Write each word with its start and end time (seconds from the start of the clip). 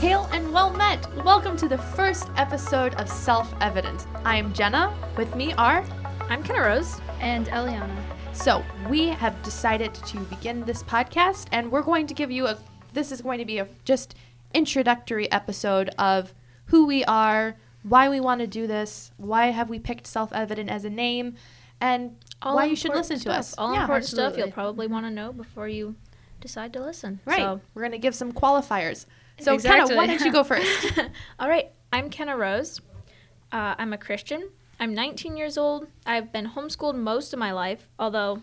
Hail 0.00 0.28
and 0.32 0.52
well 0.52 0.70
met! 0.70 1.06
Welcome 1.24 1.56
to 1.58 1.68
the 1.68 1.78
first 1.78 2.28
episode 2.36 2.94
of 2.96 3.08
Self 3.08 3.52
Evident. 3.60 4.06
I 4.24 4.36
am 4.36 4.52
Jenna. 4.52 4.94
With 5.16 5.34
me 5.34 5.52
are. 5.54 5.84
I'm 6.28 6.42
Kenna 6.42 6.60
Rose. 6.60 7.00
And 7.20 7.46
Eliana. 7.48 7.94
So, 8.32 8.62
we 8.90 9.08
have 9.08 9.40
decided 9.42 9.94
to 9.94 10.18
begin 10.20 10.64
this 10.64 10.82
podcast, 10.82 11.46
and 11.52 11.70
we're 11.72 11.82
going 11.82 12.06
to 12.08 12.14
give 12.14 12.30
you 12.30 12.46
a. 12.46 12.58
This 12.92 13.10
is 13.10 13.22
going 13.22 13.38
to 13.38 13.44
be 13.44 13.58
a 13.58 13.68
just 13.84 14.14
introductory 14.54 15.30
episode 15.32 15.90
of 15.98 16.34
who 16.66 16.86
we 16.86 17.04
are, 17.04 17.56
why 17.82 18.08
we 18.08 18.20
want 18.20 18.40
to 18.42 18.46
do 18.46 18.66
this, 18.66 19.12
why 19.16 19.46
have 19.46 19.70
we 19.70 19.78
picked 19.78 20.06
Self 20.06 20.32
Evident 20.32 20.68
as 20.70 20.84
a 20.84 20.90
name, 20.90 21.36
and 21.80 22.16
All 22.42 22.54
why 22.56 22.66
you 22.66 22.76
should 22.76 22.92
listen 22.94 23.18
stuff. 23.18 23.32
to 23.34 23.38
us. 23.38 23.54
All 23.56 23.72
Yeah. 23.72 23.80
important 23.82 24.06
stuff 24.06 24.36
you'll 24.36 24.50
probably 24.50 24.86
want 24.86 25.06
to 25.06 25.10
know 25.10 25.32
before 25.32 25.68
you 25.68 25.96
decide 26.40 26.72
to 26.74 26.80
listen. 26.84 27.20
Right. 27.24 27.38
So, 27.38 27.60
We're 27.74 27.82
going 27.82 27.92
to 27.92 27.98
give 27.98 28.14
some 28.14 28.32
qualifiers. 28.32 29.06
So, 29.38 29.58
Kenna, 29.58 29.74
Exactly. 29.82 29.96
why 29.96 30.06
don't 30.06 30.20
you 30.20 30.32
go 30.32 30.44
first? 30.44 30.92
all 31.38 31.48
right. 31.48 31.70
I'm 31.92 32.10
Kenna 32.10 32.36
Rose. 32.36 32.80
Uh, 33.52 33.74
I'm 33.78 33.92
a 33.92 33.98
Christian. 33.98 34.50
I'm 34.80 34.94
19 34.94 35.36
years 35.36 35.56
old. 35.56 35.86
I've 36.04 36.32
been 36.32 36.48
homeschooled 36.48 36.96
most 36.96 37.32
of 37.32 37.38
my 37.38 37.52
life, 37.52 37.88
although 37.98 38.42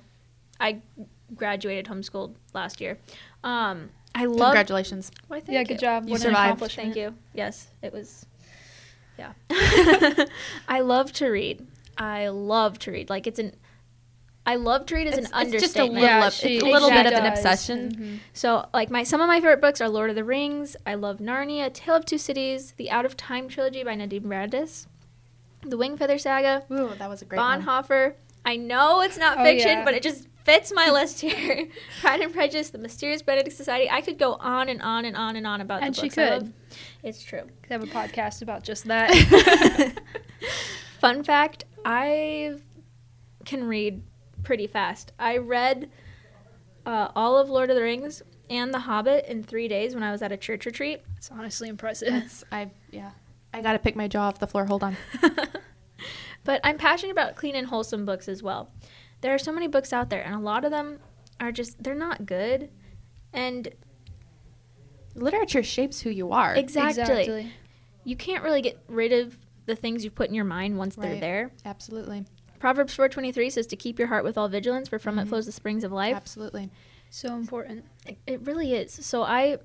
I 0.60 0.82
graduated 1.36 1.86
homeschooled 1.86 2.36
last 2.54 2.82
year. 2.82 2.98
Um, 3.44 3.90
I 4.16 4.26
love. 4.26 4.38
Congratulations. 4.40 5.12
Why, 5.28 5.40
thank 5.40 5.54
yeah, 5.54 5.64
good 5.64 5.74
you. 5.74 5.78
job. 5.80 6.06
You 6.06 6.12
What 6.14 6.22
survived. 6.22 6.72
Thank 6.72 6.96
you. 6.96 7.16
Yes, 7.34 7.68
it 7.82 7.92
was. 7.92 8.26
Yeah. 9.18 9.34
I 10.68 10.82
love 10.82 11.12
to 11.14 11.30
read. 11.30 11.66
I 11.98 12.30
love 12.30 12.80
to 12.80 12.92
read. 12.92 13.10
Like 13.10 13.28
it's 13.28 13.40
an. 13.40 13.56
I 14.46 14.56
love 14.56 14.86
to 14.88 14.96
read 14.96 15.08
is 15.08 15.14
It's- 15.18 15.32
an 15.34 15.54
it's 15.54 15.62
just 15.64 15.78
a 15.78 15.86
little 15.86 16.02
Yeah, 16.04 16.28
of- 16.28 16.34
she- 16.34 16.56
it's 16.58 16.64
a 16.64 16.68
little 16.68 16.90
bit 16.90 17.06
of 17.06 17.14
an 17.14 17.24
does. 17.24 17.40
obsession. 17.40 17.96
Mhm. 17.96 18.20
So, 18.34 18.66
like 18.74 18.90
my 18.90 19.04
some 19.04 19.22
of 19.22 19.28
my 19.28 19.38
favorite 19.40 19.62
books 19.62 19.80
are 19.80 19.88
Lord 19.88 20.10
of 20.10 20.16
the 20.18 20.24
Rings. 20.26 20.76
I 20.86 20.96
love 20.96 21.20
Narnia, 21.20 21.74
Tale 21.74 21.96
of 21.96 22.06
Two 22.06 22.18
Cities, 22.18 22.74
the 22.78 22.92
Out 22.92 23.06
of 23.06 23.16
Time 23.16 23.48
trilogy 23.48 23.84
by 23.84 23.96
Nadine 23.96 24.28
Brandes, 24.28 24.88
the 25.66 25.78
Wing 25.78 25.96
Feather 25.96 26.18
Saga, 26.18 26.64
Ooh, 26.72 26.92
that 26.98 27.10
was 27.10 27.22
a 27.22 27.26
great 27.26 27.40
one. 27.40 27.64
Bonhoeffer. 27.64 28.16
I 28.46 28.58
know 28.58 29.00
it's 29.00 29.18
not 29.18 29.38
Oh, 29.40 29.44
fiction, 29.46 29.70
yeah. 29.80 29.86
but 29.86 29.94
it 29.94 30.04
just 30.04 30.28
fits 30.44 30.74
my 30.76 30.90
list 30.90 31.22
here. 31.22 31.70
Pride 32.02 32.20
and 32.20 32.34
Prejudice, 32.34 32.70
The 32.72 32.78
Mysterious 32.78 33.22
Benedict 33.22 33.56
Society. 33.56 33.90
I 33.90 34.02
could 34.02 34.18
go 34.20 34.34
on 34.42 34.68
and 34.68 34.82
on 34.82 35.06
and 35.06 35.16
on 35.16 35.38
and 35.38 35.48
on 35.48 35.62
about 35.62 35.82
And 35.82 35.96
the 35.96 36.02
she 36.02 36.08
books 36.08 36.18
I 36.18 36.28
could. 36.30 36.42
love. 36.44 36.52
It's 37.02 37.24
true. 37.24 37.44
Could 37.62 37.72
have 37.72 37.84
a 37.84 37.88
podcast 37.88 38.42
about 38.42 38.64
just 38.66 38.84
that. 38.90 39.10
Fun 41.00 41.24
fact: 41.24 41.64
I 41.86 42.56
can 43.46 43.64
read 43.66 44.02
pretty 44.44 44.68
fast. 44.68 45.12
I 45.18 45.38
read 45.38 45.90
uh, 46.86 47.10
all 47.16 47.38
of 47.38 47.50
Lord 47.50 47.70
of 47.70 47.76
the 47.76 47.82
Rings 47.82 48.22
and 48.50 48.74
The 48.74 48.80
Hobbit 48.80 49.26
in 49.28 49.44
three 49.44 49.68
days 49.68 49.94
when 49.94 50.04
I 50.04 50.12
was 50.12 50.22
at 50.22 50.32
a 50.32 50.38
church 50.38 50.66
retreat. 50.66 51.02
it's 51.18 51.32
honestly 51.32 51.70
impressive. 51.70 52.12
That's 52.12 52.44
I 52.52 52.72
yeah. 52.92 53.12
I 53.54 53.62
gotta 53.62 53.80
pick 53.80 53.96
my 53.96 54.08
jaw 54.08 54.28
off 54.28 54.40
the 54.40 54.48
floor. 54.48 54.66
Hold 54.66 54.84
on. 54.84 54.98
but 56.44 56.60
I'm 56.64 56.78
passionate 56.78 57.12
about 57.12 57.36
clean 57.36 57.56
and 57.56 57.68
wholesome 57.68 58.06
books 58.06 58.28
as 58.28 58.44
well. 58.44 58.72
There 59.22 59.34
are 59.34 59.38
so 59.40 59.52
many 59.52 59.68
books 59.68 59.94
out 59.94 60.10
there, 60.10 60.24
and 60.24 60.36
a 60.36 60.40
lot 60.40 60.66
of 60.66 60.72
them 60.72 61.00
are 61.40 61.52
just 61.52 61.82
they're 61.82 61.96
not 61.96 62.26
good. 62.26 62.70
And 63.32 63.70
Literature 65.16 65.64
shapes 65.64 66.02
who 66.02 66.10
you 66.10 66.32
are. 66.32 66.56
exactly, 66.56 67.52
you 68.04 68.16
can't 68.16 68.44
really 68.44 68.62
get 68.62 68.80
rid 68.88 69.14
of 69.14 69.38
the 69.66 69.76
things 69.76 70.04
you've 70.04 70.16
put 70.16 70.28
in 70.28 70.36
your 70.36 70.46
mind 70.46 70.78
once 70.78 70.96
they're 70.96 71.20
there. 71.20 71.52
Absolutely. 71.66 72.26
Proverbs 72.64 72.96
4:23 72.96 73.50
says 73.50 73.68
to 73.68 73.76
keep 73.76 74.00
your 74.00 74.08
heart 74.08 74.24
with 74.24 74.38
all 74.38 74.48
vigilance, 74.48 74.88
for 74.88 74.98
from 74.98 75.18
Mhm. 75.18 75.24
it 75.24 75.28
flows 75.28 75.46
the 75.46 75.52
springs 75.52 75.84
of 75.84 75.92
life. 75.92 76.16
Absolutely. 76.16 76.70
So 77.10 77.36
important. 77.36 77.84
It, 78.08 78.18
it 78.26 78.42
really 78.48 78.74
is. 78.74 78.94
So 79.06 79.24
I 79.24 79.58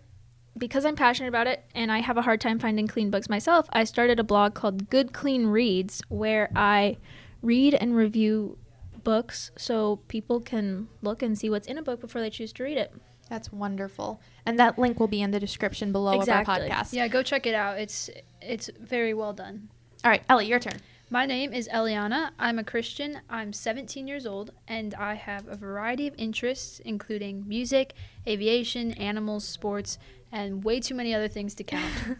because 0.57 0.85
I'm 0.85 0.97
passionate 0.97 1.29
about 1.29 1.47
it 1.47 1.63
and 1.77 1.93
I 1.93 2.01
have 2.01 2.17
a 2.17 2.23
hard 2.23 2.41
time 2.41 2.59
finding 2.59 2.89
clean 2.89 3.09
books 3.09 3.29
myself, 3.29 3.69
I 3.73 3.85
started 3.85 4.19
a 4.19 4.25
blog 4.25 4.55
called 4.55 4.91
Good 4.91 5.13
Clean 5.13 5.47
Reads 5.47 6.03
where 6.09 6.51
I 6.57 6.97
read 7.41 7.75
and 7.75 7.95
review 7.95 8.59
books 9.05 9.53
so 9.57 10.01
people 10.09 10.41
can 10.41 10.89
look 11.01 11.23
and 11.23 11.39
see 11.39 11.49
what's 11.49 11.69
in 11.69 11.79
a 11.79 11.83
book 11.83 12.01
before 12.01 12.21
they 12.21 12.31
choose 12.31 12.53
to 12.55 12.65
read 12.65 12.79
it. 12.79 12.93
That's 13.29 13.53
wonderful. 13.53 14.21
And 14.45 14.59
that 14.59 14.77
link 14.77 14.99
will 14.99 15.07
be 15.07 15.23
in 15.23 15.31
the 15.31 15.39
description 15.39 15.93
below 15.93 16.19
Exactly. 16.19 16.55
of 16.57 16.63
our 16.63 16.69
podcast. 16.69 16.93
Yeah, 16.93 17.07
go 17.07 17.23
check 17.23 17.47
it 17.47 17.55
out. 17.55 17.79
It's 17.79 18.11
it's 18.43 18.69
very 18.81 19.15
well 19.15 19.33
done. 19.33 19.69
All 20.05 20.11
right, 20.11 20.25
Ellie, 20.29 20.47
your 20.47 20.59
turn. 20.59 20.81
My 21.11 21.25
name 21.25 21.55
is 21.55 21.69
Eliana. 21.73 22.33
I'm 22.39 22.59
a 22.59 22.65
Christian. 22.65 23.21
I'm 23.31 23.55
17 23.55 24.07
years 24.07 24.27
old, 24.27 24.51
and 24.67 24.93
I 24.95 25.15
have 25.15 25.49
a 25.49 25.57
variety 25.57 26.07
of 26.07 26.15
interests, 26.19 26.81
including 26.85 27.49
music, 27.49 27.95
aviation, 28.27 28.93
animals, 28.93 29.45
sports, 29.45 29.99
and 30.31 30.63
way 30.63 30.81
too 30.81 30.95
many 30.95 31.15
other 31.15 31.29
things 31.29 31.55
to 31.57 31.65
count. 31.65 31.93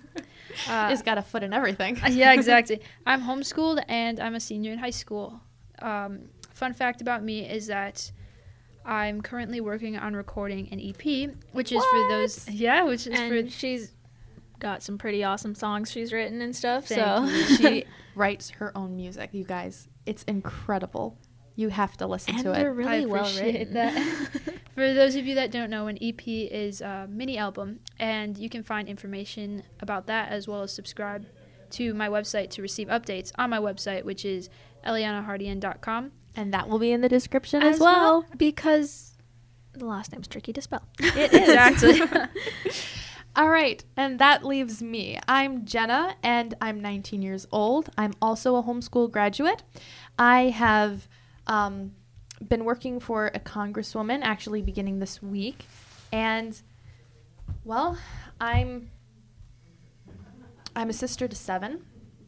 Uh, 0.67 0.91
Just 0.91 1.05
got 1.05 1.19
a 1.19 1.23
foot 1.23 1.45
in 1.45 1.53
everything. 1.53 2.01
yeah, 2.11 2.33
exactly. 2.33 2.81
I'm 3.07 3.23
homeschooled 3.23 3.85
and 3.87 4.19
I'm 4.19 4.35
a 4.35 4.41
senior 4.41 4.73
in 4.73 4.79
high 4.79 4.91
school. 4.91 5.41
Um, 5.81 6.31
fun 6.55 6.73
fact 6.73 7.01
about 7.01 7.23
me 7.23 7.49
is 7.49 7.69
that 7.69 8.11
I'm 8.85 9.21
currently 9.21 9.61
working 9.61 9.97
on 9.97 10.17
recording 10.17 10.69
an 10.73 10.81
EP, 10.81 11.31
which 11.53 11.71
is 11.71 11.85
for 11.85 12.09
those. 12.09 12.49
Yeah, 12.49 12.83
which 12.85 13.07
is 13.07 13.21
and 13.21 13.45
for. 13.45 13.51
she's 13.51 13.93
got 14.59 14.83
some 14.83 14.99
pretty 14.99 15.25
awesome 15.25 15.55
songs 15.55 15.91
she's 15.91 16.13
written 16.13 16.41
and 16.43 16.55
stuff. 16.55 16.87
Thank 16.87 17.01
so 17.01 17.25
you. 17.25 17.57
she 17.57 17.85
writes 18.15 18.51
her 18.51 18.77
own 18.77 18.97
music, 18.97 19.31
you 19.33 19.45
guys. 19.45 19.89
It's 20.07 20.23
incredible. 20.25 21.19
You 21.57 21.71
have 21.71 21.97
to 21.97 22.07
listen 22.07 22.35
and 22.35 22.45
to 22.45 22.51
they're 22.51 22.71
it. 22.71 22.75
really 22.75 23.03
I 23.03 23.05
well 23.07 23.23
appreciate 23.23 23.69
written. 23.69 23.75
that. 23.75 24.21
For 24.75 24.95
those 24.95 25.17
of 25.17 25.27
you 25.27 25.35
that 25.35 25.51
don't 25.51 25.71
know, 25.71 25.89
an 25.89 25.99
EP 26.01 26.23
is 26.27 26.81
a 26.81 27.09
mini 27.11 27.37
album, 27.37 27.81
and 27.99 28.39
you 28.39 28.49
can 28.49 28.63
find 28.63 28.89
information 28.89 29.65
about 29.81 30.07
that 30.07 30.31
as 30.31 30.47
well 30.47 30.63
as 30.63 30.73
subscribe 30.73 31.27
to 31.71 31.95
my 31.95 32.09
website 32.09 32.51
to 32.51 32.63
receive 32.63 32.89
updates 32.89 33.33
on 33.37 33.51
my 33.51 33.59
website, 33.59 34.05
which 34.05 34.25
is 34.25 34.49
elianahardian.com. 34.87 36.13
And 36.37 36.55
that 36.55 36.69
will 36.69 36.79
be 36.79 36.93
in 36.93 37.01
the 37.01 37.09
description 37.09 37.63
as, 37.63 37.81
well. 37.81 38.25
because 38.37 39.17
the 39.73 39.85
last 39.85 40.13
name's 40.13 40.29
tricky 40.29 40.53
to 40.53 40.63
spell. 40.63 40.85
It 41.01 41.33
is. 41.33 41.49
Exactly. 41.49 42.23
All 43.39 43.49
right, 43.49 43.85
and 43.97 44.19
that 44.19 44.45
leaves 44.45 44.83
me. 44.83 45.17
I'm 45.29 45.65
Jenna, 45.65 46.17
and 46.25 46.57
I'm 46.61 46.81
19 46.81 47.23
years 47.23 47.47
old. 47.53 47.89
I'm 47.97 48.13
also 48.21 48.57
a 48.57 48.65
homeschool 48.65 49.13
graduate. 49.13 49.63
I 50.19 50.49
have 50.49 51.07
um, 51.47 51.93
been 52.49 52.65
working 52.65 52.99
for 52.99 53.29
a 53.29 53.39
congresswoman, 53.39 54.23
actually 54.25 54.61
beginning 54.61 54.99
this 54.99 55.23
week, 55.23 55.67
and 56.11 56.61
well, 57.63 57.97
I'm 58.41 58.91
I'm 60.75 60.91
a 60.91 60.93
sister 60.93 61.29
to 61.29 61.37
seven. 61.37 61.85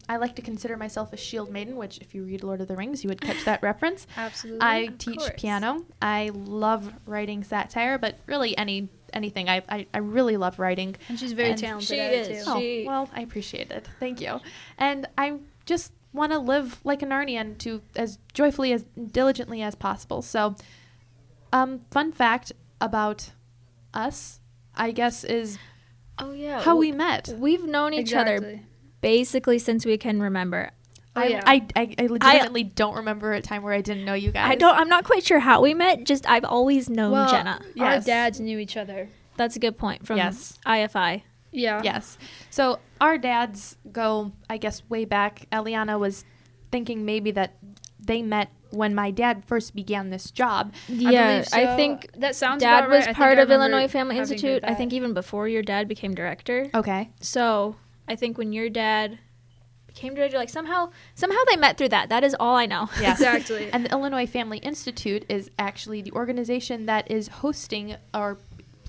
I 0.07 0.15
like 0.15 0.37
to 0.37 0.41
consider 0.41 0.77
myself 0.77 1.11
a 1.11 1.17
shield 1.17 1.51
maiden, 1.51 1.75
which, 1.75 1.97
if 1.97 2.15
you 2.15 2.23
read 2.23 2.41
Lord 2.41 2.61
of 2.61 2.69
the 2.69 2.75
Rings, 2.77 3.03
you 3.03 3.09
would 3.09 3.21
catch 3.21 3.43
that 3.43 3.61
reference. 3.63 4.07
Absolutely. 4.15 4.61
I 4.61 4.87
teach 4.97 5.19
course. 5.19 5.31
piano. 5.35 5.85
I 6.01 6.31
love 6.33 6.93
writing 7.05 7.43
satire, 7.43 7.97
but 7.97 8.17
really 8.27 8.57
any 8.57 8.89
anything. 9.13 9.49
I 9.49 9.61
I, 9.69 9.87
I 9.93 9.97
really 9.99 10.37
love 10.37 10.59
writing. 10.59 10.95
and 11.09 11.19
she's 11.19 11.33
very 11.33 11.51
and 11.51 11.59
talented 11.59 11.87
she 11.89 11.99
at 11.99 12.13
it 12.13 12.31
is. 12.31 12.45
too. 12.45 12.51
Oh, 12.51 12.59
She- 12.59 12.83
well, 12.87 13.09
I 13.13 13.21
appreciate 13.21 13.71
it. 13.71 13.87
Thank 13.99 14.21
you. 14.21 14.39
And 14.77 15.07
I 15.17 15.37
just 15.65 15.91
want 16.13 16.31
to 16.33 16.39
live 16.39 16.79
like 16.83 17.01
a 17.01 17.05
Narnian 17.05 17.57
to 17.59 17.81
as 17.95 18.19
joyfully 18.33 18.73
as 18.73 18.83
diligently 19.11 19.61
as 19.61 19.75
possible. 19.75 20.21
So, 20.21 20.55
um, 21.53 21.81
fun 21.91 22.11
fact 22.11 22.51
about 22.81 23.31
us, 23.93 24.39
I 24.75 24.91
guess, 24.91 25.23
is 25.23 25.57
Oh 26.19 26.31
yeah. 26.33 26.61
how 26.61 26.75
we 26.75 26.91
we 26.91 26.97
met. 26.97 27.29
we've 27.37 27.63
known 27.65 27.93
each 27.93 28.13
other 28.13 28.59
basically 29.01 29.57
since 29.59 29.85
we 29.85 29.97
can 29.97 30.21
remember. 30.21 30.71
Oh, 31.15 31.21
I, 31.21 31.25
yeah. 31.25 31.41
I, 31.45 31.67
I, 31.75 31.95
I 31.99 32.05
legitimately 32.07 32.63
don't 32.63 32.95
remember 32.95 33.33
a 33.33 33.41
time 33.41 33.63
where 33.63 33.73
I 33.73 33.81
didn't 33.81 34.05
know 34.05 34.13
you 34.13 34.31
guys. 34.31 34.49
I 34.49 34.55
don't. 34.55 34.75
I'm 34.75 34.87
not 34.87 35.03
quite 35.03 35.25
sure 35.25 35.39
how 35.39 35.61
we 35.61 35.73
met. 35.73 36.05
Just 36.05 36.29
I've 36.29 36.45
always 36.45 36.89
known 36.89 37.11
well, 37.11 37.29
Jenna. 37.29 37.61
Our 37.79 37.99
dads 37.99 38.39
knew 38.39 38.57
each 38.59 38.77
other. 38.77 39.09
That's 39.35 39.55
a 39.55 39.59
good 39.59 39.77
point 39.77 40.05
from 40.05 40.17
Yes. 40.17 40.57
IFI. 40.65 41.23
Yeah. 41.51 41.81
Yes. 41.83 42.17
So 42.49 42.79
our 43.01 43.17
dads 43.17 43.75
go, 43.91 44.31
I 44.49 44.57
guess, 44.57 44.83
way 44.89 45.03
back. 45.05 45.47
Eliana 45.51 45.99
was 45.99 46.23
thinking 46.71 47.03
maybe 47.03 47.31
that 47.31 47.57
they 47.99 48.21
met 48.21 48.49
when 48.69 48.95
my 48.95 49.11
dad 49.11 49.43
first 49.47 49.75
began 49.75 50.09
this 50.09 50.31
job. 50.31 50.73
Yeah, 50.87 51.39
believe 51.39 51.47
I 51.51 51.65
so. 51.65 51.75
think 51.75 52.09
that 52.19 52.35
sounds 52.35 52.61
Dad 52.61 52.87
was 52.89 53.05
right. 53.05 53.15
Part 53.15 53.37
of 53.37 53.51
Illinois 53.51 53.87
Family 53.89 54.17
Institute. 54.17 54.63
I 54.63 54.73
think 54.73 54.93
even 54.93 55.13
before 55.13 55.47
your 55.47 55.61
dad 55.61 55.87
became 55.89 56.15
director. 56.15 56.69
Okay. 56.73 57.09
So 57.19 57.75
I 58.07 58.15
think 58.15 58.37
when 58.37 58.53
your 58.53 58.69
dad 58.69 59.19
became 59.93 60.15
director, 60.15 60.37
like 60.37 60.49
somehow 60.49 60.91
somehow 61.15 61.37
they 61.49 61.57
met 61.57 61.77
through 61.77 61.89
that. 61.89 62.09
That 62.09 62.23
is 62.23 62.35
all 62.39 62.55
I 62.55 62.65
know. 62.65 62.89
Yes. 62.99 63.19
Exactly. 63.21 63.69
And 63.71 63.85
the 63.85 63.91
Illinois 63.91 64.25
Family 64.25 64.57
Institute 64.59 65.25
is 65.29 65.49
actually 65.59 66.01
the 66.01 66.11
organization 66.13 66.85
that 66.87 67.09
is 67.11 67.27
hosting 67.27 67.95
or 68.13 68.37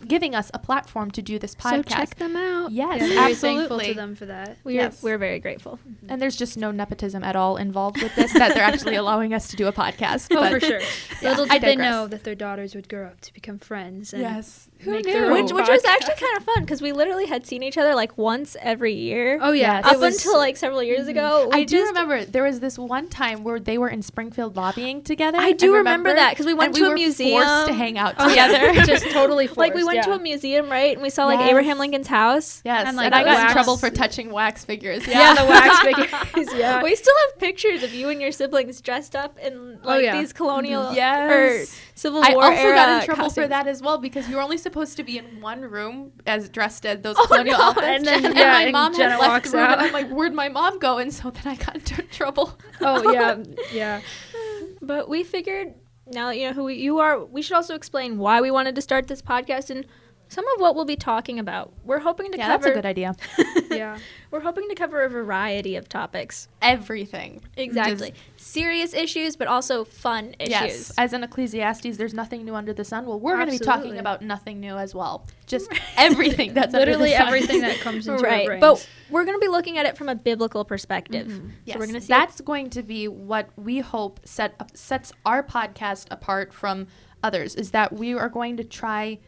giving 0.09 0.35
us 0.35 0.51
a 0.53 0.59
platform 0.59 1.13
to 1.13 1.23
do 1.23 1.39
this 1.39 1.55
podcast. 1.55 1.89
So 1.91 1.97
check 1.97 2.15
them 2.17 2.35
out. 2.35 2.73
Yes, 2.73 3.01
Yeah, 3.03 3.07
very 3.23 3.35
thankful 3.37 3.61
absolutely. 3.77 3.87
to 3.89 3.95
them 3.95 4.15
for 4.17 4.27
that. 4.27 4.57
We 4.65 4.75
Yes. 4.75 5.01
are 5.01 5.05
we're 5.07 5.19
very 5.19 5.39
grateful. 5.39 5.79
Mm-hmm. 5.89 6.07
And 6.11 6.21
there's 6.21 6.35
just 6.35 6.57
no 6.57 6.73
nepotism 6.73 7.23
at 7.23 7.37
all 7.37 7.57
involved 7.57 8.03
with 8.03 8.13
this 8.17 8.33
that 8.33 8.53
they're 8.55 8.65
actually 8.65 8.97
allowing 9.03 9.33
us 9.33 9.47
to 9.49 9.57
do 9.57 9.69
a 9.69 9.73
podcast. 9.73 10.27
Oh, 10.33 10.41
but- 10.41 10.53
for 10.55 10.61
sure. 10.61 10.81
Yeah, 11.23 11.31
Little 11.31 11.47
I 11.51 11.59
did 11.59 11.63
they 11.63 11.77
know 11.77 12.09
that 12.09 12.25
their 12.25 12.35
daughters 12.35 12.75
would 12.75 12.89
grow 12.89 13.07
up 13.07 13.21
to 13.21 13.33
become 13.33 13.59
friends. 13.61 14.13
And 14.13 14.23
Yes, 14.23 14.69
Who 14.83 14.91
make 14.93 15.05
knew? 15.07 15.13
their 15.13 15.27
own 15.31 15.43
which 15.45 15.53
which 15.53 15.69
was 15.69 15.85
actually 15.85 16.15
kind 16.17 16.37
of 16.37 16.45
fun 16.45 16.61
because 16.61 16.83
we 16.83 16.93
literally 16.93 17.27
had 17.27 17.47
seen 17.47 17.63
each 17.63 17.79
other 17.79 17.95
like 17.95 18.19
once 18.19 18.57
every 18.61 18.95
year. 18.95 19.39
Oh 19.41 19.53
yeah, 19.53 19.77
Yes. 19.85 19.85
up 19.95 20.01
was- 20.01 20.17
until 20.17 20.39
like 20.39 20.57
several 20.57 20.83
years 20.83 21.07
ago. 21.09 21.49
We 21.53 21.61
I 21.61 21.65
do 21.65 21.85
remember 21.87 22.25
there 22.25 22.43
was 22.45 22.61
this 22.61 22.79
one 22.79 23.09
time 23.09 23.45
where 23.45 23.61
they 23.61 23.79
were 23.79 23.89
in 23.89 24.03
Springfield 24.03 24.57
lobbying 24.57 25.03
together. 25.03 25.39
I 25.41 25.53
do 25.53 25.67
and 25.69 25.75
remember 25.79 26.13
that, 26.15 26.37
'cause 26.37 26.47
we 26.47 26.55
went 26.55 26.69
and 26.71 26.77
to 26.77 26.85
a 26.87 26.89
were 26.91 26.95
museum. 26.95 27.43
forced 27.43 27.67
to 27.69 27.73
hang 27.75 27.97
out 27.99 28.15
Oh, 28.19 28.29
together. 28.29 28.73
just 28.87 29.09
totally 29.11 29.47
forced, 29.47 29.59
like 29.59 29.75
we 29.75 29.85
went 29.85 30.03
to 30.05 30.13
a 30.13 30.19
museum, 30.19 30.69
right? 30.69 30.93
And 30.95 31.03
we 31.03 31.11
saw 31.11 31.27
like 31.27 31.39
Yes. 31.41 31.51
Abraham 31.51 31.79
Lincoln's 31.79 32.09
house. 32.09 32.61
yes, 32.65 32.81
And, 32.81 32.89
and, 32.89 32.97
like, 32.97 33.13
I 33.13 33.25
got 33.25 33.27
wax- 33.37 33.51
in 33.51 33.53
trouble 33.53 33.77
for 33.77 33.91
touching 33.91 34.31
wax 34.33 34.65
figures. 34.65 35.07
Yeah, 35.07 35.35
Yeah, 35.35 35.43
the 35.43 35.49
wax 35.49 35.79
figures. 36.35 36.49
Yeah. 36.59 36.83
We 36.83 36.95
still 36.97 37.15
have 37.29 37.39
pictures 37.39 37.83
of 37.83 37.95
you 37.95 38.09
and 38.09 38.21
your 38.21 38.33
siblings 38.33 38.81
dressed 38.81 39.15
up 39.15 39.39
in 39.39 39.79
like 39.83 39.85
Oh, 39.85 39.99
yeah. 39.99 40.19
these 40.21 40.33
colonial 40.33 40.87
Mhm. 40.87 40.97
Yes. 40.97 41.31
or 41.31 41.92
Civil 42.03 42.23
I 42.25 42.33
also 42.33 42.73
got 42.75 43.01
in 43.01 43.07
trouble 43.07 43.31
for 43.31 43.47
that 43.47 43.67
as 43.69 43.81
well 43.81 43.99
because 43.99 44.29
you 44.29 44.37
were 44.37 44.43
only 44.43 44.59
supposed 44.59 44.97
to 44.97 45.05
be 45.05 45.19
in 45.19 45.41
one 45.41 45.61
room 45.63 46.13
as 46.27 46.49
dressed 46.49 46.85
as 46.85 47.01
those 47.01 47.17
Oh, 47.19 47.27
colonial 47.27 47.59
no. 47.59 47.65
outfits, 47.67 47.87
And 47.87 48.05
then, 48.07 48.25
and 48.27 48.37
yeah, 48.37 48.53
my 48.53 48.63
and 48.65 48.73
mom 48.73 48.95
Jenna 48.97 49.11
had 49.13 49.21
left 49.21 49.51
the 49.53 49.57
room, 49.59 49.67
out. 49.67 49.79
and 49.79 49.87
I'm 49.87 49.93
like, 49.93 50.09
"Where'd 50.11 50.35
my 50.35 50.49
mom 50.49 50.79
go?" 50.81 50.99
And 50.99 51.13
so 51.15 51.31
then 51.31 51.47
I 51.47 51.55
got 51.57 51.77
into 51.77 52.03
trouble. 52.19 52.59
oh 52.81 53.13
yeah, 53.13 53.37
yeah. 53.73 54.01
But 54.83 55.09
we 55.09 55.23
figured 55.23 55.75
now 56.07 56.27
that 56.29 56.39
you 56.39 56.49
know 56.49 56.53
who 56.55 56.65
we, 56.65 56.75
you 56.75 56.99
are, 56.99 57.25
we 57.25 57.41
should 57.43 57.55
also 57.55 57.75
explain 57.77 58.19
why 58.19 58.41
we 58.41 58.51
wanted 58.51 58.75
to 58.75 58.83
start 58.83 59.07
this 59.07 59.23
podcast 59.23 59.71
and 59.71 59.87
some 60.33 60.47
of 60.55 60.61
what 60.61 60.75
we'll 60.75 60.85
be 60.85 60.97
talking 60.97 61.39
about. 61.39 61.73
We're 61.85 61.99
hoping 61.99 62.33
to 62.33 62.39
Yeah, 62.39 62.47
cover 62.49 62.65
that's 62.65 62.73
a 62.73 62.75
good 62.75 62.87
idea. 62.87 63.15
Yeah. 63.71 63.99
We're 64.31 64.41
hoping 64.41 64.69
to 64.69 64.75
cover 64.75 65.03
a 65.03 65.09
variety 65.09 65.77
of 65.77 65.89
topics. 65.89 66.49
Everything. 66.61 67.43
Exactly. 67.57 68.13
Serious 68.37 68.93
issues, 68.93 69.35
but 69.35 69.49
also 69.49 69.85
fun 69.85 70.35
issues. 70.39 70.51
Yes. 70.51 70.93
As 70.99 71.13
in 71.15 71.25
Ecclesiastes, 71.25 71.97
there's 71.97 72.13
nothing 72.13 72.45
new 72.45 72.55
under 72.55 72.75
the 72.75 72.85
sun. 72.85 73.07
Well, 73.07 73.19
we're 73.19 73.37
going 73.37 73.47
to 73.47 73.59
be 73.59 73.65
talking 73.65 73.99
about 73.99 74.21
nothing 74.21 74.61
new 74.61 74.77
as 74.77 74.95
well. 74.95 75.27
Just 75.47 75.71
everything 75.97 76.53
that's 76.55 76.75
Literally 76.75 77.15
under 77.15 77.25
the 77.39 77.47
sun. 77.47 77.57
everything 77.57 77.61
that 77.63 77.81
comes 77.81 78.07
into 78.09 78.23
our 78.23 78.31
right. 78.31 78.47
brains. 78.47 78.61
But 78.61 78.87
we're 79.11 79.25
going 79.25 79.37
to 79.37 79.41
be 79.41 79.49
looking 79.49 79.79
at 79.79 79.87
it 79.87 79.97
from 79.97 80.09
a 80.11 80.15
biblical 80.15 80.65
perspective. 80.65 81.29
Mm-hmm. 81.29 81.49
Yes, 81.65 81.75
So 81.75 81.81
we're 81.81 81.87
going 81.87 81.95
to 81.95 82.01
see 82.03 82.09
that's 82.09 82.41
going 82.43 82.71
to 82.71 82.83
be 82.83 83.09
what 83.09 83.49
we 83.57 83.81
hope 83.81 84.21
set 84.25 84.55
up, 84.61 84.77
sets 84.77 85.13
our 85.25 85.43
podcast 85.43 86.07
apart 86.11 86.53
from 86.53 86.89
others. 87.23 87.55
Is 87.55 87.71
that 87.71 87.93
we 87.93 88.15
are 88.15 88.29
going 88.29 88.57
to 88.59 88.65
try, 88.65 89.19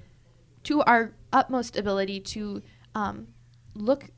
to 0.64 0.82
our 0.82 1.12
utmost 1.32 1.76
ability, 1.76 2.20
to 2.20 2.62
um, 2.94 3.28
look 3.74 4.10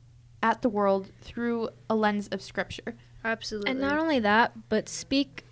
at 0.43 0.61
the 0.61 0.69
world 0.69 1.11
through 1.21 1.69
a 1.89 1.95
lens 1.95 2.27
of 2.29 2.41
Scripture. 2.41 2.95
Absolutely. 3.23 3.71
And 3.71 3.79
not 3.79 3.97
only 3.99 4.19
that, 4.19 4.53
but 4.69 4.87
speak 4.87 5.43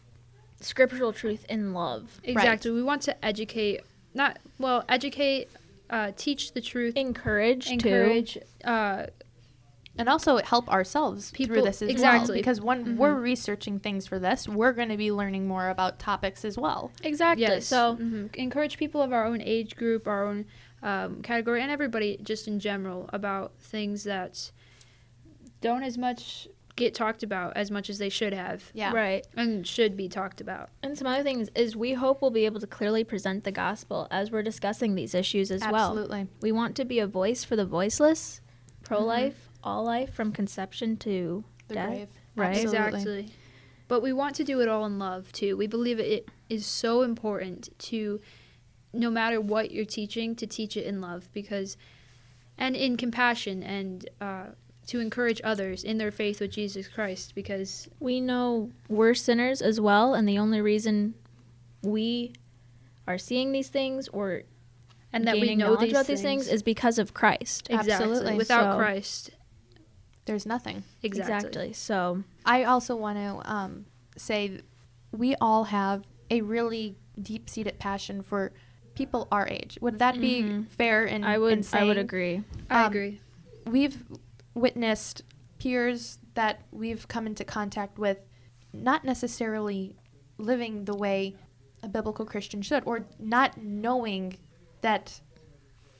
scriptural 0.61 1.11
truth 1.13 1.45
in 1.49 1.73
love. 1.73 2.19
exactly. 2.23 2.71
We 2.71 2.81
want 2.83 3.01
to 3.03 3.25
educate, 3.25 3.81
not 4.13 4.39
well, 4.57 4.83
educate, 4.87 5.49
uh, 5.89 6.11
teach 6.15 6.53
the 6.53 6.61
truth, 6.61 6.95
Encourage, 6.95 7.69
encourage, 7.69 8.37
uh, 8.63 9.07
and 9.97 10.09
also 10.09 10.37
help 10.37 10.69
ourselves 10.69 11.31
People- 11.31 11.55
through 11.55 11.63
this 11.63 11.81
as 11.81 11.87
well. 11.87 11.91
exactly. 11.91 12.37
Because 12.37 12.59
when 12.61 12.85
Mhm. 12.85 12.97
we're 12.97 13.13
researching 13.13 13.79
things 13.79 14.07
for 14.07 14.17
this, 14.19 14.47
we're 14.47 14.73
going 14.73 14.89
to 14.89 14.97
be 14.97 15.11
learning 15.11 15.47
more 15.47 15.69
about 15.69 15.99
topics 15.99 16.43
as 16.45 16.57
well. 16.57 16.91
Exactly. 17.03 17.43
yes. 17.43 17.65
So 17.67 17.95
mhm. 17.97 18.33
encourage 18.35 18.77
people 18.77 19.01
of 19.01 19.13
our 19.13 19.25
own 19.25 19.41
age 19.41 19.75
group, 19.75 20.07
our 20.07 20.25
own 20.25 20.45
um, 20.83 21.21
category, 21.21 21.61
and 21.61 21.71
everybody 21.71 22.17
just 22.23 22.47
in 22.47 22.59
general 22.59 23.09
about 23.13 23.53
things 23.59 24.03
that 24.03 24.51
don't 25.61 25.83
as 25.83 25.97
much 25.97 26.47
get 26.75 26.93
talked 26.93 27.23
about 27.23 27.55
as 27.55 27.71
much 27.71 27.89
as 27.89 27.99
they 27.99 28.09
should 28.09 28.33
have 28.33 28.61
Yeah. 28.73 28.91
right. 28.93 29.25
and 29.37 29.65
should 29.65 29.95
be 29.95 30.09
talked 30.09 30.41
about. 30.41 30.69
And 30.83 30.97
some 30.97 31.07
other 31.07 31.23
things 31.23 31.47
is 31.55 31.73
we 31.75 31.93
hope 31.93 32.21
we'll 32.21 32.31
be 32.31 32.45
able 32.45 32.59
to 32.59 32.67
clearly 32.67 33.05
present 33.05 33.45
the 33.45 33.51
gospel 33.53 34.07
as 34.11 34.29
we're 34.29 34.43
discussing 34.43 34.93
these 34.95 35.15
issues 35.15 35.51
as 35.51 35.61
well. 35.61 35.91
Absolutely. 35.91 36.27
We 36.41 36.51
want 36.51 36.75
to 36.75 36.83
be 36.85 36.99
a 36.99 37.07
voice 37.07 37.45
for 37.45 37.55
the 37.55 37.65
voiceless, 37.65 38.41
pro 38.83 38.99
life, 39.01 39.49
all 39.63 39.85
life 39.85 40.13
from 40.13 40.33
conception 40.33 40.97
to 40.97 41.45
The 41.69 41.75
death. 41.75 41.87
grave. 41.89 42.07
Right. 42.35 42.57
Absolutely. 42.57 42.87
Exactly. 42.99 43.29
But 43.87 44.01
we 44.01 44.11
want 44.11 44.35
to 44.35 44.43
do 44.43 44.59
it 44.59 44.67
all 44.67 44.85
in 44.85 44.99
love 44.99 45.31
too. 45.31 45.55
We 45.55 45.67
believe 45.67 45.99
it 46.01 46.27
is 46.49 46.65
so 46.65 47.03
important 47.03 47.69
to, 47.79 48.19
no 48.95 49.09
matter 49.09 49.39
what 49.41 49.71
you're 49.71 49.85
teaching, 49.85 50.35
to 50.35 50.47
teach 50.47 50.75
it 50.77 50.85
in 50.85 51.01
love 51.01 51.29
because, 51.33 51.77
and 52.57 52.75
in 52.75 52.97
compassion 52.97 53.61
and 53.63 54.09
uh, 54.21 54.45
to 54.87 54.99
encourage 54.99 55.41
others 55.43 55.83
in 55.83 55.97
their 55.97 56.11
faith 56.11 56.39
with 56.39 56.51
Jesus 56.51 56.87
Christ 56.87 57.33
because 57.35 57.87
We 57.99 58.19
know 58.21 58.71
we're 58.87 59.13
sinners 59.15 59.61
as 59.61 59.79
well, 59.81 60.13
and 60.13 60.27
the 60.27 60.37
only 60.39 60.61
reason 60.61 61.15
we 61.81 62.33
are 63.07 63.17
seeing 63.17 63.51
these 63.51 63.67
things 63.69 64.07
or 64.09 64.43
and 65.13 65.27
that 65.27 65.39
we 65.39 65.55
know 65.55 65.75
these 65.75 65.91
about 65.91 66.07
these 66.07 66.21
things 66.21 66.47
is 66.47 66.61
because 66.63 66.97
of 66.99 67.13
Christ. 67.13 67.67
exactly 67.69 67.93
Absolutely. 67.93 68.35
without 68.37 68.73
So- 68.73 68.77
Christ 68.77 69.29
There's 70.25 70.45
nothing. 70.45 70.83
exactly. 71.03 71.71
So 71.73 72.23
I 72.45 72.63
also 72.63 72.95
want 72.95 73.17
to 73.17 73.51
um, 73.51 73.85
say 74.17 74.59
we 75.11 75.35
all 75.39 75.65
have 75.65 76.05
a 76.31 76.41
really 76.41 76.95
deep 77.21 77.49
seated 77.49 77.77
passion 77.79 78.21
for 78.23 78.51
people 78.95 79.27
our 79.31 79.47
age. 79.47 79.77
Would 79.81 79.99
that 79.99 80.19
be 80.19 80.41
Mhm. 80.41 80.67
fair? 80.69 81.05
In, 81.05 81.23
I 81.23 81.35
in 81.35 81.41
would 81.41 81.51
I 81.51 81.55
would 81.55 81.65
saying- 81.65 81.97
agree. 81.97 82.43
I 82.69 82.83
Um, 82.85 82.91
agree. 82.91 83.21
We've 83.67 84.03
witnessed 84.53 85.21
peers 85.59 86.19
that 86.33 86.61
we've 86.71 87.07
come 87.07 87.27
into 87.27 87.43
contact 87.43 87.97
with 87.97 88.19
not 88.73 89.03
necessarily 89.05 89.95
living 90.37 90.85
the 90.85 90.95
way 90.95 91.35
a 91.83 91.87
biblical 91.87 92.25
Christian 92.25 92.61
should, 92.61 92.83
or 92.85 93.05
not 93.19 93.57
knowing 93.57 94.37
that, 94.81 95.21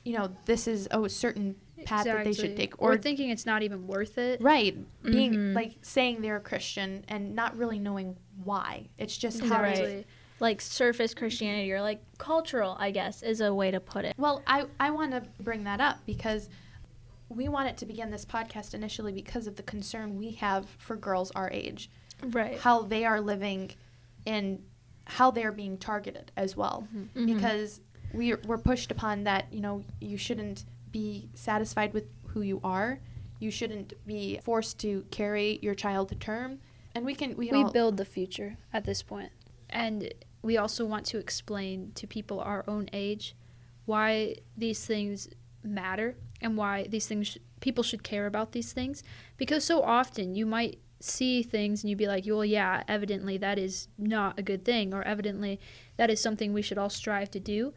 you 0.04 0.12
know, 0.12 0.34
this 0.46 0.66
is 0.66 0.88
a 0.90 1.08
certain 1.08 1.56
path 1.84 2.04
that 2.04 2.24
they 2.24 2.32
should 2.32 2.56
take, 2.56 2.80
or 2.80 2.92
or 2.94 2.96
thinking 2.98 3.30
it's 3.30 3.46
not 3.46 3.62
even 3.62 3.86
worth 3.86 4.18
it. 4.18 4.40
Right. 4.40 4.76
Being 5.02 5.32
Mhm. 5.34 5.54
like 5.54 5.76
saying 5.82 6.22
they're 6.22 6.36
a 6.36 6.40
Christian 6.40 7.04
and 7.08 7.34
not 7.34 7.56
really 7.56 7.78
knowing 7.78 8.16
why. 8.42 8.88
It's 8.98 9.16
just 9.16 9.40
how 9.44 9.62
they 9.62 9.70
Exactly. 9.70 10.04
Like 10.38 10.60
surface 10.60 11.14
Christianity 11.14 11.72
or 11.72 11.80
like 11.80 12.00
cultural, 12.18 12.76
I 12.78 12.90
guess, 12.90 13.22
is 13.22 13.40
a 13.40 13.52
way 13.54 13.70
to 13.70 13.80
put 13.80 14.04
it. 14.04 14.14
Well, 14.18 14.42
I, 14.46 14.66
I 14.78 14.90
want 14.90 15.12
to 15.12 15.22
bring 15.42 15.64
that 15.64 15.80
up 15.80 15.98
because 16.04 16.48
we 17.28 17.48
wanted 17.48 17.76
to 17.78 17.86
begin 17.86 18.10
this 18.10 18.24
podcast 18.24 18.74
initially 18.74 19.12
because 19.12 19.46
of 19.46 19.56
the 19.56 19.62
concern 19.62 20.16
we 20.16 20.32
have 20.32 20.66
for 20.78 20.96
girls 20.96 21.30
our 21.32 21.50
age, 21.50 21.90
Right. 22.22 22.58
how 22.58 22.82
they 22.82 23.04
are 23.04 23.20
living 23.20 23.72
and 24.26 24.62
how 25.06 25.30
they're 25.30 25.52
being 25.52 25.78
targeted 25.78 26.32
as 26.36 26.56
well. 26.56 26.86
Mm-hmm. 26.94 27.26
Because 27.34 27.80
we, 28.12 28.34
we're 28.34 28.58
pushed 28.58 28.90
upon 28.90 29.24
that, 29.24 29.46
you 29.52 29.60
know, 29.60 29.84
you 30.00 30.16
shouldn't 30.16 30.64
be 30.92 31.28
satisfied 31.34 31.92
with 31.94 32.04
who 32.28 32.42
you 32.42 32.60
are. 32.62 33.00
You 33.38 33.50
shouldn't 33.50 33.94
be 34.06 34.40
forced 34.42 34.78
to 34.80 35.04
carry 35.10 35.58
your 35.62 35.74
child 35.74 36.08
to 36.10 36.14
term. 36.14 36.58
And 36.94 37.04
we 37.04 37.14
can, 37.14 37.36
we 37.36 37.48
can 37.48 37.58
we 37.58 37.64
all, 37.64 37.72
build 37.72 37.96
the 37.96 38.04
future 38.04 38.56
at 38.72 38.84
this 38.84 39.02
point. 39.02 39.30
point 39.30 39.32
and 39.68 40.14
we 40.46 40.56
also 40.56 40.84
want 40.84 41.04
to 41.06 41.18
explain 41.18 41.90
to 41.96 42.06
people 42.06 42.40
our 42.40 42.64
own 42.68 42.88
age 42.92 43.34
why 43.84 44.36
these 44.56 44.86
things 44.86 45.28
matter 45.62 46.16
and 46.40 46.56
why 46.56 46.86
these 46.88 47.06
things 47.06 47.26
sh- 47.26 47.38
people 47.60 47.82
should 47.82 48.02
care 48.02 48.26
about 48.26 48.52
these 48.52 48.72
things. 48.72 49.02
Because 49.36 49.64
so 49.64 49.82
often 49.82 50.34
you 50.34 50.46
might 50.46 50.78
see 51.00 51.42
things 51.42 51.82
and 51.82 51.90
you'd 51.90 51.98
be 51.98 52.06
like 52.06 52.24
well 52.26 52.44
yeah 52.44 52.82
evidently 52.88 53.36
that 53.36 53.58
is 53.58 53.88
not 53.98 54.38
a 54.38 54.42
good 54.42 54.64
thing 54.64 54.94
or 54.94 55.02
evidently 55.02 55.60
that 55.98 56.08
is 56.08 56.18
something 56.18 56.54
we 56.54 56.62
should 56.62 56.78
all 56.78 56.90
strive 56.90 57.30
to 57.32 57.40
do. 57.40 57.74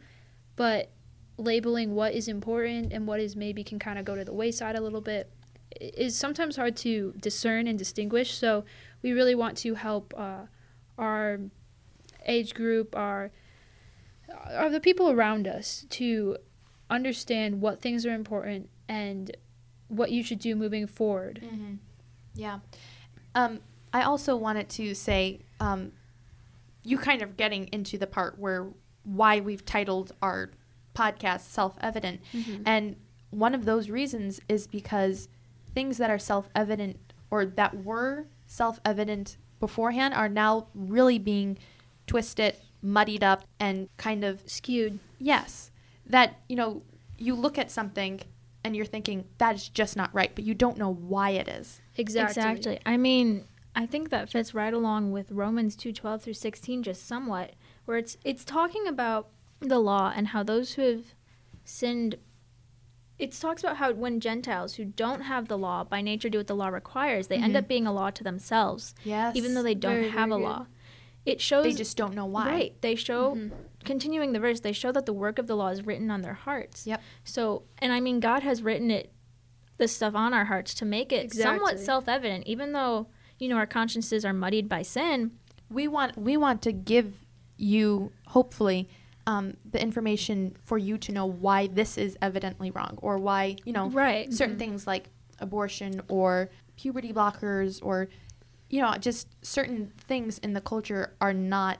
But 0.55 0.91
labeling 1.37 1.95
what 1.95 2.13
is 2.13 2.27
important 2.27 2.93
and 2.93 3.07
what 3.07 3.19
is 3.19 3.35
maybe 3.35 3.63
can 3.63 3.79
kind 3.79 3.97
of 3.97 4.05
go 4.05 4.15
to 4.15 4.23
the 4.23 4.33
wayside 4.33 4.75
a 4.75 4.81
little 4.81 5.01
bit 5.01 5.31
is 5.79 6.15
sometimes 6.15 6.55
hard 6.55 6.75
to 6.75 7.13
discern 7.19 7.67
and 7.67 7.79
distinguish. 7.79 8.33
So 8.33 8.65
we 9.01 9.11
really 9.11 9.35
want 9.35 9.57
to 9.59 9.75
help 9.75 10.13
uh, 10.17 10.45
our 10.97 11.39
age 12.29 12.53
group, 12.53 12.95
our, 12.95 13.31
our 14.53 14.69
the 14.69 14.79
people 14.79 15.09
around 15.09 15.47
us 15.47 15.85
to 15.89 16.37
understand 16.89 17.61
what 17.61 17.81
things 17.81 18.05
are 18.05 18.13
important 18.13 18.69
and 18.87 19.35
what 19.87 20.11
you 20.11 20.23
should 20.23 20.39
do 20.39 20.55
moving 20.55 20.87
forward. 20.87 21.41
hmm 21.47 21.75
Yeah. 22.35 22.59
Um, 23.35 23.59
I 23.93 24.03
also 24.03 24.35
wanted 24.35 24.69
to 24.69 24.93
say, 24.93 25.39
um, 25.59 25.91
you 26.83 26.97
kind 26.97 27.21
of 27.21 27.37
getting 27.37 27.67
into 27.71 27.97
the 27.97 28.07
part 28.07 28.39
where 28.39 28.67
why 29.03 29.39
we've 29.39 29.65
titled 29.65 30.13
our 30.21 30.51
podcast 30.95 31.41
self 31.41 31.77
evident. 31.81 32.21
And 32.65 32.95
one 33.31 33.53
of 33.53 33.65
those 33.65 33.89
reasons 33.89 34.39
is 34.47 34.67
because 34.67 35.27
things 35.73 35.97
that 35.97 36.09
are 36.09 36.19
self 36.19 36.49
evident 36.55 36.97
or 37.31 37.45
that 37.45 37.83
were 37.83 38.25
self 38.47 38.79
evident 38.85 39.37
beforehand 39.59 40.13
are 40.13 40.29
now 40.29 40.67
really 40.73 41.19
being 41.19 41.57
twisted, 42.09 42.55
muddied 42.81 43.23
up, 43.23 43.43
and 43.59 43.87
kind 43.97 44.23
of 44.23 44.41
Skewed. 44.47 44.99
Yes. 45.19 45.71
That, 46.05 46.37
you 46.49 46.55
know, 46.55 46.81
you 47.17 47.35
look 47.35 47.57
at 47.57 47.69
something 47.71 48.21
and 48.63 48.75
you're 48.75 48.85
thinking, 48.85 49.25
that 49.37 49.55
is 49.55 49.69
just 49.69 49.95
not 49.95 50.13
right, 50.13 50.31
but 50.33 50.43
you 50.43 50.53
don't 50.53 50.77
know 50.77 50.91
why 50.93 51.29
it 51.31 51.47
is. 51.47 51.81
Exactly. 51.97 52.41
Exactly. 52.41 52.79
I 52.85 52.97
mean, 52.97 53.45
I 53.75 53.85
think 53.85 54.09
that 54.09 54.29
fits 54.29 54.53
right 54.53 54.73
along 54.73 55.11
with 55.11 55.31
Romans 55.31 55.75
2:12 55.75 56.21
through 56.21 56.33
16 56.33 56.83
just 56.83 57.05
somewhat, 57.07 57.53
where 57.85 57.97
it's 57.97 58.17
it's 58.25 58.43
talking 58.43 58.87
about 58.87 59.29
the 59.59 59.79
law 59.79 60.11
and 60.15 60.29
how 60.29 60.41
those 60.43 60.73
who 60.73 60.81
have 60.81 61.05
sinned. 61.63 62.15
It 63.19 63.33
talks 63.33 63.63
about 63.63 63.77
how 63.77 63.91
when 63.93 64.19
Gentiles 64.21 64.75
who 64.75 64.85
don't 64.85 65.21
have 65.21 65.47
the 65.49 65.57
law 65.57 65.83
by 65.83 66.01
nature 66.01 66.29
do 66.29 66.39
what 66.39 66.47
the 66.47 66.55
law 66.55 66.69
requires, 66.69 67.27
they 67.27 67.35
end 67.37 67.53
Mhm. 67.53 67.59
up 67.59 67.67
being 67.67 67.85
a 67.85 67.91
law 67.93 68.09
to 68.11 68.23
themselves, 68.23 68.95
Yes. 69.03 69.35
even 69.35 69.53
though 69.53 69.63
they 69.63 69.75
don't 69.75 69.95
Very, 69.95 70.09
have 70.09 70.29
very 70.29 70.41
a 70.41 70.43
good. 70.43 70.43
law. 70.43 70.65
It 71.25 71.41
shows 71.41 71.63
they 71.63 71.73
just 71.73 71.95
don't 71.97 72.15
know 72.15 72.25
why. 72.25 72.47
Right. 72.47 72.81
They 72.81 72.95
show 72.95 73.35
Mhm. 73.35 73.51
continuing 73.83 74.33
the 74.33 74.39
verse, 74.39 74.61
they 74.61 74.71
show 74.73 74.91
that 74.91 75.05
the 75.05 75.13
work 75.13 75.37
of 75.39 75.47
the 75.47 75.55
law 75.55 75.67
is 75.69 75.85
written 75.85 76.09
on 76.09 76.21
their 76.21 76.33
hearts. 76.33 76.87
Yep. 76.87 77.01
So, 77.23 77.63
and 77.79 77.91
I 77.93 77.99
mean, 77.99 78.19
God 78.19 78.43
has 78.43 78.61
written 78.63 78.89
it, 78.89 79.11
this 79.77 79.95
stuff 79.95 80.15
on 80.15 80.33
our 80.33 80.45
hearts 80.45 80.73
to 80.75 80.85
make 80.85 81.11
it 81.11 81.33
somewhat 81.33 81.79
self 81.79 82.07
evident, 82.07 82.45
even 82.47 82.73
though, 82.73 83.07
you 83.37 83.47
know, 83.47 83.55
our 83.57 83.67
consciences 83.67 84.25
are 84.25 84.33
muddied 84.33 84.67
by 84.67 84.81
sin. 84.81 85.31
We 85.69 85.87
want 85.87 86.17
we 86.17 86.35
want 86.35 86.61
to 86.63 86.71
give 86.73 87.25
you 87.57 88.11
hopefully 88.27 88.89
um, 89.27 89.53
the 89.69 89.81
information 89.81 90.55
for 90.65 90.77
you 90.77 90.97
to 90.97 91.11
know 91.11 91.25
why 91.25 91.67
this 91.67 91.97
is 91.97 92.17
evidently 92.21 92.71
wrong 92.71 92.97
or 93.01 93.17
why 93.17 93.57
you 93.65 93.73
know 93.73 93.89
Right. 93.89 94.33
certain 94.33 94.57
things 94.57 94.87
like 94.87 95.09
abortion 95.39 96.01
or 96.07 96.49
puberty 96.75 97.13
blockers 97.13 97.79
or 97.83 98.07
you 98.69 98.81
know 98.81 98.93
just 98.99 99.27
certain 99.41 99.91
things 99.97 100.37
in 100.39 100.53
the 100.53 100.61
culture 100.61 101.13
are 101.19 101.33
not 101.33 101.77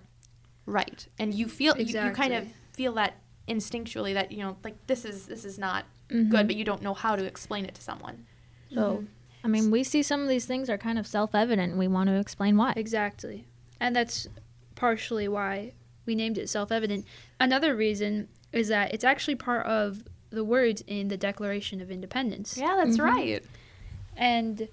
right 0.65 1.08
and 1.19 1.34
you 1.34 1.48
feel 1.48 1.77
you, 1.77 1.86
you 1.86 2.12
kind 2.12 2.34
of 2.34 2.48
feel 2.74 2.93
that 2.93 3.15
instinctually 3.48 4.13
that 4.13 4.31
you 4.31 4.39
know 4.39 4.58
like 4.63 4.75
this 4.88 5.05
is 5.05 5.25
this 5.27 5.43
is 5.46 5.58
not 5.58 5.86
Mhm. 6.10 6.29
good 6.29 6.48
but 6.48 6.55
you 6.55 6.63
don't 6.65 6.81
know 6.81 6.93
how 6.93 7.15
to 7.15 7.24
explain 7.25 7.65
it 7.65 7.75
to 7.75 7.81
someone 7.81 8.25
So, 8.74 9.05
I 9.43 9.48
mean, 9.48 9.72
we 9.72 9.84
see 9.84 10.03
some 10.03 10.22
of 10.22 10.27
these 10.29 10.46
things 10.46 10.69
are 10.69 10.77
kind 10.77 11.00
of 11.00 11.08
self 11.08 11.34
evident. 11.34 11.75
We 11.77 11.88
want 11.88 12.08
to 12.10 12.15
explain 12.19 12.55
why. 12.58 12.74
Exactly. 12.75 13.46
And 13.79 13.96
that's 13.96 14.27
partially 14.75 15.27
why 15.27 15.74
we 16.05 16.13
named 16.13 16.38
it 16.38 16.50
self 16.50 16.72
evident. 16.72 17.05
Another 17.39 17.75
reason 17.75 18.27
is 18.51 18.67
that 18.67 18.93
it's 18.93 19.03
actually 19.03 19.36
part 19.36 19.65
of 19.65 20.03
the 20.29 20.43
words 20.43 20.84
in 20.86 21.08
the 21.08 21.17
Declaration 21.17 21.81
of 21.81 21.89
Independence. 21.89 22.58
yeah 22.58 22.75
that's 22.75 22.98
Mhm. 22.98 23.03
right 23.03 23.43
And 24.15 24.67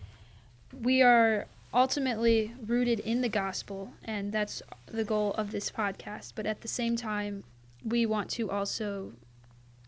we 0.82 1.00
are 1.02 1.46
ultimately 1.76 2.54
rooted 2.66 2.98
in 3.00 3.20
the 3.20 3.28
gospel, 3.28 3.92
and 4.04 4.32
that's 4.32 4.62
the 4.86 5.04
goal 5.04 5.32
of 5.34 5.50
this 5.52 5.70
podcast. 5.70 6.32
But 6.34 6.46
at 6.46 6.62
the 6.62 6.68
same 6.68 6.96
time, 6.96 7.44
we 7.84 8.06
want 8.06 8.30
to 8.30 8.50
also 8.50 9.12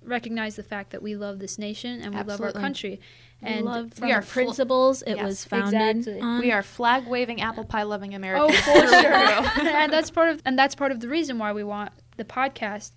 recognize 0.04 0.54
the 0.56 0.62
fact 0.62 0.90
that 0.90 1.02
we 1.02 1.16
love 1.16 1.38
this 1.40 1.58
nation 1.58 2.00
and 2.00 2.14
we 2.14 2.22
love 2.22 2.40
our 2.40 2.52
country. 2.52 3.00
We 3.42 3.48
And 3.48 3.64
love 3.64 4.00
we 4.00 4.12
are 4.12 4.22
fl- 4.22 4.32
principles 4.32 5.02
it 5.02 5.16
Yes, 5.16 5.24
was 5.24 5.44
founded 5.44 5.96
exactly. 5.96 6.20
on. 6.20 6.40
we 6.40 6.52
are 6.52 6.62
flag 6.62 7.06
waving 7.08 7.40
apple 7.40 7.64
pie 7.64 7.82
loving 7.82 8.12
Oh, 8.14 8.16
americans 8.16 8.58
for 8.60 8.72
sure. 8.86 9.12
and 9.12 9.68
and 9.68 9.92
that's 9.92 10.10
part 10.10 10.28
of 10.30 10.40
and 10.44 10.56
that's 10.58 10.74
part 10.76 10.92
of 10.92 11.00
the 11.00 11.08
reason 11.08 11.38
why 11.38 11.52
we 11.52 11.62
want 11.64 11.90
the 12.16 12.24
podcast 12.24 12.92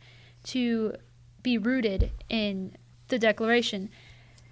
to 0.45 0.93
be 1.43 1.57
rooted 1.57 2.11
in 2.29 2.75
the 3.09 3.17
Declaration, 3.19 3.89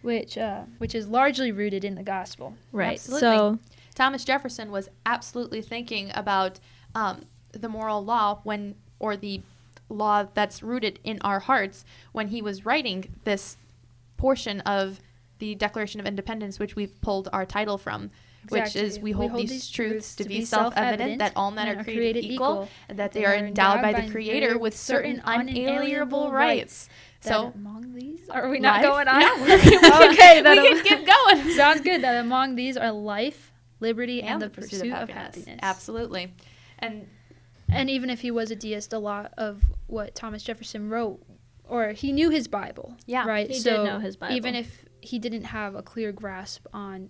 which 0.02 0.38
uh, 0.38 0.64
which 0.80 0.94
is 0.96 1.08
largely 1.08 1.52
rooted 1.52 1.84
in 1.86 1.96
the 1.96 2.04
gospel. 2.04 2.56
right. 2.72 2.94
Absolutely. 2.94 3.20
So, 3.22 3.60
Thomas 4.00 4.24
Jefferson 4.24 4.72
was 4.72 4.88
absolutely 5.06 5.62
thinking 5.62 6.10
about 6.16 6.62
um, 6.96 7.26
the 7.52 7.68
moral 7.68 8.02
law 8.02 8.40
when, 8.46 8.76
or 8.98 9.18
the 9.18 9.42
law 9.90 10.26
that's 10.34 10.64
rooted 10.64 11.00
in 11.04 11.20
our 11.22 11.42
hearts 11.42 11.84
when 12.14 12.30
he 12.30 12.42
was 12.42 12.66
writing 12.66 13.14
this 13.26 13.58
portion 14.16 14.62
of 14.62 15.02
the 15.40 15.54
Declaration 15.56 16.00
of 16.00 16.06
Independence, 16.06 16.60
which 16.60 16.78
we've 16.78 17.00
pulled 17.02 17.28
our 17.34 17.46
title 17.46 17.78
from, 17.78 18.10
which 18.48 18.74
is 18.74 18.96
Exactly. 18.96 19.04
we 19.04 19.12
hold, 19.12 19.36
these, 19.36 19.70
truths 19.70 20.16
to 20.16 20.24
be 20.24 20.46
self-evident 20.46 21.20
that 21.20 21.34
all 21.36 21.52
men 21.52 21.68
are 21.68 21.84
created 21.84 22.24
equal, 22.24 22.70
and 22.88 23.00
that 23.00 23.12
they 23.12 23.26
are 23.26 23.36
endowed 23.36 23.82
by 23.82 23.92
the 23.92 24.10
Creator 24.10 24.58
with 24.58 24.78
certain 24.78 25.22
unalienable 25.26 26.32
rights. 26.32 26.88
So 27.20 27.52
among 27.54 27.94
these, 27.94 28.30
are 28.30 28.48
we 28.48 28.60
not 28.60 28.82
life- 28.82 28.90
going 28.90 29.08
on? 29.10 29.20
Yeah, 29.20 29.44
we 29.44 30.14
okay, 30.14 30.42
we 30.42 30.82
can 30.82 30.84
keep 30.86 31.06
going. 31.06 31.50
sounds 31.58 31.82
good. 31.82 32.02
That 32.02 32.24
among 32.24 32.56
these 32.56 32.78
are 32.78 32.94
life, 32.94 33.52
liberty, 33.80 34.16
Yeah, 34.16 34.34
and 34.34 34.42
the 34.42 34.50
pursuit 34.50 34.92
of 34.94 35.10
happiness. 35.10 35.60
Absolutely. 35.62 36.34
And 36.80 37.08
And 37.72 37.90
even 37.90 38.10
if 38.10 38.22
he 38.22 38.32
was 38.32 38.52
a 38.52 38.56
deist, 38.56 38.94
a 38.94 39.00
lot 39.00 39.34
of 39.38 39.64
what 39.88 40.16
Thomas 40.16 40.44
Jefferson 40.44 40.90
wrote, 40.90 41.22
or 41.68 41.92
he 41.92 42.12
knew 42.12 42.30
his 42.30 42.48
Bible. 42.48 42.96
Yeah, 43.06 43.26
right. 43.28 43.48
he 43.48 43.54
did 43.54 43.62
so 43.64 43.86
know 43.86 44.00
his 44.00 44.16
Bible. 44.16 44.36
even 44.36 44.56
if 44.56 44.86
he 45.02 45.20
didn't 45.20 45.44
have 45.46 45.76
a 45.76 45.82
clear 45.84 46.12
grasp 46.12 46.66
on 46.74 47.10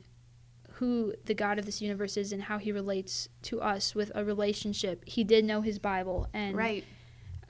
who 0.74 1.14
the 1.26 1.34
God 1.34 1.60
of 1.60 1.66
this 1.66 1.82
universe 1.82 2.16
is 2.18 2.32
and 2.32 2.44
how 2.44 2.58
he 2.58 2.72
relates 2.72 3.28
to 3.44 3.62
us 3.62 3.94
with 3.96 4.12
a 4.16 4.24
relationship, 4.24 5.04
he 5.06 5.24
did 5.24 5.44
know 5.46 5.62
his 5.62 5.80
Bible, 5.80 6.28
and 6.34 6.56
right, 6.56 6.86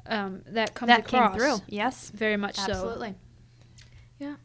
um, 0.07 0.41
that 0.47 0.73
comes 0.73 0.87
that 0.87 1.01
across 1.01 1.31
came 1.31 1.39
through. 1.39 1.57
Yes, 1.67 2.09
very 2.09 2.37
much 2.37 2.55
so. 2.55 2.71
absolutely. 2.71 3.15
Yeah. 4.19 4.35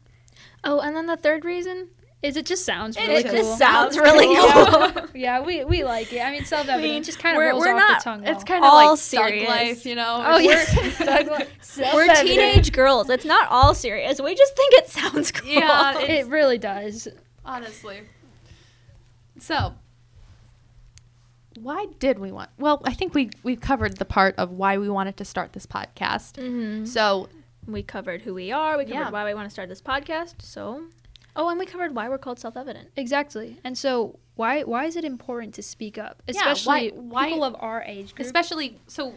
Oh, 0.63 0.79
and 0.79 0.95
then 0.95 1.05
the 1.07 1.17
third 1.17 1.45
reason 1.45 1.89
Is 2.25 2.37
it 2.37 2.45
just 2.45 2.65
sounds 2.65 2.97
really 2.97 3.13
It 3.21 3.25
really 3.25 3.37
just 3.37 3.49
cool? 3.49 3.57
sounds 3.57 3.97
really 3.97 4.33
Yeah. 4.33 4.91
cool. 4.95 5.07
yeah, 5.13 5.41
we, 5.41 5.63
we 5.63 5.83
like 5.83 6.11
it. 6.11 6.19
I 6.21 6.31
mean, 6.31 6.43
self-evident 6.45 6.83
mean, 6.83 7.03
just 7.03 7.19
kind 7.19 7.35
of 7.35 7.39
we're- 7.39 7.51
rolls 7.51 7.61
we're 7.65 7.73
off 7.73 7.79
not- 7.79 7.99
the 7.99 8.03
tongue. 8.03 8.23
It's 8.25 8.43
kind 8.43 8.63
of 8.63 8.69
All 8.71 8.89
like 8.91 8.97
serious. 8.99 9.47
Thug 9.47 9.55
life, 9.57 9.85
you 9.85 9.95
know. 9.95 10.23
Oh 10.25 10.39
It's- 10.39 10.73
yes, 10.99 11.93
We're 11.93 12.13
teenage 12.23 12.71
girls. 12.71 13.09
It's 13.09 13.25
not 13.25 13.47
all 13.49 13.73
serious. 13.73 14.19
We 14.21 14.35
just 14.35 14.55
think 14.55 14.73
it 14.73 14.89
sounds 14.89 15.31
cool. 15.31 15.49
Yeah, 15.49 15.99
It 15.99 16.27
really 16.27 16.57
does. 16.57 17.07
honestly. 17.45 18.01
So, 19.39 19.73
why 21.59 21.85
did 21.99 22.19
we 22.19 22.31
want? 22.31 22.49
Well, 22.57 22.81
I 22.85 22.93
think 22.93 23.13
we 23.13 23.29
we 23.43 23.55
covered 23.55 23.97
the 23.97 24.05
part 24.05 24.35
of 24.37 24.51
why 24.51 24.77
we 24.77 24.89
wanted 24.89 25.17
to 25.17 25.25
start 25.25 25.53
this 25.53 25.65
podcast. 25.65 26.37
hmm 26.37 26.85
So, 26.85 27.29
We 27.67 27.81
covered 27.83 28.21
who 28.23 28.33
we 28.33 28.51
are. 28.51 28.77
We 28.77 28.83
covered 28.85 28.93
Yeah. 28.95 29.09
why 29.09 29.25
we 29.25 29.33
want 29.33 29.45
to 29.47 29.49
start 29.53 29.69
this 29.69 29.81
podcast. 29.81 30.41
So, 30.41 30.83
oh, 31.35 31.49
and 31.49 31.59
we 31.59 31.65
covered 31.65 31.93
why 31.95 32.07
we're 32.09 32.17
called 32.17 32.39
self-evident. 32.39 32.89
Exactly. 32.95 33.57
And 33.63 33.77
so 33.77 34.19
why 34.35 34.61
why 34.63 34.85
is 34.85 34.95
it 34.95 35.03
important 35.05 35.53
to 35.55 35.63
speak 35.63 35.97
up, 35.97 36.21
Yeah, 36.27 36.33
why- 36.45 36.51
especially 36.51 36.89
why- 36.91 37.27
people 37.29 37.43
of 37.43 37.55
our 37.59 37.83
age 37.83 38.13
group? 38.15 38.25
especially 38.25 38.79
so, 38.87 39.13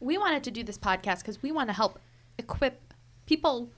we 0.00 0.16
wanted 0.18 0.44
to 0.44 0.50
do 0.50 0.62
this 0.62 0.78
podcast 0.78 1.18
because 1.20 1.42
we 1.42 1.50
want 1.52 1.68
to 1.68 1.72
help 1.72 1.98
equip 2.38 2.94
people 3.26 3.70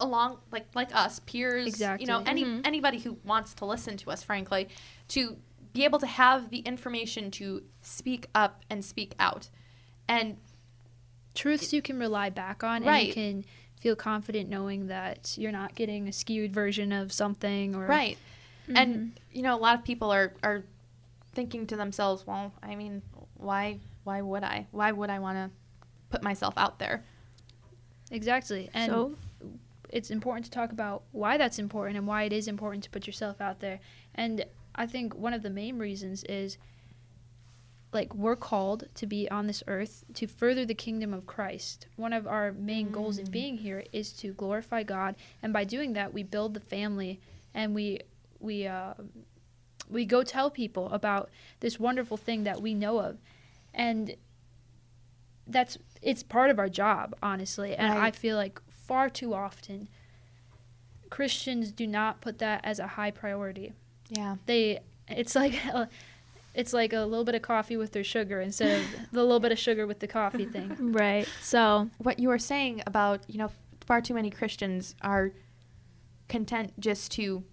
along 0.00 0.38
like 0.50 0.66
like 0.74 0.94
us 0.94 1.20
peers 1.20 1.66
exactly. 1.66 2.04
you 2.04 2.08
know 2.12 2.22
any 2.26 2.44
Mhm. 2.44 2.66
anybody 2.66 2.98
who 2.98 3.16
wants 3.24 3.54
to 3.54 3.64
listen 3.64 3.96
to 3.96 4.10
us 4.10 4.22
frankly 4.24 4.68
to 5.08 5.36
be 5.72 5.84
able 5.84 5.98
to 6.00 6.06
have 6.06 6.50
the 6.50 6.58
information 6.58 7.30
to 7.30 7.62
speak 7.80 8.26
up 8.34 8.62
and 8.68 8.84
speak 8.84 9.14
out 9.20 9.48
and 10.08 10.36
truths 11.34 11.72
you 11.72 11.80
can 11.80 11.98
rely 11.98 12.28
back 12.30 12.62
on 12.62 12.76
and 12.78 12.86
Right. 12.86 13.06
you 13.08 13.14
can 13.14 13.44
feel 13.84 13.94
confident 13.94 14.48
knowing 14.48 14.86
that 14.88 15.34
you're 15.36 15.52
not 15.52 15.74
getting 15.74 16.08
a 16.08 16.12
skewed 16.12 16.52
version 16.52 16.90
of 16.92 17.12
something 17.12 17.74
or 17.74 17.86
right 17.86 18.18
Mm-hmm. 18.64 18.76
and 18.78 19.20
you 19.30 19.42
know 19.42 19.54
a 19.54 19.60
lot 19.66 19.74
of 19.78 19.84
people 19.84 20.10
are 20.10 20.32
are 20.42 20.62
thinking 21.34 21.66
to 21.66 21.76
themselves 21.76 22.26
well 22.26 22.50
i 22.62 22.74
mean 22.74 23.02
why 23.36 23.78
why 24.04 24.22
would 24.22 24.42
i 24.42 24.66
why 24.70 24.90
would 24.90 25.10
i 25.10 25.18
want 25.18 25.36
to 25.36 25.50
put 26.08 26.22
myself 26.22 26.54
out 26.56 26.78
there 26.78 27.04
Exactly. 28.10 28.70
And 28.74 28.90
so, 28.90 29.14
it's 29.88 30.10
important 30.10 30.44
to 30.46 30.50
talk 30.50 30.72
about 30.72 31.02
why 31.12 31.36
that's 31.36 31.58
important 31.58 31.96
and 31.96 32.06
why 32.06 32.24
it 32.24 32.32
is 32.32 32.48
important 32.48 32.84
to 32.84 32.90
put 32.90 33.06
yourself 33.06 33.40
out 33.40 33.60
there. 33.60 33.80
And 34.14 34.44
I 34.74 34.86
think 34.86 35.14
one 35.14 35.32
of 35.34 35.42
the 35.42 35.50
main 35.50 35.78
reasons 35.78 36.24
is 36.24 36.58
like 37.94 38.14
we're 38.14 38.36
called 38.36 38.84
to 38.96 39.06
be 39.06 39.30
on 39.30 39.46
this 39.46 39.62
earth 39.66 40.04
to 40.14 40.26
further 40.26 40.66
the 40.66 40.74
kingdom 40.74 41.14
of 41.14 41.26
Christ. 41.26 41.86
One 41.96 42.12
of 42.12 42.26
our 42.26 42.52
main 42.52 42.90
goals 42.90 43.18
in 43.18 43.26
Mm. 43.28 43.30
being 43.30 43.56
here 43.58 43.84
is 43.92 44.12
to 44.14 44.32
glorify 44.32 44.82
God, 44.82 45.14
and 45.42 45.52
by 45.52 45.64
doing 45.64 45.92
that, 45.94 46.12
we 46.12 46.22
build 46.24 46.54
the 46.54 46.60
family 46.60 47.20
and 47.54 47.74
we 47.74 48.00
we 48.40 48.66
uh, 48.66 48.94
we 49.88 50.04
go 50.04 50.22
tell 50.22 50.50
people 50.50 50.88
about 50.90 51.30
this 51.60 51.78
wonderful 51.78 52.16
thing 52.16 52.44
that 52.44 52.60
we 52.60 52.74
know 52.74 52.98
of, 52.98 53.18
and 53.72 54.16
that's 55.46 55.78
it's 56.02 56.22
part 56.22 56.50
of 56.50 56.58
our 56.58 56.68
job, 56.68 57.14
honestly. 57.22 57.74
And 57.76 57.92
I 57.92 58.10
feel 58.10 58.36
like 58.36 58.60
far 58.68 59.08
too 59.08 59.32
often 59.34 59.88
Christians 61.10 61.70
do 61.70 61.86
not 61.86 62.20
put 62.20 62.38
that 62.38 62.60
as 62.64 62.78
a 62.78 62.86
high 62.88 63.10
priority 63.10 63.72
yeah 64.10 64.36
they 64.46 64.80
it's 65.08 65.34
like 65.34 65.54
a, 65.66 65.88
it's 66.54 66.72
like 66.72 66.92
a 66.92 67.00
little 67.00 67.24
bit 67.24 67.34
of 67.34 67.42
coffee 67.42 67.76
with 67.76 67.92
their 67.92 68.04
sugar 68.04 68.40
instead 68.40 68.80
of 68.80 68.86
the 69.12 69.22
little 69.22 69.40
bit 69.40 69.52
of 69.52 69.58
sugar 69.58 69.86
with 69.86 69.98
the 69.98 70.06
coffee 70.06 70.44
thing. 70.46 70.92
right. 70.92 71.28
So, 71.42 71.90
what 71.98 72.18
you 72.20 72.28
were 72.28 72.38
saying 72.38 72.82
about 72.86 73.22
you 73.28 73.38
know 73.38 73.50
far 73.86 74.00
too 74.00 74.14
many 74.14 74.30
christians 74.30 74.94
are 75.02 75.32
content 76.28 76.72
just 76.80 77.12
to 77.12 77.44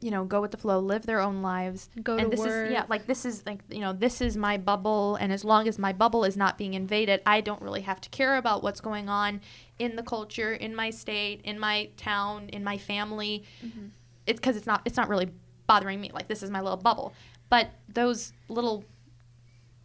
you 0.00 0.10
know 0.10 0.24
go 0.24 0.40
with 0.40 0.50
the 0.50 0.56
flow 0.56 0.78
live 0.78 1.06
their 1.06 1.20
own 1.20 1.42
lives 1.42 1.88
Go 2.02 2.16
and 2.16 2.24
to 2.24 2.36
this 2.36 2.40
work. 2.40 2.66
is 2.66 2.72
yeah 2.72 2.84
like 2.88 3.06
this 3.06 3.24
is 3.24 3.44
like 3.46 3.60
you 3.70 3.80
know 3.80 3.92
this 3.92 4.20
is 4.20 4.36
my 4.36 4.56
bubble 4.56 5.16
and 5.16 5.32
as 5.32 5.44
long 5.44 5.68
as 5.68 5.78
my 5.78 5.92
bubble 5.92 6.24
is 6.24 6.36
not 6.36 6.56
being 6.58 6.74
invaded 6.74 7.20
i 7.26 7.40
don't 7.40 7.60
really 7.62 7.82
have 7.82 8.00
to 8.00 8.08
care 8.10 8.36
about 8.36 8.62
what's 8.62 8.80
going 8.80 9.08
on 9.08 9.40
in 9.78 9.96
the 9.96 10.02
culture 10.02 10.52
in 10.54 10.74
my 10.74 10.90
state 10.90 11.40
in 11.44 11.58
my 11.58 11.88
town 11.96 12.48
in 12.50 12.64
my 12.64 12.76
family 12.78 13.44
Mhm. 13.64 13.90
it's 14.26 14.40
because 14.40 14.56
it's 14.56 14.66
not 14.66 14.82
it's 14.84 14.96
not 14.96 15.08
really 15.08 15.30
bothering 15.66 16.00
me 16.00 16.10
like 16.12 16.28
this 16.28 16.42
is 16.42 16.50
my 16.50 16.60
little 16.60 16.76
bubble 16.76 17.14
but 17.48 17.70
those 17.88 18.32
little 18.48 18.84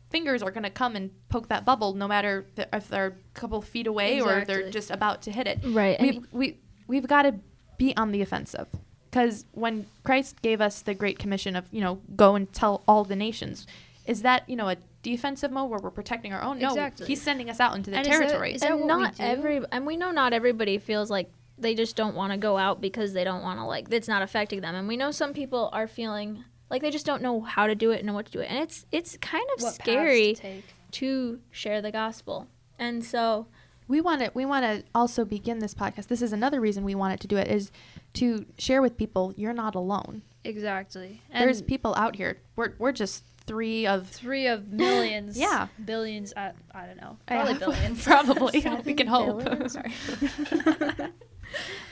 fingers 0.10 0.42
are 0.42 0.52
going 0.52 0.64
to 0.64 0.70
come 0.70 0.96
and 0.96 1.12
poke 1.30 1.50
that 1.50 1.66
bubble 1.66 1.94
no 1.94 2.08
matter 2.08 2.46
th- 2.56 2.68
if 2.74 2.88
they're 2.88 3.08
a 3.08 3.14
couple 3.40 3.62
feet 3.62 3.86
away 3.88 4.20
or 4.22 4.44
they're 4.46 4.70
just 4.72 4.90
about 4.90 5.22
to 5.24 5.32
hit 5.32 5.46
it. 5.48 5.60
Right. 5.64 6.00
We've, 6.02 6.26
we, 6.32 6.58
we've 6.88 7.08
got 7.08 7.24
to 7.24 7.36
be 7.78 7.96
on 7.96 8.12
the 8.12 8.22
offensive. 8.22 8.68
Because 9.12 9.46
when 9.52 9.86
Christ 10.04 10.42
gave 10.42 10.62
us 10.62 10.82
the 10.82 10.94
Great 10.94 11.18
Commission 11.20 11.56
of, 11.56 11.66
you 11.72 11.82
know, 11.82 12.00
go 12.16 12.36
and 12.36 12.52
tell 12.54 12.84
all 12.88 13.04
the 13.04 13.16
nations, 13.16 13.66
is 14.06 14.22
that, 14.24 14.48
you 14.50 14.56
know, 14.56 14.70
a 14.70 14.78
defensive 15.04 15.52
mode 15.52 15.70
where 15.70 15.80
we're 15.80 15.90
protecting 15.92 16.34
our 16.34 16.42
own? 16.42 16.60
No, 16.60 16.70
Exactly. 16.70 17.06
he's 17.08 17.22
sending 17.22 17.50
us 17.50 17.60
out 17.60 17.76
into 17.76 17.90
the 17.92 17.98
And 17.98 18.08
is 18.08 18.14
that- 18.14 18.20
territory. 18.28 18.54
is 18.54 18.62
that 18.62 18.72
and 18.72 18.80
what 18.82 18.96
we 18.98 19.04
not 19.04 19.16
do? 19.16 19.24
every 19.24 19.62
and 19.72 19.86
we 19.86 19.96
know 19.98 20.12
not 20.12 20.34
everybody 20.34 20.78
feels 20.80 21.10
like 21.12 21.32
they 21.58 21.74
just 21.76 21.96
don't 21.96 22.16
want 22.16 22.32
to 22.32 22.38
go 22.38 22.58
out 22.58 22.82
because 22.82 23.14
they 23.14 23.24
don't 23.24 23.42
want 23.44 23.60
to 23.60 23.66
like 23.66 23.92
it's 23.92 24.08
not 24.08 24.22
affecting 24.22 24.62
them 24.62 24.76
and 24.76 24.88
we 24.88 24.96
know 24.98 25.12
some 25.12 25.34
people 25.34 25.70
are 25.74 25.88
feeling 25.88 26.44
like 26.70 26.82
they 26.82 26.92
just 26.92 27.06
don't 27.06 27.22
know 27.22 27.42
how 27.42 27.68
to 27.68 27.76
do 27.76 27.92
it 27.92 27.98
and 27.98 28.08
know 28.08 28.14
what 28.14 28.26
to 28.26 28.32
do 28.32 28.40
it 28.40 28.50
and 28.50 28.60
it's 28.60 28.86
it's 28.92 29.18
kind 29.18 29.46
of 29.58 29.64
What 29.64 29.74
scary 29.74 30.34
to 30.36 30.62
to 30.92 31.40
share 31.52 31.82
the 31.82 31.92
gospel 31.92 32.48
and 32.78 33.04
so 33.04 33.48
we 33.88 34.02
want 34.02 34.22
to 34.22 34.32
we 34.34 34.46
want 34.46 34.64
to 34.64 34.84
also 34.94 35.26
begin 35.26 35.60
this 35.60 35.74
podcast. 35.74 36.08
This 36.08 36.22
is 36.22 36.32
another 36.32 36.62
reason 36.62 36.84
we 36.84 36.94
wanted 36.94 37.20
to 37.22 37.28
do 37.28 37.38
it 37.38 37.48
is 37.48 37.72
to 38.14 38.46
share 38.58 38.84
with 38.84 38.98
people 38.98 39.34
you're 39.36 39.52
not 39.52 39.74
alone. 39.74 40.22
Exactly. 40.44 41.22
And 41.32 41.44
There's 41.44 41.64
people 41.64 41.96
out 41.98 42.16
here. 42.16 42.38
We're 42.56 42.74
we're 42.78 42.92
just 42.92 43.24
three 43.48 43.88
of 43.88 44.08
three 44.08 44.46
of 44.46 44.68
millions. 44.72 45.40
Yeah. 45.40 45.68
Billions. 45.84 46.34
I, 46.38 46.52
I 46.72 46.86
don't 46.86 47.02
know. 47.02 47.18
Yeah. 47.28 47.44
Probably 47.44 47.54
billions. 47.66 48.04
Probably. 48.04 48.66
We 48.86 48.94
can 48.94 49.08
hope. 49.08 49.42
Sorry. 49.72 49.92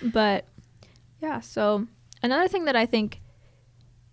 but 0.03 0.45
yeah 1.19 1.39
so 1.39 1.87
another 2.21 2.47
thing 2.47 2.65
that 2.65 2.75
i 2.75 2.85
think 2.85 3.21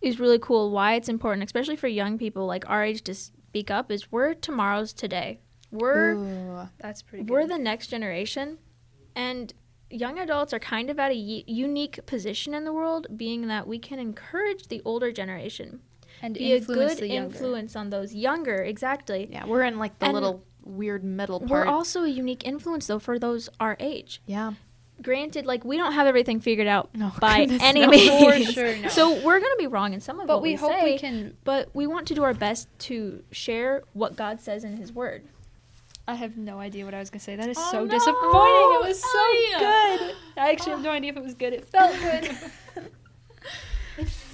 is 0.05 0.21
really 0.21 0.39
cool 0.39 0.71
why 0.71 0.95
it's 0.95 1.09
important 1.09 1.45
especially 1.45 1.77
for 1.77 1.89
young 1.89 2.19
people 2.19 2.47
like 2.47 2.69
our 2.69 2.85
age 2.85 3.03
to 3.03 3.15
speak 3.15 3.71
up 3.71 3.91
is 3.91 4.11
we're 4.13 4.35
tomorrow's 4.35 4.93
today 4.93 5.41
we're 5.71 6.13
Ooh. 6.15 6.69
That's 6.79 7.03
pretty. 7.03 7.25
we're 7.25 7.47
the 7.47 7.59
next 7.59 7.89
generation 7.89 8.59
and 9.17 9.53
young 9.91 10.19
adults 10.19 10.53
are 10.53 10.59
kind 10.59 10.91
of 10.91 10.99
at 10.99 11.11
a 11.13 11.15
y- 11.15 11.45
unique 11.47 12.05
position 12.07 12.55
in 12.55 12.65
the 12.65 12.73
world 12.73 13.07
being 13.17 13.47
that 13.49 13.67
we 13.67 13.79
can 13.79 13.99
encourage 13.99 14.69
the 14.69 14.83
older 14.85 15.11
generation 15.13 15.81
and 16.23 16.35
be 16.35 16.53
a 16.53 16.61
good 16.61 17.01
influence 17.01 17.77
on 17.77 17.91
those 17.91 18.15
younger 18.15 18.57
exactly 18.57 19.29
Yeah, 19.31 19.47
we're 19.47 19.63
in 19.65 19.79
like 19.79 19.99
the 19.99 20.07
And 20.07 20.15
little 20.15 20.45
weird 20.63 21.05
middle 21.05 21.41
part. 21.41 21.51
we're 21.51 21.67
also 21.67 22.05
a 22.05 22.09
unique 22.09 22.47
influence 22.47 22.87
though 22.87 22.99
for 22.99 23.19
those 23.19 23.49
our 23.61 23.77
age 23.81 24.23
yeah. 24.27 24.53
Granted 25.03 25.45
like 25.45 25.65
we 25.65 25.77
don't 25.77 25.93
have 25.93 26.07
everything 26.07 26.41
figured 26.41 26.67
out 26.69 26.89
No, 26.95 27.13
by 27.21 27.41
goodness, 27.41 27.63
any 27.63 27.81
no. 27.85 27.89
means 27.89 28.53
sure, 28.53 28.77
no. 28.79 28.89
so 28.89 29.21
we're 29.23 29.41
gonna 29.41 29.57
be 29.59 29.67
wrong 29.67 29.93
in 29.93 30.01
some 30.01 30.21
of 30.21 30.27
But 30.27 30.37
what 30.37 30.43
we, 30.43 30.51
we, 30.51 30.55
hope 30.55 30.73
say 30.73 30.85
we 30.85 30.99
can. 30.99 31.37
but 31.45 31.69
we 31.75 31.87
want 31.87 32.07
to 32.09 32.15
do 32.15 32.23
our 32.23 32.33
best 32.35 32.69
to 32.81 33.23
share 33.33 33.83
what 33.93 34.17
god 34.17 34.41
says 34.41 34.65
in 34.65 34.77
his 34.77 34.93
word 34.93 35.25
I 36.07 36.17
have 36.17 36.37
no 36.37 36.61
idea 36.61 36.85
what 36.85 36.93
I 36.93 36.99
was 36.99 37.09
gonna 37.09 37.21
say. 37.21 37.35
That 37.35 37.49
is 37.49 37.57
Oh, 37.59 37.71
so 37.71 37.85
no. 37.85 37.91
disappointing. 37.91 38.21
It 38.29 38.89
was 38.89 39.01
so 39.01 39.09
oh, 39.11 39.53
Aye. 39.57 39.97
good. 39.99 40.15
I 40.37 40.51
actually 40.51 40.73
have 40.73 40.83
no 40.83 40.91
idea 40.91 41.13
if 41.13 41.17
it 41.17 41.23
was 41.23 41.33
good. 41.33 41.55
It 41.55 41.65
felt 41.67 41.97
good. 41.99 42.31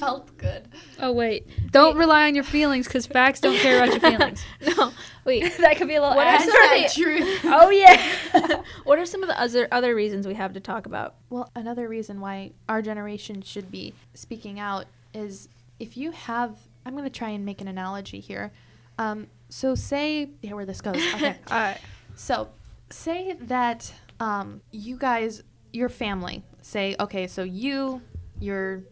It 0.01 0.05
felt 0.07 0.37
good. 0.39 0.67
oh 0.99 1.13
wait, 1.13 1.47
don't 1.71 1.97
rely 1.97 2.27
on 2.27 2.35
your 2.35 2.45
feelings 2.45 2.87
because 2.87 3.07
facts 3.07 3.41
don't 3.41 3.57
care 3.59 3.83
about 3.83 3.91
your 3.91 4.01
feelings. 4.19 4.43
no 4.77 4.93
wait 5.25 5.57
that 5.61 5.77
could 5.77 5.89
be 5.89 5.97
a 5.97 6.01
little. 6.01 6.17
What 6.17 6.27
are 6.27 6.39
some 6.39 6.49
of 6.49 6.95
the- 6.95 7.03
truth. 7.03 7.41
Oh 7.45 7.71
yeah. 7.71 8.63
what 8.85 8.99
are 8.99 9.05
some 9.07 9.23
of 9.23 9.29
the 9.29 9.39
other 9.41 9.69
other 9.71 9.95
reasons 9.95 10.27
we 10.27 10.35
have 10.35 10.55
to 10.55 10.61
talk 10.61 10.87
about 10.87 11.15
Well, 11.29 11.51
another 11.55 11.89
reason 11.89 12.21
why 12.21 12.53
our 12.69 12.81
generation 12.83 13.43
should 13.43 13.71
be 13.71 13.95
speaking 14.15 14.59
out 14.59 14.87
is 15.13 15.49
if 15.79 15.97
you 15.97 16.11
have, 16.13 16.57
I'm 16.87 16.93
going 16.93 17.05
to 17.05 17.11
try 17.11 17.31
and 17.31 17.45
make 17.45 17.61
an 17.61 17.69
analogy 17.69 18.21
here. 18.21 18.53
Um, 18.99 19.29
so, 19.49 19.75
say, 19.75 20.29
yeah, 20.43 20.53
where 20.53 20.67
this 20.67 20.81
goes. 20.83 20.97
Okay. 21.15 21.37
All 21.51 21.59
right. 21.59 21.79
so, 22.17 22.49
say 22.91 23.33
that 23.41 23.93
um, 24.21 24.61
you 24.73 24.97
guys, 24.99 25.43
your 25.73 25.89
family, 25.89 26.43
say, 26.61 26.97
okay, 27.01 27.27
so 27.27 27.43
you, 27.45 28.03
your, 28.41 28.83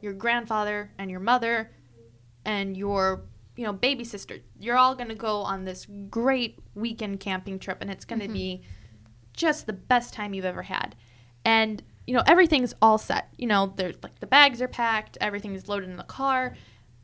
your 0.00 0.12
grandfather, 0.12 0.90
and 0.98 1.10
your 1.10 1.20
mother, 1.20 1.70
and 2.44 2.76
your, 2.76 3.22
you 3.56 3.64
know, 3.64 3.72
baby 3.72 4.04
sister, 4.04 4.38
you're 4.58 4.76
all 4.76 4.94
going 4.94 5.08
to 5.08 5.14
go 5.14 5.42
on 5.42 5.64
this 5.64 5.86
great 6.08 6.58
weekend 6.74 7.20
camping 7.20 7.58
trip, 7.58 7.78
and 7.80 7.90
it's 7.90 8.04
going 8.04 8.20
to 8.20 8.26
mm-hmm. 8.26 8.34
be 8.34 8.62
just 9.32 9.66
the 9.66 9.72
best 9.72 10.14
time 10.14 10.34
you've 10.34 10.44
ever 10.44 10.62
had. 10.62 10.94
And 11.44 11.82
you 12.08 12.14
know 12.14 12.22
everything's 12.26 12.74
all 12.80 12.96
set. 12.96 13.28
You 13.36 13.46
know, 13.46 13.74
there's 13.76 13.96
like 14.02 14.18
the 14.18 14.26
bags 14.26 14.62
are 14.62 14.68
packed, 14.68 15.18
everything's 15.20 15.68
loaded 15.68 15.90
in 15.90 15.98
the 15.98 16.04
car. 16.04 16.56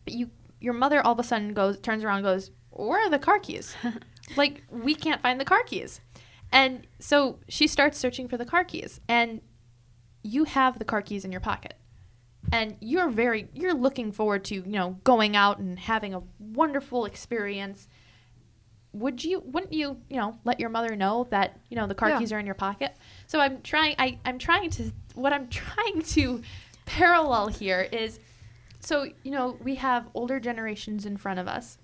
But 0.05 0.15
you, 0.15 0.31
your 0.61 0.73
mother, 0.73 1.07
all 1.07 1.13
of 1.13 1.19
a 1.19 1.23
sudden 1.23 1.53
goes, 1.53 1.79
turns 1.79 2.03
around, 2.03 2.17
and 2.17 2.25
goes, 2.25 2.51
"Where 2.71 3.07
are 3.07 3.11
the 3.11 3.19
car 3.19 3.39
keys? 3.39 3.77
like 4.37 4.63
we 4.71 4.95
can't 4.95 5.21
find 5.21 5.39
the 5.39 5.45
car 5.45 5.63
keys." 5.65 6.01
And 6.51 6.87
so 7.01 7.39
she 7.49 7.67
starts 7.67 7.99
searching 7.99 8.29
for 8.29 8.39
the 8.39 8.47
car 8.47 8.65
keys, 8.65 8.99
and 9.07 9.43
you 10.23 10.45
have 10.45 10.79
the 10.79 10.87
car 10.87 11.03
keys 11.03 11.27
in 11.27 11.33
your 11.33 11.43
pocket. 11.43 11.75
And 12.53 12.77
you're 12.81 13.09
very, 13.09 13.49
you're 13.55 13.75
looking 13.75 14.13
forward 14.13 14.45
to, 14.45 14.55
you 14.57 14.63
know, 14.67 14.99
going 15.05 15.35
out 15.37 15.59
and 15.59 15.79
having 15.79 16.15
a 16.15 16.23
wonderful 16.39 17.05
experience. 17.05 17.89
Would 18.93 19.25
you 19.25 19.41
wouldn't 19.41 19.73
you 19.73 19.97
you 20.09 20.19
know 20.19 20.39
let 20.45 20.61
your 20.61 20.69
mother 20.69 20.95
know 20.95 21.27
that 21.31 21.59
you 21.69 21.77
know 21.77 21.89
the 21.89 21.97
car 21.97 22.11
Yeah. 22.11 22.19
keys 22.21 22.33
are 22.33 22.39
in 22.39 22.47
your 22.47 22.55
pocket? 22.55 22.95
So 23.27 23.41
i'm 23.41 23.61
trying 23.63 23.97
I, 23.99 24.21
i'm 24.25 24.39
trying 24.39 24.71
to 24.71 24.93
what 25.17 25.33
i'm 25.33 25.49
trying 25.65 26.03
to 26.03 26.43
parallel 26.87 27.49
here 27.49 27.89
is 27.91 28.21
so 28.79 29.09
you 29.25 29.33
know 29.33 29.59
we 29.65 29.75
have 29.77 30.07
older 30.15 30.39
generations 30.39 31.07
in 31.07 31.17
front 31.17 31.41
of 31.41 31.49
us. 31.49 31.77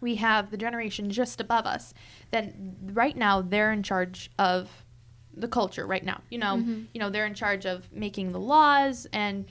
We 0.00 0.14
have 0.16 0.52
the 0.52 0.56
generation 0.56 1.10
just 1.10 1.40
above 1.40 1.66
us. 1.66 1.92
Then 2.30 2.76
right 2.92 3.16
now 3.16 3.42
they're 3.42 3.72
in 3.72 3.82
charge 3.82 4.30
of 4.38 4.84
the 5.34 5.48
culture 5.48 5.84
right 5.88 6.04
now. 6.04 6.20
You 6.30 6.38
know 6.38 6.58
Mhm. 6.58 6.86
you 6.94 7.00
know 7.00 7.10
they're 7.10 7.26
in 7.26 7.34
charge 7.34 7.66
of 7.66 7.92
making 7.92 8.30
the 8.30 8.38
laws 8.38 9.08
and 9.12 9.44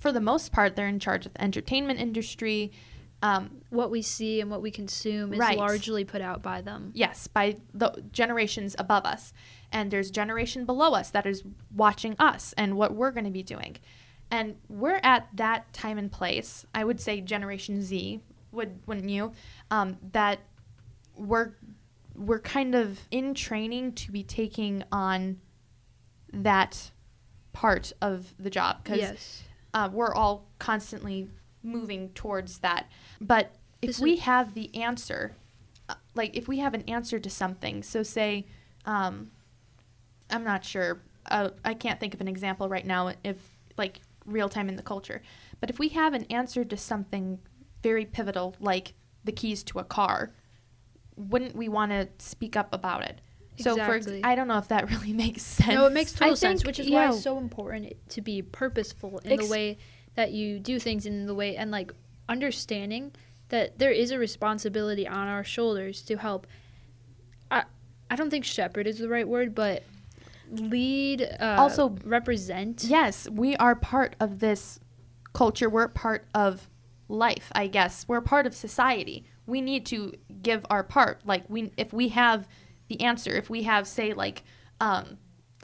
for 0.00 0.12
the 0.12 0.20
most 0.20 0.52
part 0.52 0.76
they're 0.76 0.88
in 0.88 0.98
charge 1.00 1.26
of 1.26 1.32
the 1.34 1.42
entertainment 1.42 2.00
industry 2.00 2.72
um, 3.20 3.62
What 3.70 3.90
we 3.90 4.00
see 4.02 4.40
and 4.40 4.48
what 4.48 4.62
we 4.62 4.70
consume 4.70 5.32
is 5.32 5.40
Right. 5.40 5.58
largely 5.58 6.04
put 6.04 6.20
out 6.20 6.40
by 6.40 6.60
them. 6.60 6.92
Yes, 6.94 7.26
by 7.26 7.56
the 7.74 8.04
generations 8.12 8.76
above 8.78 9.04
us. 9.04 9.32
And 9.72 9.90
there's 9.90 10.12
generation 10.12 10.64
below 10.64 10.92
us 10.94 11.10
that 11.10 11.26
is 11.26 11.42
watching 11.74 12.14
us 12.20 12.52
and 12.56 12.76
what 12.76 12.94
we're 12.94 13.10
going 13.10 13.24
to 13.24 13.32
be 13.32 13.42
doing. 13.42 13.76
And 14.30 14.54
we're 14.68 15.00
at 15.02 15.26
that 15.34 15.72
time 15.72 15.98
and 15.98 16.12
place. 16.12 16.64
I 16.72 16.84
would 16.84 17.00
say 17.00 17.20
Generation 17.20 17.82
Z, 17.82 18.20
would 18.52 18.86
wouldn't 18.86 19.10
you? 19.10 19.32
Um, 19.68 19.96
that 20.12 20.38
we're 21.16 21.54
we're 22.14 22.38
kind 22.38 22.76
of 22.76 23.00
in 23.10 23.34
training 23.34 23.94
to 23.94 24.12
be 24.12 24.22
taking 24.22 24.84
on 24.92 25.40
that 26.32 26.92
part 27.52 27.92
of 28.00 28.32
the 28.38 28.50
job 28.50 28.84
because 28.84 28.98
Yes. 28.98 29.42
Uh, 29.74 29.88
we're 29.92 30.14
all 30.14 30.46
constantly 30.58 31.28
moving 31.62 32.10
towards 32.10 32.58
that. 32.58 32.90
But 33.20 33.54
if 33.82 33.98
we 33.98 34.16
have 34.16 34.54
the 34.54 34.74
answer, 34.74 35.34
uh, 35.88 35.94
like 36.14 36.36
if 36.36 36.48
we 36.48 36.58
have 36.58 36.74
an 36.74 36.82
answer 36.82 37.18
to 37.18 37.30
something, 37.30 37.82
so 37.82 38.02
say, 38.02 38.46
um, 38.84 39.30
I'm 40.30 40.44
not 40.44 40.64
sure, 40.64 41.00
uh, 41.26 41.50
I 41.64 41.74
can't 41.74 42.00
think 42.00 42.14
of 42.14 42.20
an 42.20 42.28
example 42.28 42.68
right 42.68 42.86
now 42.86 43.12
if 43.24 43.36
like 43.76 44.00
real 44.24 44.48
time 44.48 44.68
in 44.68 44.76
the 44.76 44.82
culture, 44.82 45.22
but 45.60 45.70
if 45.70 45.78
we 45.78 45.88
have 45.90 46.14
an 46.14 46.24
answer 46.24 46.64
to 46.64 46.76
something 46.76 47.38
very 47.82 48.04
pivotal, 48.04 48.56
like 48.60 48.94
the 49.24 49.32
keys 49.32 49.62
to 49.64 49.78
a 49.78 49.84
car, 49.84 50.32
wouldn't 51.16 51.54
we 51.56 51.68
want 51.68 51.92
to 51.92 52.08
speak 52.18 52.56
up 52.56 52.72
about 52.72 53.04
it? 53.04 53.20
So 53.62 53.76
for. 53.76 54.00
I 54.24 54.34
don't 54.34 54.48
know 54.48 54.58
if 54.58 54.68
that 54.68 54.90
really 54.90 55.12
makes 55.12 55.42
sense. 55.42 55.74
No, 55.74 55.86
it 55.86 55.92
makes 55.92 56.12
total 56.12 56.36
sense, 56.36 56.64
which 56.64 56.78
is 56.78 56.90
why 56.90 57.08
it's 57.08 57.22
so 57.22 57.38
important 57.38 57.92
to 58.10 58.20
be 58.20 58.42
purposeful 58.42 59.18
in 59.24 59.32
Ex- 59.32 59.44
the 59.44 59.50
way 59.50 59.78
that 60.14 60.32
you 60.32 60.58
do 60.58 60.78
things, 60.78 61.06
in 61.06 61.26
the 61.26 61.34
way 61.34 61.56
and 61.56 61.70
like 61.70 61.92
understanding 62.28 63.12
that 63.48 63.78
there 63.78 63.90
is 63.90 64.10
a 64.10 64.18
responsibility 64.18 65.06
on 65.06 65.28
our 65.28 65.44
shoulders 65.44 66.02
to 66.02 66.16
help. 66.16 66.46
I 67.50 67.64
I 68.10 68.16
don't 68.16 68.30
think 68.30 68.44
shepherd 68.44 68.86
is 68.86 68.98
the 68.98 69.08
right 69.08 69.26
word, 69.28 69.54
but 69.54 69.82
lead. 70.50 71.22
Uh, 71.22 71.56
Also- 71.58 71.96
represent. 72.04 72.84
Yes, 72.84 73.28
we 73.28 73.56
are 73.56 73.74
part 73.74 74.16
of 74.20 74.38
this 74.40 74.80
culture. 75.32 75.68
We're 75.68 75.88
part 75.88 76.26
of 76.34 76.68
life, 77.08 77.50
I 77.54 77.66
guess. 77.66 78.06
We're 78.08 78.20
part 78.20 78.46
of 78.46 78.54
society. 78.54 79.24
We 79.46 79.60
need 79.60 79.86
to 79.86 80.12
give 80.42 80.66
our 80.68 80.82
part. 80.82 81.22
Like 81.24 81.44
we 81.48 81.72
if 81.76 81.92
we 81.92 82.08
have 82.08 82.46
the 82.88 83.00
answer, 83.02 83.32
if 83.36 83.48
we 83.50 83.62
have 83.64 83.86
say 83.86 84.12
like 84.12 84.42
um 84.80 85.18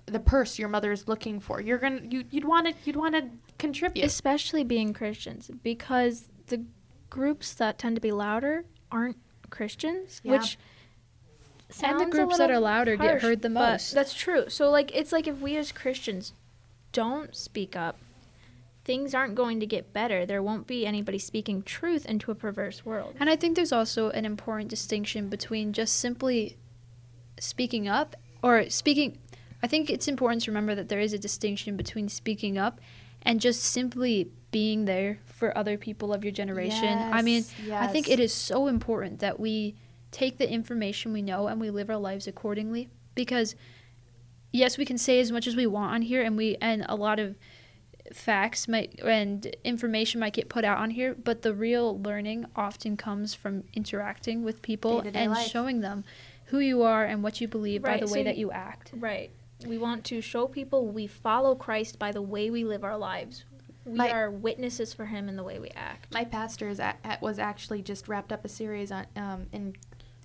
the 0.07 0.21
purse 0.21 0.59
your 0.59 0.69
mother 0.69 0.93
is 0.93 1.09
looking 1.09 1.41
for, 1.41 1.61
you're 1.61 1.79
going 1.79 2.11
to 2.11 2.17
you 2.17 2.25
you'd 2.31 2.45
want 2.45 2.67
to 2.67 2.75
you'd 2.85 2.97
want 2.97 3.15
to 3.15 3.25
contribute. 3.59 4.05
especially 4.05 4.65
being 4.65 4.93
christians 4.93 5.51
because 5.63 6.29
the 6.49 6.63
groups 7.09 7.55
that 7.55 7.79
tend 7.79 7.95
to 7.97 8.01
be 8.01 8.11
louder 8.11 8.65
aren't 8.91 9.17
christians 9.51 10.21
Yeah. 10.25 10.33
which 10.33 10.59
And 11.83 11.99
the 12.01 12.07
groups 12.07 12.39
that 12.39 12.51
are 12.51 12.59
louder 12.61 12.97
get 12.97 13.23
heard 13.23 13.43
the 13.43 13.49
most. 13.49 13.95
That's 13.95 14.15
true. 14.15 14.49
So 14.49 14.71
like 14.71 14.95
it's 14.95 15.11
like 15.13 15.27
if 15.27 15.41
we 15.41 15.57
as 15.57 15.73
Christians 15.73 16.33
don't 16.93 17.35
speak 17.35 17.75
up, 17.75 17.97
things 18.85 19.15
aren't 19.15 19.35
going 19.35 19.59
to 19.61 19.67
get 19.67 19.93
better. 19.93 20.25
There 20.27 20.43
won't 20.43 20.67
be 20.67 20.87
anybody 20.87 21.19
speaking 21.19 21.63
truth 21.63 22.05
into 22.07 22.31
a 22.31 22.35
perverse 22.35 22.85
world. 22.85 23.17
And 23.19 23.29
I 23.31 23.35
think 23.37 23.57
there's 23.57 23.73
also 23.73 24.11
an 24.11 24.25
important 24.25 24.69
distinction 24.71 25.29
between 25.29 25.73
just 25.73 25.97
simply 25.97 26.57
speaking 27.39 27.89
up 27.89 28.17
or 28.43 28.69
speaking. 28.71 29.19
I 29.63 29.67
think 29.67 29.89
it's 29.89 30.09
important 30.09 30.43
to 30.43 30.51
remember 30.51 30.75
that 30.75 30.89
there 30.89 31.01
is 31.01 31.13
a 31.13 31.19
distinction 31.19 31.77
between 31.77 32.09
speaking 32.09 32.59
up 32.59 32.81
and 33.23 33.41
just 33.41 33.63
simply 33.63 34.31
being 34.51 34.85
there 34.85 35.19
for 35.25 35.57
other 35.57 35.79
people 35.79 36.13
of 36.13 36.23
your 36.23 36.33
generation. 36.33 36.99
I 36.99 37.23
mean, 37.23 37.45
I 37.73 37.87
think 37.87 38.09
it 38.09 38.21
is 38.21 38.33
so 38.33 38.67
important 38.67 39.21
that 39.21 39.41
we 39.41 39.75
take 40.11 40.39
the 40.39 40.49
information 40.49 41.13
we 41.13 41.23
know 41.23 41.49
and 41.49 41.61
we 41.61 41.71
live 41.71 41.91
our 41.91 41.97
lives 41.97 42.27
accordingly 42.27 42.89
because 43.15 43.57
yes, 44.53 44.79
we 44.79 44.85
can 44.85 44.97
say 44.97 45.19
as 45.19 45.33
much 45.33 45.47
as 45.47 45.57
we 45.57 45.67
want 45.67 45.93
on 45.93 46.03
here 46.03 46.23
and 46.23 46.37
we 46.37 46.57
and 46.61 46.87
a 46.89 46.95
lot 46.95 47.19
of 47.19 47.35
facts 48.13 48.69
might 48.69 49.01
and 49.01 49.57
information 49.65 50.21
might 50.21 50.35
get 50.35 50.49
put 50.49 50.65
out 50.65 50.79
on 50.79 50.91
here, 50.91 51.15
but 51.15 51.43
the 51.43 51.53
real 51.55 51.99
learning 52.01 52.47
often 52.55 52.97
comes 52.97 53.35
from 53.35 53.65
interacting 53.73 54.45
with 54.45 54.63
people 54.63 55.01
and 55.01 55.33
life. 55.33 55.49
showing 55.49 55.81
them 55.81 56.05
who 56.55 56.61
you 56.61 56.83
are 56.83 57.05
and 57.05 57.21
what 57.21 57.41
you 57.41 57.49
believe 57.49 57.83
by 57.83 57.99
the 57.99 58.07
so 58.07 58.15
way 58.15 58.23
that 58.23 58.37
you 58.37 58.53
act. 58.53 58.93
Right. 58.95 59.33
We 59.67 59.77
want 59.77 60.05
to 60.05 60.21
show 60.21 60.47
people 60.47 60.87
we 60.87 61.09
follow 61.09 61.57
Christ 61.57 61.99
by 61.99 62.13
the 62.13 62.23
way 62.23 62.49
we 62.49 62.65
live 62.65 62.85
our 62.85 62.97
lives. 62.97 63.45
We 63.85 63.99
My- 63.99 64.13
are 64.13 64.31
witnesses 64.31 64.95
for 64.95 65.07
him 65.07 65.29
in 65.29 65.35
the 65.35 65.43
way 65.43 65.59
we 65.59 65.71
act. 65.71 66.15
My 66.15 66.25
pastor 66.25 66.69
is 66.69 66.79
at, 66.79 67.01
at- 67.03 67.21
was 67.21 67.41
actually 67.41 67.83
just 67.83 68.07
wrapped 68.07 68.33
up 68.33 68.45
a 68.45 68.49
series 68.49 68.93
on 68.93 69.07
um, 69.17 69.47
in 69.53 69.75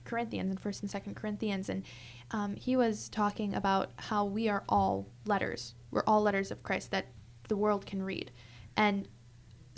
Corinthians, 0.06 0.52
in 0.52 0.58
First 0.58 0.84
and 0.84 0.92
Second 0.92 1.16
Corinthians, 1.16 1.68
and 1.68 1.84
um, 2.30 2.56
he 2.56 2.76
was 2.76 3.10
talking 3.10 3.56
about 3.56 3.90
how 3.98 4.24
we 4.24 4.48
are 4.50 4.64
all 4.70 5.08
letters. 5.26 5.74
We're 5.90 6.04
all 6.06 6.22
letters 6.22 6.52
of 6.52 6.62
Christ 6.62 6.92
that 6.92 7.08
the 7.48 7.58
world 7.58 7.88
can 7.88 8.04
read, 8.04 8.32
and 8.78 9.08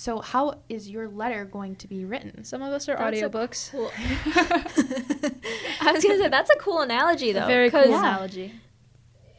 so 0.02 0.20
how 0.20 0.56
is 0.68 0.90
your 0.90 1.08
letter 1.08 1.46
going 1.46 1.76
to 1.76 1.88
be 1.88 2.06
written? 2.06 2.44
Some 2.44 2.64
of 2.64 2.74
us 2.74 2.90
are 2.90 2.96
That's 2.98 3.22
audiobooks. 3.22 3.70
Cool. 3.70 3.92
I 5.82 5.92
was 5.92 6.04
gonna 6.04 6.18
say 6.18 6.28
that's 6.28 6.50
a 6.50 6.56
cool 6.58 6.80
analogy 6.82 7.32
though. 7.34 7.44
a 7.44 7.48
very 7.48 7.70
cool 7.70 7.82
'cause 7.82 7.90
analogy. 7.90 8.54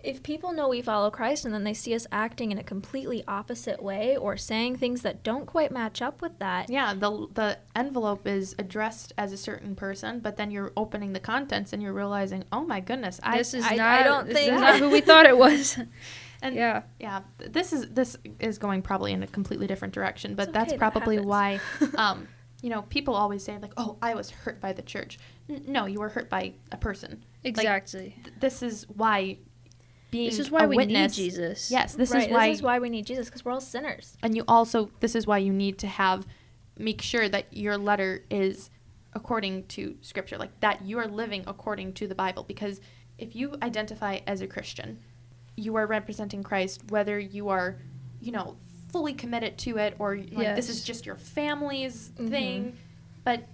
If 0.04 0.22
people 0.24 0.52
know 0.52 0.68
we 0.68 0.80
follow 0.82 1.10
Christ 1.10 1.44
and 1.44 1.52
then 1.54 1.62
they 1.64 1.74
see 1.74 1.94
us 1.94 2.06
acting 2.10 2.50
in 2.52 2.58
a 2.58 2.62
completely 2.64 3.22
opposite 3.28 3.80
way 3.82 4.16
or 4.16 4.36
saying 4.36 4.76
things 4.76 5.02
that 5.02 5.22
don't 5.24 5.46
quite 5.46 5.70
match 5.70 6.00
up 6.02 6.20
with 6.22 6.38
that, 6.38 6.70
Yeah, 6.70 6.94
the 6.94 7.26
the 7.34 7.58
envelope 7.74 8.26
is 8.26 8.54
addressed 8.56 9.12
as 9.18 9.32
a 9.32 9.36
certain 9.36 9.74
person, 9.74 10.20
but 10.20 10.36
then 10.36 10.52
you're 10.52 10.72
opening 10.76 11.12
the 11.12 11.20
contents 11.20 11.72
and 11.72 11.82
you're 11.82 11.92
realizing, 11.92 12.44
oh 12.52 12.64
my 12.64 12.78
goodness, 12.78 13.18
I 13.24 13.38
this 13.38 13.52
is 13.52 13.64
I- 13.64 14.00
I 14.00 14.02
don't 14.04 14.26
this 14.28 14.36
think- 14.36 14.52
is 14.52 14.60
not 14.60 14.78
who 14.78 14.90
we 14.90 15.00
thought 15.00 15.26
it 15.26 15.36
was. 15.38 15.78
and 16.42 16.54
yeah. 16.54 16.82
yeah 17.00 17.20
this 17.38 17.72
is 17.72 17.88
this 17.90 18.16
is 18.40 18.58
going 18.58 18.82
probably 18.82 19.12
in 19.12 19.22
a 19.22 19.26
completely 19.26 19.66
different 19.66 19.94
direction 19.94 20.34
but 20.34 20.48
It's 20.48 20.52
that's 20.52 20.72
okay, 20.72 20.78
that 20.78 20.92
probably 20.92 21.20
why 21.20 21.60
um 21.96 22.28
you 22.62 22.68
know 22.70 22.82
people 22.82 23.14
always 23.14 23.42
say 23.44 23.58
like 23.58 23.72
oh 23.76 23.96
i 24.02 24.14
was 24.14 24.30
hurt 24.30 24.60
by 24.60 24.72
the 24.72 24.82
church 24.82 25.18
N- 25.48 25.64
no 25.68 25.86
you 25.86 25.98
were 26.00 26.10
hurt 26.10 26.28
by 26.28 26.52
a 26.70 26.76
person 26.76 27.24
Exactly. 27.44 28.14
Th- 28.22 28.36
this 28.38 28.62
is 28.62 28.84
why 28.88 29.38
being 30.12 30.30
this 30.30 30.38
is 30.38 30.50
why 30.50 30.66
we 30.66 30.76
witness 30.76 31.16
need 31.18 31.24
Jesus. 31.24 31.70
yes 31.70 31.94
this 31.94 32.10
right, 32.12 32.28
is 32.28 32.32
why 32.32 32.48
this 32.48 32.58
is 32.58 32.62
why 32.62 32.78
we 32.78 32.90
need 32.90 33.06
Jesus 33.06 33.26
because 33.28 33.44
we're 33.44 33.52
all 33.52 33.60
sinners. 33.60 34.16
and 34.22 34.36
you 34.36 34.44
also 34.46 34.90
this 35.00 35.14
is 35.14 35.26
why 35.26 35.38
you 35.38 35.52
need 35.52 35.78
to 35.78 35.86
have 35.86 36.26
make 36.78 37.00
sure 37.02 37.28
that 37.28 37.46
your 37.52 37.76
letter 37.78 38.24
is 38.30 38.70
according 39.14 39.64
to 39.66 39.96
scripture 40.00 40.38
like 40.38 40.58
that 40.60 40.84
you 40.84 40.98
are 40.98 41.06
living 41.06 41.44
according 41.46 41.92
to 41.92 42.06
the 42.06 42.14
bible 42.14 42.44
because 42.44 42.80
if 43.18 43.34
you 43.36 43.54
identify 43.62 44.18
as 44.26 44.40
a 44.40 44.46
christian 44.46 44.98
you 45.56 45.74
are 45.76 45.86
representing 45.86 46.42
christ 46.42 46.82
whether 46.88 47.18
you 47.18 47.48
are 47.48 47.76
you 48.20 48.32
know 48.32 48.56
fully 48.90 49.12
committed 49.14 49.56
to 49.58 49.78
it 49.78 49.94
or 49.98 50.16
like 50.32 50.54
this 50.56 50.68
is 50.68 50.84
just 50.84 51.06
your 51.06 51.16
family's 51.16 52.10
Mhm. 52.18 52.28
thing 52.30 52.76
but 53.24 53.48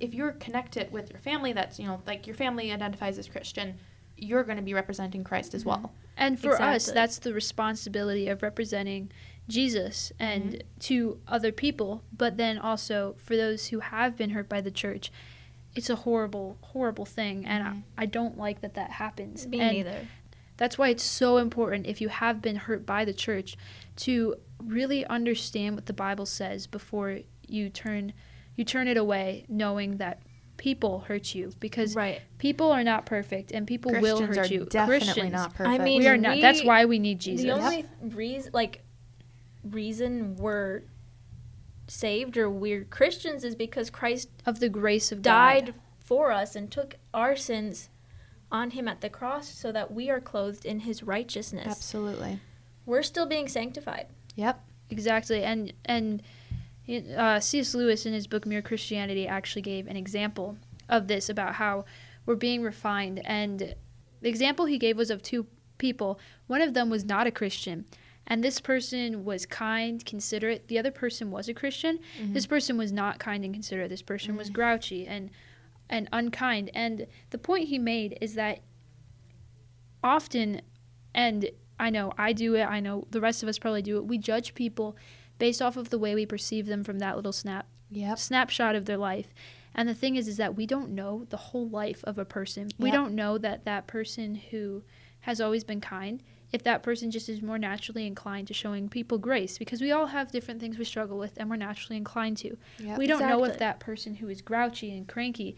if 0.00 0.12
you're 0.14 0.32
connected 0.32 0.90
with 0.92 1.10
your 1.10 1.20
family 1.20 1.52
that's 1.52 1.78
you 1.78 1.86
know 1.86 2.00
like 2.06 2.26
your 2.26 2.36
family 2.36 2.70
identifies 2.72 3.18
as 3.18 3.28
christian 3.28 3.78
you're 4.16 4.44
going 4.44 4.56
to 4.58 4.62
be 4.62 4.74
representing 4.74 5.24
christ 5.24 5.54
as 5.54 5.64
well 5.64 5.92
And 6.16 6.38
for 6.38 6.60
us, 6.60 6.86
that's 6.92 7.18
the 7.18 7.32
responsibility 7.32 8.28
of 8.28 8.42
representing 8.42 9.10
Jesus 9.48 10.12
and 10.18 10.44
Mm-hmm. 10.52 10.78
to 10.80 11.20
other 11.26 11.50
people, 11.52 12.02
but 12.16 12.36
then 12.36 12.58
also 12.58 13.16
for 13.18 13.34
those 13.34 13.68
who 13.68 13.80
have 13.80 14.14
been 14.16 14.30
hurt 14.30 14.46
by 14.48 14.60
the 14.60 14.70
church. 14.70 15.10
It's 15.74 15.88
a 15.90 15.96
horrible, 15.96 16.58
horrible 16.60 17.06
thing, 17.06 17.46
and. 17.46 17.64
I, 17.64 18.02
I 18.02 18.06
don't 18.06 18.36
like 18.36 18.60
that 18.60 18.74
that 18.74 18.90
happens. 18.90 19.46
Me 19.48 19.58
and 19.60 19.72
neither. 19.78 20.06
That's 20.56 20.78
why 20.78 20.88
it's 20.90 21.02
so 21.02 21.38
important 21.38 21.86
if 21.86 22.00
you 22.00 22.08
have 22.08 22.40
been 22.42 22.56
hurt 22.56 22.84
by 22.86 23.04
the 23.04 23.14
church 23.14 23.56
to 23.96 24.36
really 24.62 25.04
understand 25.06 25.74
what 25.76 25.86
the 25.86 25.92
Bible 25.92 26.26
says 26.26 26.66
before 26.66 27.20
you 27.48 27.68
turn 27.68 28.12
you 28.54 28.64
turn 28.64 28.86
it 28.86 28.96
away 28.96 29.44
knowing 29.48 29.96
that 29.96 30.22
people 30.58 31.00
hurt 31.00 31.34
you 31.34 31.52
because 31.58 31.96
Right. 31.96 32.20
people 32.38 32.70
are 32.70 32.84
not 32.84 33.06
perfect 33.06 33.50
and 33.50 33.66
people 33.66 33.90
will 33.92 34.18
christians 34.18 34.36
hurt 34.36 34.50
are 34.50 34.54
you. 34.54 34.64
definitely 34.66 34.98
Christians, 35.06 35.32
not 35.32 35.54
perfect 35.54 35.80
I 35.80 35.84
mean, 35.84 36.00
we 36.00 36.06
are 36.08 36.16
not. 36.18 36.40
That's 36.40 36.62
why 36.62 36.84
we 36.84 36.98
need 36.98 37.18
Jesus. 37.18 37.44
The 37.44 37.50
only 37.50 37.86
reason, 38.00 38.50
like, 38.54 38.82
reason 39.64 40.36
we're 40.36 40.82
saved 41.88 42.36
or 42.36 42.48
we're 42.48 42.84
Christians 42.84 43.42
is 43.44 43.54
because 43.54 43.90
Christ 43.90 44.28
of 44.46 44.60
the 44.60 44.68
grace 44.68 45.10
of 45.12 45.22
died 45.22 45.66
God. 45.66 45.74
for 45.98 46.30
us 46.30 46.54
and 46.54 46.70
took 46.70 46.96
our 47.12 47.36
sins 47.36 47.88
on 48.52 48.70
him 48.70 48.86
at 48.86 49.00
the 49.00 49.10
cross 49.10 49.48
so 49.48 49.72
that 49.72 49.92
we 49.92 50.08
are 50.10 50.20
clothed 50.20 50.64
in 50.64 50.80
his 50.80 51.02
righteousness. 51.02 51.66
absolutely 51.66 52.38
We're 52.86 53.02
still 53.02 53.26
being 53.26 53.48
sanctified. 53.48 54.06
yep 54.36 54.62
Exactly, 54.92 55.42
and 55.42 55.72
and 55.86 56.22
uh, 57.16 57.40
C.S. 57.40 57.74
Lewis 57.74 58.04
in 58.04 58.12
his 58.12 58.26
book 58.26 58.44
Mere 58.44 58.60
Christianity 58.60 59.26
actually 59.26 59.62
gave 59.62 59.86
an 59.86 59.96
example 59.96 60.58
of 60.88 61.08
this 61.08 61.30
about 61.30 61.54
how 61.54 61.86
we're 62.26 62.34
being 62.34 62.62
refined, 62.62 63.22
and 63.24 63.74
the 64.20 64.28
example 64.28 64.66
he 64.66 64.78
gave 64.78 64.98
was 64.98 65.10
of 65.10 65.22
two 65.22 65.46
people. 65.78 66.20
One 66.46 66.60
of 66.60 66.74
them 66.74 66.90
was 66.90 67.06
not 67.06 67.26
a 67.26 67.30
Christian, 67.30 67.86
and 68.26 68.44
this 68.44 68.60
person 68.60 69.24
was 69.24 69.46
kind, 69.46 70.04
considerate. 70.04 70.68
The 70.68 70.78
other 70.78 70.90
person 70.90 71.30
was 71.30 71.48
a 71.48 71.54
Christian. 71.54 71.98
This 72.20 72.46
person 72.46 72.76
was 72.76 72.92
not 72.92 73.18
kind 73.18 73.44
and 73.44 73.54
considerate. 73.54 73.88
This 73.88 74.02
person 74.02 74.36
was 74.36 74.50
grouchy 74.50 75.06
and 75.06 75.30
and 75.92 76.08
unkind. 76.12 76.70
And 76.74 77.06
the 77.30 77.38
point 77.38 77.68
he 77.68 77.78
made 77.78 78.18
is 78.20 78.34
that 78.34 78.60
often, 80.02 80.62
and 81.14 81.50
I 81.78 81.90
know 81.90 82.12
I 82.18 82.32
do 82.32 82.54
it, 82.54 82.64
I 82.64 82.80
know 82.80 83.06
the 83.10 83.20
rest 83.20 83.42
of 83.42 83.48
us 83.48 83.58
probably 83.58 83.82
do 83.82 83.98
it, 83.98 84.06
we 84.06 84.18
judge 84.18 84.54
people 84.54 84.96
based 85.38 85.62
off 85.62 85.76
of 85.76 85.90
the 85.90 85.98
way 85.98 86.14
we 86.14 86.26
perceive 86.26 86.66
them 86.66 86.82
from 86.82 86.98
that 87.00 87.16
little 87.16 87.32
snap 87.32 87.66
yep 87.90 88.18
snapshot 88.18 88.74
of 88.74 88.86
their 88.86 88.96
life. 88.96 89.34
And 89.74 89.88
the 89.88 89.94
thing 89.94 90.16
is 90.16 90.28
is 90.28 90.38
that 90.38 90.56
we 90.56 90.66
don't 90.66 90.90
know 90.90 91.26
the 91.30 91.36
whole 91.36 91.68
life 91.68 92.02
of 92.04 92.18
a 92.18 92.24
person. 92.24 92.70
We 92.78 92.90
don't 92.90 93.14
know 93.14 93.38
that 93.38 93.64
that 93.64 93.86
person 93.86 94.34
who 94.34 94.82
has 95.20 95.40
always 95.40 95.64
been 95.64 95.80
kind 95.80 96.22
if 96.52 96.62
that 96.64 96.82
person 96.82 97.10
just 97.10 97.28
is 97.28 97.40
more 97.40 97.58
naturally 97.58 98.06
inclined 98.06 98.46
to 98.48 98.54
showing 98.54 98.88
people 98.88 99.16
grace 99.16 99.56
because 99.56 99.80
we 99.80 99.90
all 99.90 100.06
have 100.06 100.30
different 100.30 100.60
things 100.60 100.78
we 100.78 100.84
struggle 100.84 101.18
with 101.18 101.32
and 101.38 101.48
we're 101.48 101.56
naturally 101.56 101.96
inclined 101.96 102.36
to. 102.36 102.56
Yep. 102.78 102.98
We 102.98 103.06
don't 103.06 103.26
know 103.26 103.42
if 103.44 103.58
that 103.58 103.80
person 103.80 104.16
who 104.16 104.28
is 104.28 104.42
grouchy 104.42 104.94
and 104.94 105.08
cranky 105.08 105.56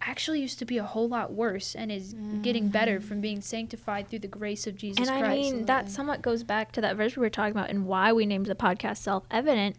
actually 0.00 0.40
used 0.40 0.58
to 0.58 0.64
be 0.64 0.78
a 0.78 0.84
whole 0.84 1.08
lot 1.08 1.32
worse 1.32 1.74
and 1.74 1.90
is 1.90 2.14
getting 2.42 2.68
better 2.68 3.00
mm. 3.00 3.02
from 3.02 3.20
being 3.20 3.40
sanctified 3.40 4.08
through 4.08 4.20
the 4.20 4.28
grace 4.28 4.66
of 4.66 4.76
Jesus 4.76 4.98
Christ. 4.98 5.10
and 5.10 5.18
I 5.18 5.28
Christ. 5.28 5.54
mean, 5.54 5.64
that 5.66 5.84
mm-hmm. 5.84 5.94
somewhat 5.94 6.22
goes 6.22 6.42
back 6.42 6.72
to 6.72 6.80
that 6.80 6.96
verse 6.96 7.16
we 7.16 7.20
were 7.20 7.30
talking 7.30 7.52
about 7.52 7.70
and 7.70 7.86
why 7.86 8.12
we 8.12 8.26
named 8.26 8.46
the 8.46 8.54
podcast 8.54 8.98
Self 8.98 9.24
Evident. 9.30 9.76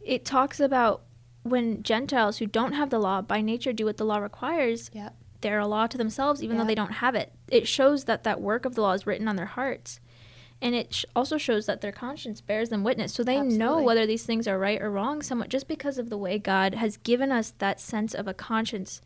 It 0.00 0.24
talks 0.24 0.60
about 0.60 1.02
when 1.42 1.82
Gentiles 1.82 2.38
who 2.38 2.46
don't 2.46 2.72
have 2.72 2.90
the 2.90 2.98
law 2.98 3.20
by 3.22 3.40
nature 3.40 3.72
do 3.72 3.84
what 3.84 3.96
the 3.96 4.04
law 4.04 4.18
requires, 4.18 4.90
Yep. 4.92 5.14
they're 5.40 5.58
a 5.58 5.66
law 5.66 5.86
to 5.86 5.98
themselves, 5.98 6.42
even 6.42 6.58
though 6.58 6.64
they 6.64 6.74
don't 6.74 6.92
have 6.92 7.14
it. 7.14 7.32
It 7.50 7.68
shows 7.68 8.04
that 8.04 8.24
that 8.24 8.40
work 8.40 8.64
of 8.64 8.74
the 8.74 8.82
law 8.82 8.92
is 8.92 9.06
written 9.06 9.28
on 9.28 9.36
their 9.36 9.46
hearts. 9.46 10.00
And 10.60 10.74
it 10.74 10.92
sh- 10.92 11.04
also 11.14 11.38
shows 11.38 11.66
that 11.66 11.80
their 11.80 11.92
conscience 11.92 12.40
bears 12.40 12.68
them 12.68 12.82
witness. 12.82 13.14
So 13.14 13.22
they 13.22 13.40
know 13.40 13.80
whether 13.80 14.06
these 14.06 14.24
things 14.24 14.48
are 14.48 14.58
right 14.58 14.82
or 14.82 14.90
wrong 14.90 15.22
somewhat 15.22 15.50
just 15.50 15.68
because 15.68 15.98
of 15.98 16.10
the 16.10 16.18
way 16.18 16.38
God 16.38 16.74
has 16.74 16.96
given 16.96 17.30
us 17.30 17.52
that 17.58 17.80
sense 17.80 18.12
of 18.12 18.26
a 18.26 18.34
conscience 18.34 19.00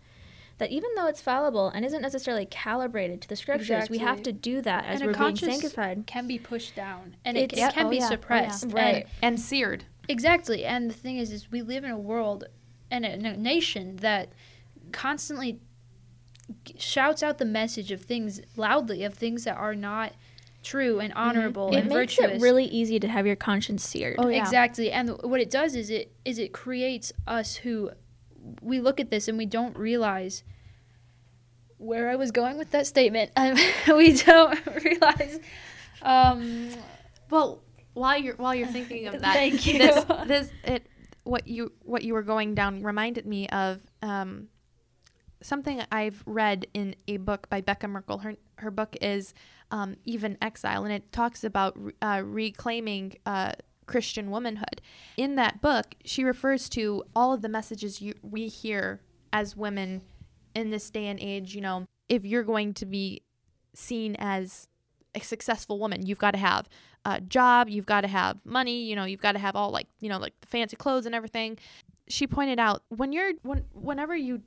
that 0.59 0.71
even 0.71 0.91
though 0.97 1.07
it's 1.07 1.21
fallible 1.21 1.69
and 1.69 1.85
isn't 1.85 2.03
necessarily 2.03 2.47
calibrated 2.47 3.21
to 3.23 3.29
the 3.29 3.37
scriptures, 3.37 3.89
we 3.91 3.99
have 3.99 4.23
to 4.23 4.33
do 4.33 4.61
that 4.63 4.85
as 4.85 5.01
And 5.01 5.03
a 5.03 5.07
we're 5.07 5.13
being 5.13 5.19
conscience 5.25 5.53
sanctified. 5.61 6.07
can 6.07 6.27
be 6.27 6.39
pushed 6.39 6.75
down 6.75 7.17
and 7.25 7.37
it, 7.37 7.45
It's- 7.53 7.59
it 7.59 7.61
Yeah, 7.61 7.71
can 7.71 7.87
oh 7.87 7.91
be 7.91 7.97
yeah, 7.97 8.03
oh 8.03 8.05
yeah. 8.05 8.09
suppressed. 8.11 8.65
And- 8.75 9.05
and 9.23 9.41
seared 9.41 9.85
Exactly. 10.09 10.65
And 10.65 10.91
the 10.91 10.95
thing 10.95 11.19
is, 11.19 11.31
is 11.33 11.51
we 11.51 11.63
live 11.63 11.85
in 11.85 11.91
a 11.91 11.99
world 11.99 12.45
and 12.91 13.05
a, 13.07 13.13
a 13.13 13.37
nation 13.37 13.97
that 13.97 14.33
constantly 14.91 15.61
shouts 16.77 17.23
out 17.23 17.39
the 17.39 17.45
message 17.45 17.93
of 17.93 18.03
things 18.03 18.41
loudly, 18.57 19.05
of 19.05 19.15
things 19.15 19.45
that 19.45 19.57
are 19.57 19.75
not 19.75 20.13
true 20.63 21.01
and 21.01 21.13
mm-hmm. 21.13 21.23
honorable 21.23 21.71
It 21.71 21.79
and 21.81 21.89
makes 21.89 22.17
virtuous. 22.17 22.39
it 22.39 22.41
really 22.43 22.65
easy 22.67 23.01
to 23.01 23.09
have 23.09 23.27
your 23.27 23.37
conscience 23.37 23.85
seared. 23.85 24.17
Oh, 24.19 24.29
yeah. 24.29 24.41
Exactly. 24.43 24.91
And 24.91 25.11
what 25.23 25.41
it 25.41 25.51
does 25.51 25.75
is 25.75 25.91
it 25.91 26.13
is 26.25 26.39
it 26.39 26.53
creates 26.53 27.13
us 27.27 27.57
who 27.57 27.91
we 28.61 28.81
look 28.81 29.01
at 29.01 29.11
this 29.11 29.29
and 29.29 29.39
we 29.39 29.47
don't 29.47 29.77
realize 29.77 30.43
where 31.79 32.09
I 32.09 32.17
was 32.17 32.31
going 32.31 32.59
with 32.59 32.71
that 32.71 32.87
statement. 32.87 33.31
Um, 33.37 33.57
we 33.97 34.13
don't 34.13 34.59
realize 34.85 35.41
um, 36.03 36.71
well 37.31 37.63
while 37.95 38.19
you're 38.19 38.37
while 38.37 38.55
you're 38.55 38.69
thinking 38.69 39.07
of 39.09 39.21
that, 39.21 39.35
Thank 39.35 39.67
you. 39.67 39.79
This, 39.79 40.05
this 40.27 40.51
it 40.65 40.87
what 41.25 41.47
you 41.47 41.73
what 41.83 42.03
you 42.03 42.15
were 42.15 42.23
going 42.23 42.55
down 42.55 42.83
reminded 42.83 43.27
me 43.27 43.49
of 43.49 43.81
um, 44.03 44.49
something 45.41 45.83
I've 45.91 46.23
read 46.27 46.67
in 46.75 46.95
a 47.09 47.19
book 47.19 47.49
by 47.49 47.61
Becca 47.61 47.89
Merkle. 47.89 48.19
Her 48.19 48.35
her 48.57 48.71
book 48.71 48.97
is 49.01 49.35
um, 49.71 49.97
Eve 50.05 50.25
in 50.25 50.39
Exile, 50.41 50.85
and 50.85 50.93
it 50.93 51.13
talks 51.13 51.45
about 51.45 51.79
uh, 52.01 52.23
reclaiming 52.25 53.17
uh, 53.27 53.53
Christian 53.87 54.31
womanhood. 54.31 54.81
In 55.17 55.37
that 55.37 55.61
book, 55.61 55.95
she 56.05 56.25
refers 56.25 56.69
to 56.71 57.05
all 57.15 57.33
of 57.33 57.43
the 57.43 57.49
messages 57.49 58.01
you, 58.01 58.15
we 58.23 58.49
hear 58.49 59.01
as 59.33 59.57
women 59.57 60.03
in 60.55 60.71
this 60.71 60.91
day 60.91 61.07
and 61.07 61.19
age. 61.21 61.55
You 61.55 61.61
know, 61.61 61.87
if 62.09 62.25
you're 62.25 62.45
going 62.45 62.75
to 62.75 62.87
be 62.87 63.23
seen 63.75 64.17
as 64.19 64.69
a 65.15 65.21
successful 65.21 65.79
woman, 65.79 66.07
you've 66.07 66.19
got 66.19 66.33
to 66.33 66.39
have 66.39 66.69
a 67.05 67.21
job, 67.21 67.69
you've 67.69 67.87
got 67.87 68.03
to 68.03 68.09
have 68.09 68.39
money, 68.45 68.85
you 68.85 68.95
know, 68.97 69.05
you've 69.05 69.21
got 69.21 69.33
to 69.33 69.39
have 69.39 69.57
all 69.57 69.71
like, 69.71 69.89
you 70.01 70.09
know, 70.09 70.19
like 70.19 70.35
the 70.41 70.47
fancy 70.47 70.77
clothes 70.77 71.07
and 71.07 71.15
everything. 71.15 71.59
She 72.09 72.27
pointed 72.27 72.59
out 72.59 72.83
when 72.89 73.13
you're 73.13 73.33
when 73.43 73.65
whenever 73.73 74.15
you 74.15 74.43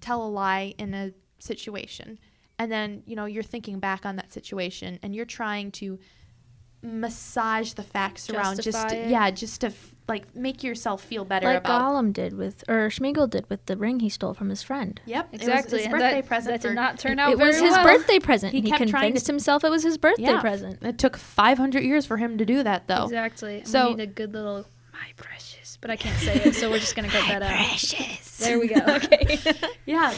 tell 0.00 0.24
a 0.24 0.28
lie 0.28 0.74
in 0.78 0.94
a 0.94 1.12
situation 1.38 2.18
and 2.58 2.70
then, 2.72 3.02
you 3.06 3.16
know, 3.16 3.26
you're 3.26 3.42
thinking 3.42 3.78
back 3.78 4.06
on 4.06 4.16
that 4.16 4.32
situation 4.32 4.98
and 5.02 5.14
you're 5.14 5.24
trying 5.24 5.70
to 5.72 5.98
massage 6.82 7.72
the 7.72 7.82
facts 7.82 8.30
around 8.30 8.62
just 8.62 8.88
to, 8.88 8.96
it. 8.96 9.10
yeah, 9.10 9.30
just 9.30 9.60
to 9.62 9.68
f- 9.68 9.94
like 10.06 10.34
make 10.34 10.62
yourself 10.62 11.02
feel 11.02 11.24
better 11.24 11.46
like 11.48 11.58
about 11.58 11.82
Gollum 11.92 12.12
did 12.12 12.34
with, 12.36 12.64
or 12.68 12.88
Sméagol 12.88 13.28
did 13.28 13.48
with 13.50 13.66
the 13.66 13.76
ring 13.76 14.00
he 14.00 14.08
stole 14.08 14.32
from 14.32 14.48
his 14.48 14.62
friend. 14.62 15.00
Yep, 15.04 15.28
Exactly. 15.34 15.52
It 15.52 15.64
was 15.64 15.72
his 15.72 15.82
and 15.84 15.92
birthday 15.92 16.20
that, 16.20 16.26
present 16.26 16.54
that 16.54 16.62
for 16.62 16.68
did 16.68 16.74
not 16.74 16.98
turn 16.98 17.18
It- 17.18 17.22
out 17.22 17.32
it 17.32 17.36
very 17.36 17.48
was 17.50 17.60
his 17.60 17.70
well. 17.72 17.84
birthday 17.84 18.18
present. 18.18 18.52
He 18.54 18.60
He, 18.60 18.70
kept 18.70 18.78
trying 18.78 18.88
to- 18.88 19.06
convinced 19.08 19.26
himself 19.26 19.64
it 19.64 19.70
was 19.70 19.82
his 19.82 19.98
birthday 19.98 20.22
Yeah. 20.22 20.40
present. 20.40 20.82
It 20.82 20.98
took 20.98 21.16
500 21.16 21.82
years 21.82 22.06
for 22.06 22.16
him 22.16 22.38
to 22.38 22.44
do 22.46 22.62
that 22.62 22.86
though. 22.86 23.04
Exactly. 23.04 23.62
So- 23.64 23.70
So 23.70 23.88
we 23.90 23.94
need 23.96 24.02
a 24.04 24.06
good 24.06 24.32
little 24.32 24.64
my 24.92 24.98
precious, 25.16 25.78
but 25.80 25.90
I 25.90 25.96
can't 25.96 26.18
say 26.18 26.34
it, 26.36 26.54
so 26.54 26.70
we're 26.70 26.78
just 26.78 26.96
gonna 26.96 27.08
cut 27.08 27.26
that 27.28 27.42
out. 27.42 27.50
Precious. 27.50 28.38
There 28.38 28.58
we 28.58 28.68
go. 28.68 28.80
okay. 28.88 29.38
Yeah. 29.86 30.14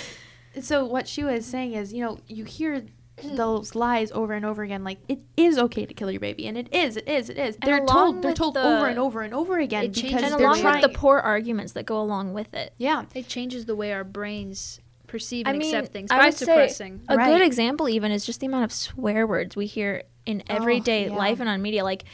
So 0.60 0.84
what 0.84 1.06
she 1.08 1.22
was 1.24 1.46
saying 1.46 1.72
is, 1.74 1.92
you 1.92 2.04
know, 2.04 2.18
you 2.26 2.44
hear 2.44 2.84
those 3.22 3.74
lies 3.74 4.11
over 4.12 4.33
and 4.33 4.44
over 4.44 4.62
again 4.62 4.83
like 4.85 4.98
it 5.09 5.18
is 5.37 5.59
okay 5.59 5.87
to 5.87 5.94
kill 5.94 6.11
your 6.11 6.20
baby 6.20 6.46
and 6.46 6.56
it 6.59 6.72
is 6.74 6.96
it 6.96 7.09
is 7.09 7.28
it 7.30 7.38
is 7.38 7.56
And 7.62 7.68
they're 7.70 7.85
told 7.87 8.22
they're 8.22 8.35
told 8.35 8.54
the- 8.54 8.62
over 8.62 8.87
and 8.87 8.98
over 8.98 9.22
and 9.22 9.35
over 9.35 9.59
again 9.59 9.85
It 9.85 9.88
because 9.94 10.02
changes 10.02 10.22
and 10.24 10.33
the 10.33 10.37
they're 10.38 10.46
along 10.46 10.61
trying 10.61 10.83
with 10.83 10.92
the 10.92 10.98
poor 10.98 11.18
arguments 11.18 11.72
that 11.72 11.87
go 11.87 12.00
along 12.00 12.33
with 12.33 12.52
it. 12.54 12.72
yeah 12.78 13.04
It 13.14 13.28
changes 13.28 13.66
the 13.66 13.76
way 13.76 13.92
our 13.92 14.04
brains 14.04 14.80
perceive 15.06 15.46
I 15.46 15.50
and 15.50 15.59
mean, 15.59 15.74
accept 15.74 15.92
things 15.92 16.11
I 16.12 16.18
by 16.18 16.24
would 16.26 16.35
say 16.35 16.44
suppressing. 16.44 17.00
A 17.09 17.16
Right. 17.16 17.26
good 17.26 17.42
example 17.44 17.88
even 17.88 18.12
is 18.12 18.24
just 18.24 18.38
the 18.40 18.46
amount 18.46 18.64
of 18.64 18.72
swear 18.72 19.26
words 19.26 19.56
we 19.56 19.66
hear 19.66 20.04
in 20.24 20.42
Oh, 20.48 20.54
everyday 20.54 21.09
yeah. 21.09 21.16
life 21.16 21.40
and 21.40 21.48
on 21.48 21.61
media. 21.62 21.83
Like 21.83 22.04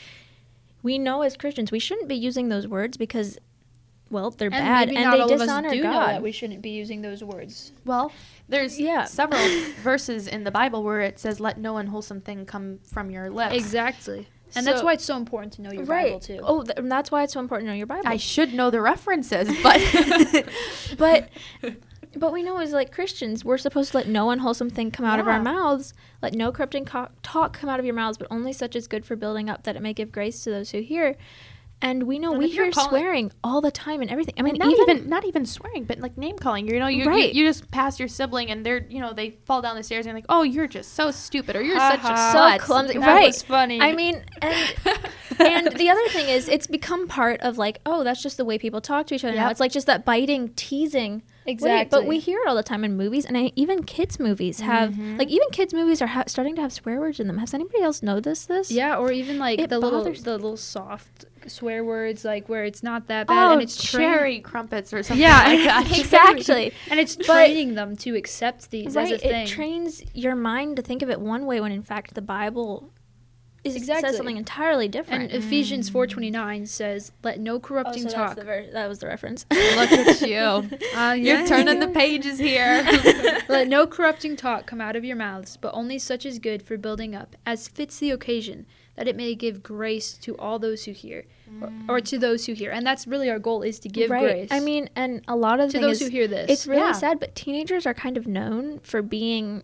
we 0.82 0.98
know 0.98 1.22
as 1.22 1.36
Christians 1.36 1.70
we 1.70 1.78
shouldn't 1.78 2.08
be 2.08 2.14
using 2.14 2.48
those 2.48 2.66
words 2.66 2.96
because 2.96 3.38
well, 4.10 4.30
they're 4.30 4.46
and 4.48 4.54
bad 4.54 4.88
maybe 4.88 4.96
and 4.98 5.04
not 5.06 5.12
they 5.16 5.20
all 5.22 5.32
of 5.32 5.40
us 5.40 5.40
dishonor 5.46 5.70
do 5.70 5.82
know 5.82 5.92
God. 5.92 6.08
that 6.08 6.22
we 6.22 6.30
shouldn't 6.32 6.62
be 6.62 6.70
using 6.70 7.02
those 7.02 7.22
words. 7.24 7.72
well 7.84 8.12
there's 8.48 8.78
Yeah. 8.78 9.04
several 9.04 9.40
verses 9.82 10.28
in 10.28 10.44
the 10.44 10.50
bible 10.52 10.82
where 10.84 11.00
it 11.00 11.18
says 11.18 11.40
let 11.40 11.58
no 11.58 11.76
unwholesome 11.78 12.20
thing 12.20 12.46
come 12.46 12.78
from 12.84 13.10
your 13.10 13.30
lips 13.30 13.54
Exactly. 13.54 14.28
And 14.54 14.64
that's 14.64 14.82
why 14.82 14.92
it's 14.92 15.04
so 15.04 15.16
important 15.16 15.52
to 15.54 15.62
know 15.62 15.72
your 15.72 15.84
Bible 15.84 16.20
too. 16.20 16.38
Oh, 16.42 16.62
th- 16.62 16.78
and 16.78 16.90
that's 16.90 17.10
why 17.10 17.24
it's 17.24 17.32
so 17.32 17.40
important 17.40 17.66
to 17.66 17.72
know 17.72 17.76
your 17.76 17.88
Bible. 17.88 18.04
i 18.06 18.16
should 18.16 18.54
know 18.54 18.70
the 18.70 18.80
references 18.80 19.50
but 19.62 19.80
but 20.98 21.28
but 22.16 22.32
we 22.32 22.42
know 22.42 22.56
as 22.58 22.72
like 22.72 22.92
Christians, 22.92 23.44
we're 23.44 23.58
supposed 23.58 23.90
to 23.90 23.98
let 23.98 24.08
no 24.08 24.30
unwholesome 24.30 24.70
thing 24.70 24.90
come 24.90 25.04
out 25.04 25.20
of 25.20 25.28
our 25.28 25.42
mouths. 25.42 25.92
Let 26.22 26.32
no 26.32 26.50
corrupting 26.50 26.86
co- 26.86 27.08
talk 27.22 27.52
come 27.58 27.68
out 27.68 27.78
of 27.78 27.84
your 27.84 27.94
mouths, 27.94 28.16
but 28.16 28.26
only 28.30 28.54
such 28.54 28.74
as 28.74 28.86
good 28.86 29.04
for 29.04 29.16
building 29.16 29.50
up, 29.50 29.64
that 29.64 29.76
it 29.76 29.82
may 29.82 29.92
give 29.92 30.12
grace 30.12 30.42
to 30.44 30.50
those 30.50 30.70
who 30.70 30.80
hear. 30.80 31.16
And 31.82 32.04
we 32.04 32.18
know 32.18 32.30
And 32.30 32.38
we 32.38 32.48
hear 32.48 32.70
calling- 32.70 32.88
swearing 32.88 33.32
all 33.44 33.60
the 33.60 33.70
time 33.70 34.00
and 34.00 34.10
everything. 34.10 34.32
I 34.38 34.42
mean, 34.42 34.54
not 34.58 34.72
even, 34.72 34.96
even, 34.96 35.08
not 35.10 35.26
even 35.26 35.44
swearing, 35.44 35.84
but 35.84 35.98
like 36.00 36.16
name 36.16 36.38
calling. 36.38 36.66
You 36.66 36.78
know, 36.78 36.86
you, 36.86 37.04
Right. 37.04 37.32
you 37.34 37.42
you 37.44 37.48
just 37.50 37.70
pass 37.70 37.98
your 37.98 38.08
sibling 38.08 38.50
and 38.50 38.64
they're 38.64 38.86
you 38.88 38.98
know 38.98 39.12
they 39.12 39.36
fall 39.44 39.60
down 39.60 39.76
the 39.76 39.82
stairs 39.82 40.06
and 40.06 40.12
you're 40.12 40.16
like, 40.16 40.24
oh, 40.30 40.42
you're 40.42 40.66
just 40.66 40.94
so 40.94 41.10
stupid 41.10 41.54
or 41.54 41.60
you're 41.62 41.78
such 41.78 41.98
a 41.98 42.02
Ha-ha. 42.02 42.32
so 42.32 42.38
slut. 42.38 42.58
clumsy. 42.66 42.98
That 42.98 43.06
right? 43.06 43.26
was 43.26 43.42
funny. 43.42 43.78
I 43.80 43.92
mean, 43.92 44.24
and 44.40 44.74
and 45.38 45.66
the 45.76 45.90
other 45.90 46.08
thing 46.08 46.28
is, 46.30 46.48
it's 46.48 46.66
become 46.66 47.08
part 47.08 47.40
of 47.42 47.58
like, 47.58 47.80
oh, 47.84 48.04
that's 48.04 48.22
just 48.22 48.38
the 48.38 48.44
way 48.46 48.56
people 48.58 48.80
talk 48.80 49.06
to 49.08 49.14
each 49.14 49.24
other 49.24 49.34
now. 49.36 49.50
It's 49.50 49.60
like 49.60 49.70
just 49.72 49.86
that 49.86 50.04
biting, 50.06 50.48
teasing. 50.56 51.16
way. 51.18 51.52
Exactly. 51.52 51.88
But 51.90 52.06
we 52.08 52.18
hear 52.18 52.40
it 52.40 52.48
all 52.48 52.56
the 52.56 52.62
time 52.62 52.84
in 52.84 52.96
movies, 52.96 53.24
and 53.26 53.36
I, 53.36 53.52
even 53.54 53.84
kids' 53.84 54.18
movies 54.18 54.60
have 54.60 54.94
Mhm. 54.94 55.18
like 55.18 55.28
even 55.28 55.48
kids' 55.52 55.74
movies 55.74 56.00
are 56.02 56.08
ha- 56.08 56.24
starting 56.26 56.56
to 56.56 56.62
have 56.62 56.72
swear 56.72 56.98
words 57.00 57.20
in 57.20 57.26
them. 57.28 57.38
Has 57.38 57.52
anybody 57.54 57.82
else 57.82 58.02
noticed 58.02 58.48
this? 58.48 58.70
Yeah, 58.72 58.96
or 58.96 59.12
even 59.12 59.38
like 59.38 59.60
It 59.60 59.68
the 59.70 59.78
little 59.78 60.00
bothers- 60.00 60.22
the 60.22 60.32
little 60.32 60.56
soft 60.56 61.26
swear 61.48 61.84
words 61.84 62.24
like 62.24 62.48
where 62.48 62.64
it's 62.64 62.82
not 62.82 63.08
that 63.08 63.26
bad 63.26 63.48
oh, 63.48 63.52
and 63.52 63.62
it's 63.62 63.76
cherry 63.76 64.40
crumpets 64.40 64.92
or 64.92 65.02
something 65.02 65.22
Yeah, 65.22 65.44
like 65.80 65.98
exactly. 65.98 66.72
and 66.90 67.00
it's 67.00 67.16
But- 67.16 67.26
training 67.26 67.74
them 67.74 67.96
to 67.98 68.14
accept 68.16 68.70
these 68.70 68.94
right. 68.94 69.06
as 69.12 69.12
a 69.12 69.18
thing. 69.18 69.46
It 69.46 69.48
trains 69.48 70.02
your 70.14 70.34
mind 70.36 70.76
to 70.76 70.82
think 70.82 71.02
of 71.02 71.10
it 71.10 71.20
one 71.20 71.46
way 71.46 71.60
when 71.60 71.72
in 71.72 71.82
fact 71.82 72.14
the 72.14 72.22
Bible 72.22 72.92
is 73.64 73.74
Exactly. 73.74 74.08
says 74.10 74.16
something 74.16 74.36
entirely 74.36 74.86
different. 74.86 75.24
and 75.32 75.42
Ephesians 75.42 75.90
4:29 75.90 76.66
says, 76.68 77.10
"Let 77.24 77.40
no 77.40 77.54
Oh, 77.54 77.58
corrupting 77.58 78.04
so 78.08 78.14
talk." 78.14 78.36
ver- 78.40 78.70
that 78.72 78.86
was 78.88 79.00
the 79.00 79.08
reference. 79.08 79.44
Look 79.50 79.90
at 79.90 80.20
you. 80.20 80.36
Uh, 80.96 81.14
You're 81.14 81.40
yeah. 81.40 81.46
turning 81.46 81.80
the 81.80 81.88
pages 81.88 82.38
here. 82.38 82.84
Let 83.48 83.66
no 83.66 83.88
corrupting 83.88 84.36
talk 84.36 84.66
come 84.66 84.80
out 84.80 84.94
of 84.94 85.04
your 85.04 85.16
mouths, 85.16 85.56
but 85.60 85.72
only 85.74 85.98
such 85.98 86.24
as 86.24 86.38
good 86.38 86.62
for 86.62 86.76
building 86.76 87.16
up, 87.16 87.34
as 87.44 87.66
fits 87.66 87.98
the 87.98 88.12
occasion, 88.12 88.66
that 88.96 89.06
it 89.06 89.16
may 89.16 89.34
give 89.34 89.62
grace 89.62 90.14
to 90.14 90.36
all 90.38 90.58
those 90.58 90.84
who 90.84 90.92
hear, 90.92 91.24
or, 91.60 91.68
mm. 91.68 91.88
or 91.88 92.00
to 92.00 92.18
those 92.18 92.46
who 92.46 92.54
hear. 92.54 92.70
And 92.70 92.86
that's 92.86 93.06
really 93.06 93.30
our 93.30 93.38
goal: 93.38 93.62
is 93.62 93.78
to 93.80 93.88
give 93.88 94.10
right. 94.10 94.22
grace. 94.22 94.48
I 94.50 94.60
mean, 94.60 94.88
and 94.96 95.22
a 95.28 95.36
lot 95.36 95.60
of 95.60 95.70
to 95.72 95.78
those 95.78 96.00
is, 96.00 96.08
who 96.08 96.10
hear 96.10 96.26
this. 96.26 96.50
It's 96.50 96.66
really 96.66 96.82
Yeah. 96.82 96.92
sad, 96.92 97.20
but 97.20 97.34
teenagers 97.34 97.86
are 97.86 97.94
kind 97.94 98.16
of 98.16 98.26
known 98.26 98.80
for 98.80 99.02
being 99.02 99.62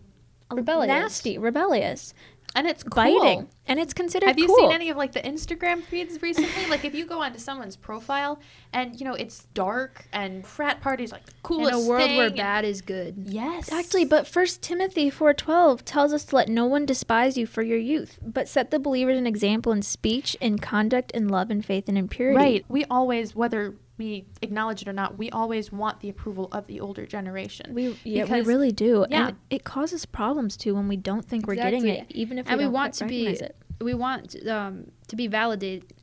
Rebellious. 0.51 0.87
nasty, 0.87 1.37
rebellious, 1.37 2.13
and 2.55 2.67
it's 2.67 2.83
cool. 2.83 3.03
biting, 3.03 3.47
and 3.67 3.79
it's 3.79 3.93
considered. 3.93 4.27
Have 4.27 4.39
you 4.39 4.47
cool. 4.47 4.57
seen 4.57 4.71
any 4.71 4.89
of 4.89 4.97
like 4.97 5.11
the 5.11 5.21
Instagram 5.21 5.83
feeds 5.83 6.21
recently? 6.21 6.69
like 6.69 6.85
if 6.85 6.93
you 6.93 7.05
go 7.05 7.21
onto 7.21 7.39
someone's 7.39 7.75
profile 7.75 8.39
and 8.73 8.99
you 8.99 9.05
know 9.05 9.13
it's 9.13 9.45
dark 9.53 10.05
and 10.13 10.45
frat 10.45 10.81
parties 10.81 11.11
like 11.11 11.25
the 11.25 11.33
coolest. 11.43 11.73
in 11.73 11.85
a 11.85 11.87
world 11.87 12.07
thing 12.07 12.17
where 12.17 12.29
bad 12.29 12.65
is 12.65 12.81
good. 12.81 13.15
Yes, 13.25 13.67
Exactly, 13.67 14.05
but 14.05 14.27
First 14.27 14.61
Timothy 14.61 15.09
four 15.09 15.33
twelve 15.33 15.83
tells 15.85 16.13
us 16.13 16.25
to 16.25 16.35
let 16.35 16.49
no 16.49 16.65
one 16.65 16.85
despise 16.85 17.37
you 17.37 17.45
for 17.45 17.61
your 17.63 17.77
youth, 17.77 18.19
but 18.21 18.47
set 18.47 18.71
the 18.71 18.79
believers 18.79 19.17
an 19.17 19.27
example 19.27 19.71
in 19.71 19.81
speech, 19.81 20.35
in 20.39 20.59
conduct, 20.59 21.11
in 21.11 21.27
love, 21.27 21.51
in 21.51 21.61
faith, 21.61 21.85
and 21.87 21.97
in 21.97 22.07
purity. 22.07 22.37
Right. 22.37 22.65
We 22.67 22.85
always, 22.85 23.35
whether 23.35 23.75
we 23.97 24.25
acknowledge 24.41 24.81
it 24.81 24.87
or 24.87 24.93
not, 24.93 25.17
we 25.17 25.29
always 25.29 25.71
want 25.71 25.99
the 25.99 26.09
approval 26.09 26.49
of 26.51 26.67
the 26.67 26.79
older 26.79 27.05
generation. 27.05 27.73
We 27.73 27.97
yeah, 28.03 28.25
we 28.25 28.41
really 28.41 28.71
do, 28.71 29.05
yeah. 29.09 29.27
and 29.27 29.37
it 29.49 29.63
causes 29.63 30.05
problems 30.05 30.57
too 30.57 30.75
when 30.75 30.87
we 30.87 30.97
don't 30.97 31.25
think 31.25 31.47
we're 31.47 31.55
getting 31.55 31.87
it, 31.87 32.07
even 32.09 32.39
if 32.39 32.47
And 32.47 32.57
we 32.57 32.63
don't 32.63 32.73
want 32.73 32.95
to 32.95 33.05
be 33.05 33.27
it. 33.27 33.55
We 33.79 33.93
want 33.93 34.35
um, 34.47 34.91
to 35.07 35.15
be 35.15 35.27
validated 35.27 35.93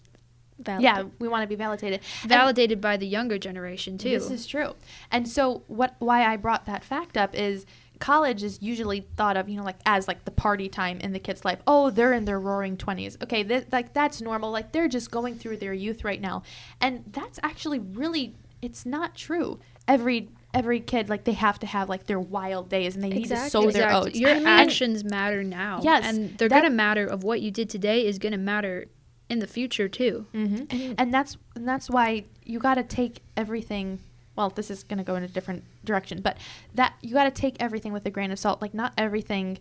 Valid. 0.60 0.82
yeah, 0.82 1.04
we 1.18 1.28
want 1.28 1.42
to 1.42 1.46
be 1.46 1.54
validated. 1.54 2.00
And 2.22 2.28
validated 2.28 2.80
by 2.80 2.96
the 2.96 3.06
younger 3.06 3.38
generation 3.38 3.96
too. 3.98 4.10
This 4.10 4.30
is 4.30 4.46
true. 4.46 4.74
And 5.10 5.26
so 5.26 5.62
what 5.68 5.96
why 5.98 6.24
I 6.24 6.36
brought 6.36 6.66
that 6.66 6.84
fact 6.84 7.16
up 7.16 7.34
is 7.34 7.64
college 8.00 8.42
is 8.42 8.58
usually 8.60 9.06
thought 9.16 9.36
of, 9.36 9.48
you 9.48 9.56
know, 9.56 9.62
like 9.62 9.78
as 9.86 10.08
like 10.08 10.24
the 10.24 10.30
party 10.32 10.68
time 10.68 10.98
in 11.00 11.12
the 11.12 11.18
kid's 11.20 11.44
life. 11.44 11.60
Oh, 11.66 11.90
they're 11.90 12.12
in 12.12 12.24
their 12.24 12.40
roaring 12.40 12.76
20s. 12.76 13.22
Okay, 13.22 13.44
th- 13.44 13.66
like 13.70 13.92
that's 13.94 14.20
normal. 14.20 14.50
Like 14.50 14.72
they're 14.72 14.88
just 14.88 15.10
going 15.10 15.36
through 15.36 15.58
their 15.58 15.72
youth 15.74 16.02
right 16.04 16.20
now. 16.20 16.42
And 16.80 17.04
that's 17.12 17.38
actually 17.42 17.78
really 17.78 18.34
it's 18.62 18.84
not 18.84 19.14
true. 19.14 19.60
Every 19.86 20.28
every 20.52 20.80
kid 20.80 21.08
like 21.08 21.24
they 21.24 21.32
have 21.32 21.58
to 21.60 21.66
have 21.66 21.88
like 21.88 22.06
their 22.06 22.18
wild 22.18 22.68
days 22.68 22.94
and 22.96 23.04
they 23.04 23.08
need 23.08 23.26
to 23.26 23.34
Exactly. 23.34 23.50
sow 23.50 23.60
their 23.70 23.84
Exactly. 23.84 24.10
oats. 24.10 24.18
Your 24.18 24.30
I 24.30 24.34
mean- 24.38 24.46
actions 24.48 25.04
matter 25.04 25.44
now. 25.44 25.80
Yes, 25.82 26.04
and 26.04 26.36
they're 26.38 26.48
that- 26.48 26.62
gonna 26.62 26.74
matter. 26.74 27.06
Of 27.06 27.22
what 27.22 27.40
you 27.40 27.50
did 27.50 27.70
today 27.70 28.04
is 28.06 28.18
gonna 28.18 28.38
matter 28.38 28.86
in 29.28 29.38
the 29.38 29.46
future 29.46 29.88
too. 29.88 30.26
hmm 30.32 30.64
And- 30.70 30.94
And 30.98 31.14
that's 31.14 31.36
and 31.54 31.68
that's 31.68 31.88
why 31.88 32.24
you 32.44 32.58
got 32.58 32.74
to 32.74 32.82
take 32.82 33.20
everything. 33.36 34.00
Well, 34.36 34.50
this 34.50 34.70
is 34.70 34.82
going 34.82 34.98
to 34.98 35.04
go 35.04 35.16
in 35.16 35.22
a 35.22 35.28
different 35.28 35.64
direction, 35.84 36.20
but 36.22 36.38
that 36.74 36.94
you 37.02 37.14
got 37.14 37.24
to 37.24 37.30
take 37.30 37.56
everything 37.60 37.92
with 37.92 38.06
a 38.06 38.10
grain 38.10 38.30
of 38.30 38.38
salt. 38.38 38.62
Like 38.62 38.74
not 38.74 38.92
everything, 38.96 39.58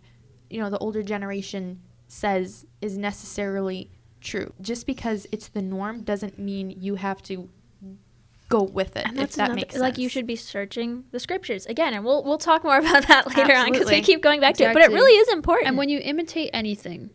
you 0.48 0.60
know, 0.60 0.70
the 0.70 0.78
older 0.78 1.02
generation 1.02 1.80
says 2.08 2.66
is 2.80 2.96
necessarily 2.96 3.90
true. 4.20 4.52
Just 4.60 4.86
because 4.86 5.26
it's 5.32 5.48
the 5.48 5.62
norm 5.62 6.02
doesn't 6.02 6.38
mean 6.38 6.70
you 6.70 6.94
have 6.96 7.22
to 7.24 7.48
go 8.50 8.62
with 8.62 8.96
it. 8.96 9.06
And 9.06 9.18
if 9.18 9.32
that 9.32 9.44
another, 9.44 9.54
makes 9.54 9.74
sense. 9.74 9.80
like 9.80 9.96
you 9.96 10.08
should 10.10 10.26
be 10.26 10.36
searching 10.36 11.04
the 11.12 11.20
scriptures 11.20 11.64
again, 11.66 11.94
and 11.94 12.04
we'll 12.04 12.22
we'll 12.22 12.38
talk 12.38 12.64
more 12.64 12.78
about 12.84 13.06
that 13.08 13.26
later 13.34 13.54
on 13.54 13.72
because 13.72 13.88
we 13.88 14.02
keep 14.02 14.22
going 14.22 14.40
back 14.40 14.56
to 14.56 14.64
it. 14.64 14.74
But 14.74 14.82
it 14.82 14.90
really 14.90 15.12
is 15.12 15.28
important. 15.28 15.68
And 15.68 15.78
when 15.78 15.88
you 15.88 16.00
imitate 16.00 16.50
anything, 16.52 17.10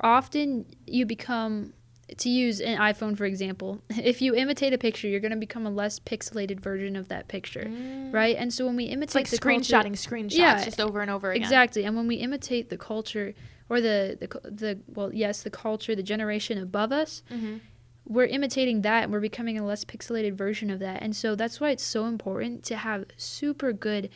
often 0.00 0.66
you 0.86 1.06
become 1.06 1.72
to 2.18 2.28
use 2.28 2.60
an 2.60 2.78
iPhone 2.78 3.16
for 3.16 3.24
example, 3.24 3.80
if 3.90 4.20
you 4.22 4.34
imitate 4.34 4.72
a 4.72 4.78
picture, 4.78 5.08
you're 5.08 5.20
going 5.20 5.32
to 5.32 5.38
become 5.38 5.66
a 5.66 5.70
less 5.70 5.98
pixelated 5.98 6.60
version 6.60 6.96
of 6.96 7.08
that 7.08 7.28
picture, 7.28 7.70
right? 8.12 8.36
And 8.36 8.52
so 8.52 8.66
when 8.66 8.76
we 8.76 8.84
imitate 8.84 9.04
It's 9.04 9.14
like 9.14 9.28
the 9.30 9.38
culture- 9.38 9.76
screenshots 9.90 10.36
Yeah, 10.36 10.64
just 10.64 10.80
over 10.80 11.00
and 11.00 11.10
over 11.10 11.30
again. 11.30 11.42
Exactly. 11.42 11.84
And 11.84 11.96
when 11.96 12.06
we 12.06 12.16
imitate 12.16 12.68
the 12.70 12.76
culture 12.78 13.34
or 13.68 13.80
the 13.80 14.16
the 14.20 14.50
the 14.50 14.78
well, 14.94 15.12
yes, 15.14 15.42
the 15.42 15.50
culture, 15.50 15.94
the 15.94 16.02
generation 16.02 16.58
above 16.58 16.92
us, 16.92 17.22
Mhm. 17.32 17.60
we're 18.06 18.26
imitating 18.26 18.82
that 18.82 19.04
and 19.04 19.12
we're 19.12 19.20
becoming 19.20 19.58
a 19.58 19.64
less 19.64 19.84
pixelated 19.84 20.34
version 20.34 20.68
of 20.70 20.78
that. 20.80 21.02
And 21.02 21.16
so 21.16 21.34
that's 21.34 21.58
why 21.60 21.70
it's 21.70 21.82
so 21.82 22.04
important 22.06 22.62
to 22.64 22.76
have 22.76 23.06
super 23.16 23.72
good 23.72 24.10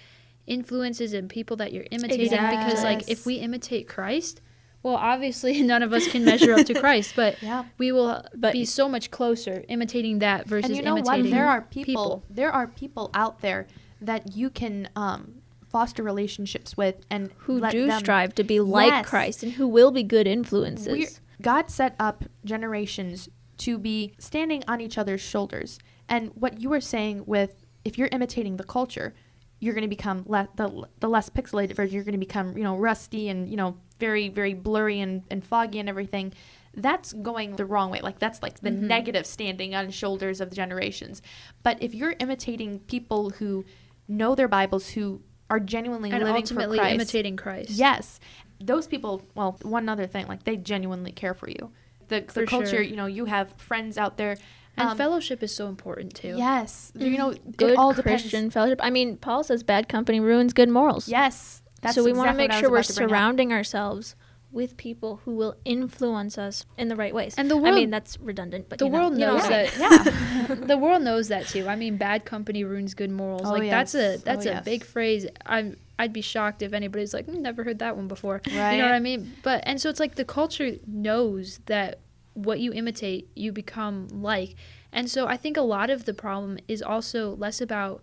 influences 0.47 1.13
and 1.13 1.29
people 1.29 1.57
that 1.57 1.73
you're 1.73 1.87
imitating 1.91 2.31
because 2.51 2.83
like 2.83 3.09
if 3.09 3.27
we 3.27 3.37
imitate 3.37 3.89
Christ, 3.89 4.41
well, 4.83 4.95
obviously 4.97 5.63
none 5.73 5.83
of 5.83 5.93
us 5.93 6.07
can 6.09 6.25
measure 6.25 6.55
up 6.55 6.67
to 6.67 6.75
Christ, 6.81 7.15
but 7.17 7.43
Yeah. 7.43 7.65
we 7.79 7.93
will 7.93 8.23
But- 8.35 8.53
be 8.53 8.65
so 8.65 8.89
much 8.89 9.11
closer 9.11 9.65
imitating 9.69 10.21
that 10.21 10.47
versus 10.47 10.71
And 10.71 10.77
you 10.77 10.83
know 10.83 10.95
what? 10.95 11.07
imitating 11.07 11.31
There 11.33 11.47
are 11.49 11.63
people, 11.63 11.85
people. 11.85 12.25
There 12.31 12.53
are 12.53 12.67
people 12.67 13.11
out 13.15 13.41
there 13.41 13.67
that 14.01 14.37
you 14.37 14.49
can 14.51 14.89
um, 14.95 15.43
foster 15.69 16.03
relationships 16.03 16.77
with 16.77 16.97
and 17.11 17.31
Who 17.39 17.59
let 17.59 17.73
do 17.73 17.87
them- 17.87 17.99
strive 17.99 18.35
to 18.37 18.45
be 18.45 18.61
like 18.61 18.89
Yes. 18.91 19.07
Christ 19.07 19.43
and 19.43 19.53
who 19.53 19.67
will 19.67 19.91
be 19.91 20.03
good 20.03 20.27
influences. 20.27 20.89
We're- 20.89 21.07
God 21.43 21.71
set 21.71 21.95
up 22.01 22.25
generations 22.45 23.29
to 23.59 23.79
be 23.79 24.13
standing 24.19 24.63
on 24.69 24.81
each 24.81 24.99
other's 24.99 25.21
shoulders. 25.21 25.79
And 26.09 26.31
what 26.35 26.61
you 26.61 26.69
were 26.71 26.81
saying 26.81 27.25
with 27.27 27.65
if 27.85 27.97
you're 27.99 28.09
imitating 28.13 28.57
the 28.57 28.65
culture, 28.65 29.15
you're 29.61 29.75
going 29.75 29.83
to 29.83 29.89
become 29.89 30.25
le- 30.27 30.49
the, 30.57 30.85
the 31.01 31.09
less 31.09 31.29
pixelated 31.31 31.75
version. 31.75 31.95
You're 31.95 32.05
going 32.05 32.13
to 32.13 32.19
become, 32.19 32.57
you 32.57 32.65
know, 32.65 32.77
rusty 32.77 33.29
and, 33.29 33.49
you 33.49 33.57
know, 33.57 33.77
very, 33.99 34.29
very 34.29 34.55
blurry 34.55 35.01
and, 35.01 35.23
and 35.31 35.45
foggy 35.45 35.79
and 35.79 35.89
everything. 35.89 36.33
That's 36.75 37.13
going 37.13 37.57
the 37.57 37.65
wrong 37.65 37.91
way. 37.91 38.01
Like, 38.01 38.19
that's 38.19 38.43
like 38.43 38.61
the 38.61 38.71
Mm-hmm. 38.71 38.87
negative 38.87 39.27
standing 39.27 39.75
on 39.75 39.91
shoulders 39.91 40.41
of 40.41 40.51
the 40.51 40.57
generations. 40.57 41.23
But 41.63 41.83
if 41.83 41.95
you're 41.95 42.15
imitating 42.21 42.81
people 42.81 43.31
who 43.31 43.65
know 44.07 44.35
their 44.35 44.49
Bibles, 44.49 44.91
who 44.91 45.21
are 45.51 45.59
genuinely 45.59 46.11
and 46.11 46.21
living 46.23 46.37
ultimately 46.43 46.79
for 46.79 46.83
Christ, 46.83 46.95
imitating 46.95 47.37
Christ. 47.37 47.71
Yes, 47.71 48.21
those 48.61 48.87
people. 48.87 49.23
Well, 49.35 49.59
one 49.63 49.89
other 49.89 50.07
thing, 50.07 50.27
like 50.29 50.45
they 50.45 50.57
genuinely 50.57 51.11
care 51.13 51.35
for 51.35 51.49
you. 51.49 51.73
The 52.09 52.21
the 52.21 52.33
For 52.33 52.47
culture, 52.47 52.67
sure. 52.69 52.83
you 52.83 52.97
know, 52.97 53.07
you 53.07 53.25
have 53.25 53.53
friends 53.57 53.97
out 53.99 54.17
there. 54.19 54.37
And 54.77 54.91
um, 54.91 54.97
fellowship 54.97 55.43
is 55.43 55.53
so 55.55 55.67
important 55.69 56.15
too. 56.15 56.35
Yes, 56.37 56.93
you 56.95 57.17
know, 57.19 57.35
good 57.57 57.77
all 57.77 57.93
depends. 57.93 58.23
Christian 58.23 58.51
fellowship. 58.51 58.79
I 58.83 58.91
mean, 58.91 59.17
Paul 59.17 59.43
says 59.43 59.63
bad 59.63 59.89
company 59.89 60.21
ruins 60.21 60.53
good 60.53 60.69
morals. 60.69 61.09
Yes, 61.09 61.63
that's 61.81 61.95
so 61.95 62.05
we 62.05 62.13
want 62.13 62.31
to 62.31 62.37
make 62.37 62.53
sure 62.53 62.71
we're 62.71 62.79
was 62.79 62.89
about 62.91 62.95
to 62.95 63.01
bring 63.01 63.05
up. 63.07 63.11
surrounding 63.11 63.53
ourselves 63.53 64.17
with 64.51 64.77
people 64.79 65.21
who 65.25 65.35
will 65.37 65.55
influence 65.67 66.39
us 66.39 66.65
in 66.79 66.89
the 66.89 66.97
right 66.97 67.15
ways. 67.15 67.35
And 67.37 67.51
the 67.51 67.57
world, 67.57 67.67
I 67.67 67.71
world- 67.71 67.81
mean, 67.83 67.91
that's 67.91 68.19
redundant, 68.19 68.69
but 68.71 68.79
the 68.79 68.87
you 68.87 68.91
know- 68.91 68.99
world 68.99 69.13
you 69.15 69.19
know 69.21 69.33
knows 69.35 69.43
what 69.43 69.51
that. 69.51 70.49
Yeah. 70.49 70.55
the 70.67 70.79
world 70.79 71.03
knows 71.03 71.29
that 71.29 71.47
too. 71.49 71.69
I 71.69 71.77
mean, 71.77 71.97
bad 71.99 72.25
company 72.25 72.65
ruins 72.65 72.95
good 72.95 73.11
morals. 73.11 73.43
Oh, 73.45 73.51
like 73.53 73.69
that's 73.71 73.95
a 73.95 74.17
that's 74.17 74.47
Oh, 74.47 74.51
a 74.51 74.53
yes. 74.55 74.65
big 74.65 74.85
phrase. 74.85 75.27
I'm 75.45 75.77
I'd 75.99 76.13
be 76.13 76.23
shocked 76.23 76.63
if 76.63 76.73
anybody's 76.73 77.13
like, 77.13 77.27
"Hmm, 77.27 77.43
never 77.43 77.63
heard 77.65 77.81
that 77.81 77.97
one 77.97 78.09
before. 78.09 78.41
Right. 78.47 78.73
You 78.75 78.79
know 78.79 78.87
what 78.87 78.95
I 78.95 79.01
mean? 79.01 79.35
But 79.43 79.63
and 79.67 79.81
so 79.81 79.91
it's 79.91 80.01
like 80.01 80.15
the 80.15 80.25
culture 80.25 80.77
knows 80.87 81.61
that 81.67 81.99
what 82.35 82.61
you 82.61 82.73
imitate, 82.73 83.29
you 83.35 83.53
become 83.53 84.07
like. 84.09 84.55
And 84.93 85.11
so 85.11 85.27
I 85.27 85.37
think 85.37 85.57
a 85.59 85.63
lot 85.63 85.91
of 85.91 86.05
the 86.07 86.15
problem 86.15 86.59
is 86.69 86.81
also 86.81 87.35
less 87.37 87.61
about 87.61 88.03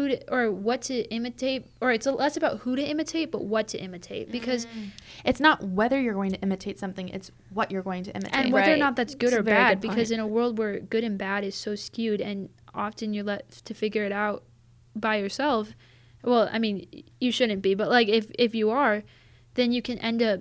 who 0.00 0.08
to, 0.08 0.32
or 0.32 0.50
what 0.50 0.82
to 0.82 1.02
imitate, 1.12 1.66
or 1.80 1.92
it's 1.92 2.06
less 2.06 2.36
about 2.36 2.60
who 2.60 2.76
to 2.76 2.82
imitate, 2.82 3.30
but 3.30 3.44
what 3.44 3.68
to 3.68 3.78
imitate. 3.78 4.30
Because 4.32 4.66
mm. 4.66 4.90
It's 5.24 5.40
not 5.40 5.62
whether 5.62 6.00
you're 6.00 6.14
going 6.14 6.32
to 6.32 6.40
imitate 6.40 6.78
something; 6.78 7.08
it's 7.08 7.30
what 7.50 7.70
you're 7.70 7.82
going 7.82 8.04
to 8.04 8.14
imitate. 8.14 8.34
and 8.34 8.52
whether 8.52 8.72
or 8.72 8.76
not 8.76 8.96
that's 8.96 9.14
good 9.14 9.32
It's 9.32 9.36
or 9.36 9.42
bad 9.42 9.80
good 9.80 9.88
because 9.88 10.10
in 10.10 10.20
a 10.20 10.26
world 10.26 10.58
where 10.58 10.80
good 10.80 11.04
and 11.04 11.18
bad 11.18 11.44
is 11.44 11.54
so 11.54 11.74
skewed 11.74 12.20
and 12.20 12.48
often 12.74 13.12
you're 13.12 13.24
left 13.24 13.64
to 13.66 13.74
figure 13.74 14.04
it 14.04 14.12
out 14.12 14.44
by 14.94 15.16
yourself 15.16 15.72
well 16.22 16.48
i 16.52 16.58
mean 16.58 16.86
you 17.20 17.32
shouldn't 17.32 17.62
be 17.62 17.74
but 17.74 17.88
like 17.88 18.08
if 18.08 18.30
if 18.38 18.54
you 18.54 18.70
are 18.70 19.02
then 19.54 19.72
you 19.72 19.82
can 19.82 19.98
end 19.98 20.22
up 20.22 20.40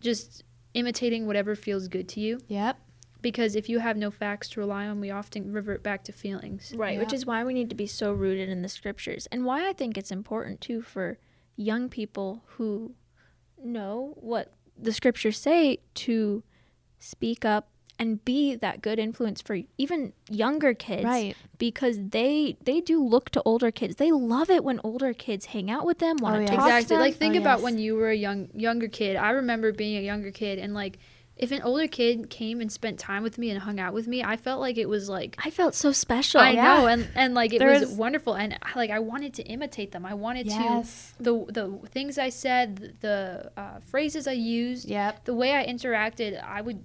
just 0.00 0.44
imitating 0.74 1.26
whatever 1.26 1.54
feels 1.54 1.88
good 1.88 2.08
to 2.08 2.20
you 2.20 2.40
Yep. 2.48 2.78
Because 3.22 3.56
if 3.56 3.68
you 3.68 3.78
have 3.78 3.96
no 3.96 4.10
facts 4.10 4.48
to 4.50 4.60
rely 4.60 4.86
on 4.86 5.00
we 5.00 5.10
often 5.10 5.52
revert 5.52 5.82
back 5.82 6.02
to 6.04 6.12
feelings 6.12 6.72
Right, 6.76 6.98
which 6.98 7.12
is 7.12 7.24
why 7.24 7.44
we 7.44 7.54
need 7.54 7.70
to 7.70 7.76
be 7.76 7.86
so 7.86 8.12
rooted 8.12 8.48
in 8.48 8.62
the 8.62 8.68
scriptures 8.68 9.26
and 9.32 9.44
why 9.44 9.68
I 9.68 9.72
think 9.72 9.96
it's 9.96 10.10
important 10.10 10.60
too 10.60 10.82
for 10.82 11.18
young 11.56 11.88
people 11.88 12.42
who 12.56 12.94
know 13.62 14.14
what 14.16 14.52
the 14.76 14.92
scriptures 14.92 15.38
say 15.38 15.78
to 15.94 16.42
speak 16.98 17.44
up 17.44 17.68
and 17.98 18.24
be 18.24 18.56
that 18.56 18.82
good 18.82 18.98
influence 18.98 19.40
for 19.40 19.58
even 19.78 20.12
younger 20.28 20.74
kids 20.74 21.04
Right. 21.04 21.36
because 21.58 21.98
they 22.10 22.56
they 22.64 22.80
do 22.80 23.04
look 23.04 23.30
to 23.30 23.42
older 23.44 23.70
kids. 23.70 23.96
They 23.96 24.10
love 24.10 24.50
it 24.50 24.64
when 24.64 24.80
older 24.82 25.12
kids 25.12 25.46
hang 25.46 25.70
out 25.70 25.84
with 25.84 25.98
them, 25.98 26.16
want 26.16 26.34
Oh, 26.36 26.38
to 26.38 26.44
yeah. 26.44 26.50
talk 26.56 26.64
to 26.64 26.68
exactly 26.76 26.96
them. 26.96 27.00
like 27.00 27.14
think 27.16 27.34
Oh, 27.36 27.40
about 27.40 27.58
yes. 27.58 27.64
when 27.64 27.78
you 27.78 27.94
were 27.94 28.10
a 28.10 28.16
young 28.16 28.48
younger 28.54 28.88
kid 28.88 29.14
i 29.16 29.30
remember 29.30 29.72
being 29.72 29.96
a 29.98 30.00
younger 30.00 30.32
kid 30.32 30.58
and 30.58 30.74
like 30.74 30.98
if 31.36 31.50
an 31.50 31.62
older 31.62 31.88
kid 31.88 32.28
came 32.30 32.60
and 32.60 32.70
spent 32.70 32.98
time 32.98 33.22
with 33.22 33.38
me 33.38 33.48
and 33.50 33.60
hung 33.62 33.80
out 33.80 33.94
with 33.94 34.06
me 34.06 34.22
i 34.22 34.36
felt 34.36 34.60
like 34.60 34.76
it 34.76 34.88
was 34.88 35.08
like 35.08 35.34
I 35.44 35.50
felt 35.50 35.74
so 35.74 35.90
special. 35.92 36.40
I 36.40 36.50
yeah. 36.52 36.62
know, 36.62 36.86
and 36.86 37.08
and 37.14 37.34
like 37.34 37.52
it 37.52 37.58
There 37.58 37.70
was 37.70 37.82
is- 37.82 37.92
wonderful, 37.96 38.34
and 38.34 38.56
like 38.76 38.90
I 38.90 38.98
wanted 38.98 39.32
to 39.34 39.42
imitate 39.44 39.90
them. 39.92 40.04
I 40.06 40.14
wanted 40.14 40.46
Yes. 40.46 41.14
to 41.18 41.24
the 41.24 41.52
the 41.52 41.88
things 41.88 42.18
I 42.18 42.28
said, 42.30 42.96
the 43.00 43.50
uh, 43.56 43.80
phrases 43.80 44.26
I 44.28 44.32
used, 44.32 44.88
Yep. 44.88 45.24
the 45.24 45.34
way 45.34 45.54
I 45.54 45.66
interacted. 45.66 46.42
I 46.42 46.60
would 46.60 46.84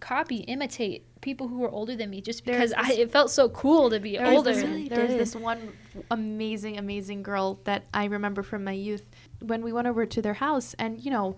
copy, 0.00 0.36
imitate 0.36 1.04
people 1.20 1.46
who 1.48 1.58
were 1.58 1.70
older 1.70 1.94
than 1.96 2.10
me, 2.10 2.20
just 2.20 2.44
There's 2.44 2.70
because 2.70 2.72
I 2.72 2.92
it 3.02 3.10
felt 3.10 3.30
so 3.30 3.48
cool 3.48 3.90
to 3.90 4.00
be 4.00 4.16
There 4.16 4.26
was 4.26 4.36
older. 4.38 4.54
this, 4.54 4.62
really 4.64 4.88
there 4.88 5.06
was 5.06 5.14
this 5.14 5.34
one 5.36 5.72
amazing, 6.10 6.78
amazing 6.78 7.22
girl 7.22 7.60
that 7.64 7.84
I 7.94 8.06
remember 8.06 8.42
from 8.42 8.64
my 8.64 8.72
youth 8.72 9.04
when 9.40 9.62
we 9.62 9.72
went 9.72 9.86
over 9.86 10.06
to 10.06 10.22
their 10.22 10.34
house, 10.34 10.74
and 10.78 11.00
you 11.04 11.10
know, 11.10 11.36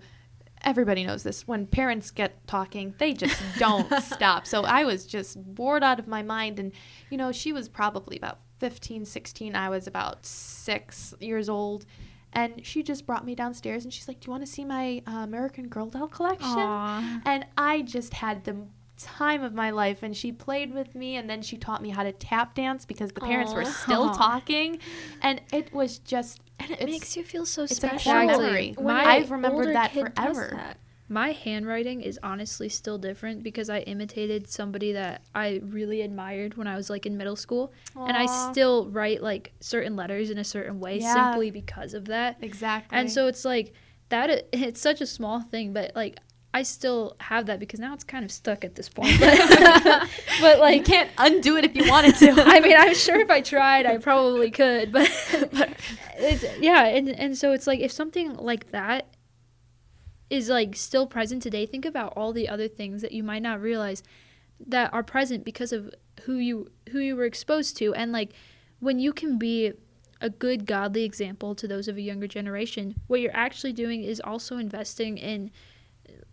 everybody 0.63 1.03
knows 1.03 1.23
this. 1.23 1.47
When 1.47 1.67
parents 1.67 2.11
get 2.11 2.45
talking, 2.47 2.95
they 2.97 3.13
just 3.13 3.39
don't 3.57 3.91
stop. 4.03 4.47
So 4.47 4.63
I 4.63 4.85
was 4.85 5.05
just 5.05 5.41
bored 5.55 5.83
out 5.83 5.99
of 5.99 6.07
my 6.07 6.23
mind, 6.23 6.59
and 6.59 6.71
you 7.09 7.17
know, 7.17 7.31
she 7.31 7.53
was 7.53 7.69
probably 7.69 8.17
about 8.17 8.39
15, 8.59 9.05
16. 9.05 9.55
I 9.55 9.69
was 9.69 9.87
about 9.87 10.25
six 10.25 11.13
years 11.19 11.49
old. 11.49 11.85
And 12.33 12.65
she 12.65 12.83
just 12.83 13.05
brought 13.05 13.25
me 13.25 13.33
downstairs 13.33 13.85
and 13.85 13.93
she's 13.93 14.09
like, 14.09 14.19
Do 14.19 14.27
you 14.27 14.31
want 14.31 14.45
to 14.45 14.51
see 14.51 14.65
my 14.65 15.01
uh, 15.07 15.19
American 15.19 15.69
Girl 15.69 15.85
doll 15.85 16.09
collection? 16.09 16.49
Aw. 16.49 17.21
And 17.25 17.45
I 17.57 17.81
just 17.81 18.13
had 18.13 18.43
the 18.43 18.57
time 18.97 19.43
of 19.43 19.53
my 19.53 19.69
life. 19.69 20.03
And 20.03 20.15
she 20.15 20.31
played 20.31 20.73
with 20.73 20.95
me, 20.95 21.15
and 21.15 21.29
then 21.29 21.41
she 21.41 21.57
taught 21.57 21.81
me 21.81 21.89
how 21.89 22.03
to 22.03 22.11
tap 22.11 22.55
dance 22.55 22.85
because 22.85 23.11
the 23.11 23.21
parents 23.21 23.53
were 23.53 23.63
Aw. 23.63 23.65
still 23.83 24.09
talking. 24.15 24.79
And 25.21 25.41
it 25.51 25.73
was 25.73 25.99
just, 25.99 26.41
and 26.59 26.71
it 26.71 26.73
it's- 26.75 26.89
makes 26.89 27.17
you 27.17 27.23
feel 27.23 27.45
so 27.45 27.63
it's 27.63 27.73
a 27.73 27.75
special. 27.75 28.11
core 28.11 28.21
Exactly. 28.23 28.45
memory. 28.45 28.73
When 28.77 28.95
an 28.97 29.07
I've 29.07 29.31
remembered 29.31 29.75
that 29.75 29.91
forever. 29.93 30.49
that. 30.53 30.77
My 31.07 31.33
handwriting 31.33 32.01
is 32.01 32.19
honestly 32.23 32.67
still 32.67 32.97
different 32.97 33.43
because 33.43 33.69
I 33.69 33.81
imitated 33.81 34.49
somebody 34.49 34.93
that 34.93 35.21
I 35.35 35.61
really 35.63 36.01
admired 36.01 36.57
when 36.57 36.65
I 36.67 36.75
was 36.75 36.89
like 36.89 37.05
in 37.05 37.15
middle 37.15 37.35
school, 37.35 37.71
and 37.95 38.17
I 38.17 38.25
still 38.51 38.89
write 38.89 39.21
like 39.21 39.53
certain 39.59 39.95
letters 39.95 40.31
in 40.31 40.39
a 40.39 40.43
certain 40.43 40.79
way 40.79 40.99
Yeah. 40.99 41.13
simply 41.13 41.51
because 41.51 41.93
of 41.93 42.05
that. 42.05 42.37
Exactly. 42.41 42.97
And 42.97 43.11
so 43.11 43.27
it's 43.27 43.45
like 43.45 43.73
that. 44.09 44.47
It's 44.53 44.81
such 44.81 44.99
a 44.99 45.05
small 45.05 45.41
thing, 45.41 45.73
but 45.73 45.91
like 45.95 46.17
I 46.55 46.63
still 46.63 47.17
have 47.19 47.47
that 47.47 47.59
because 47.59 47.81
now 47.81 47.93
it's 47.93 48.05
kind 48.05 48.23
of 48.23 48.31
stuck 48.31 48.63
at 48.63 48.75
this 48.75 48.87
point. 48.87 49.19
But, 49.19 50.09
but 50.39 50.55
you 50.55 50.61
like, 50.61 50.85
can't 50.85 51.09
undo 51.17 51.57
it 51.57 51.65
if 51.65 51.75
you 51.75 51.89
wanted 51.89 52.15
to. 52.15 52.31
I 52.37 52.61
mean, 52.61 52.77
I'm 52.77 52.95
sure 52.95 53.19
if 53.19 53.29
I 53.29 53.41
tried, 53.41 53.85
I 53.85 53.97
probably 53.97 54.51
could. 54.51 54.91
But, 54.93 55.11
but 55.51 55.69
yeah, 56.61 56.85
and 56.85 57.09
and 57.09 57.37
so 57.37 57.51
it's 57.51 57.67
like 57.67 57.81
if 57.81 57.91
something 57.91 58.35
like 58.35 58.71
that 58.71 59.07
is 60.29 60.47
like 60.47 60.77
still 60.77 61.07
present 61.07 61.43
today, 61.43 61.65
think 61.65 61.83
about 61.83 62.13
all 62.15 62.31
the 62.31 62.47
other 62.47 62.69
things 62.69 63.01
that 63.01 63.11
you 63.11 63.21
might 63.21 63.41
not 63.41 63.61
realize 63.61 64.01
that 64.65 64.93
are 64.93 65.03
present 65.03 65.43
because 65.43 65.73
of 65.73 65.93
who 66.21 66.35
you 66.35 66.71
who 66.91 66.99
you 66.99 67.17
were 67.17 67.25
exposed 67.25 67.75
to, 67.77 67.93
and 67.95 68.13
like 68.13 68.31
when 68.79 68.97
you 68.97 69.11
can 69.11 69.37
be 69.37 69.73
a 70.21 70.29
good 70.29 70.65
godly 70.65 71.03
example 71.03 71.53
to 71.55 71.67
those 71.67 71.89
of 71.89 71.97
a 71.97 72.01
younger 72.01 72.27
generation, 72.27 72.95
what 73.07 73.19
you're 73.19 73.35
actually 73.35 73.73
doing 73.73 74.05
is 74.05 74.21
also 74.21 74.57
investing 74.57 75.17
in. 75.17 75.51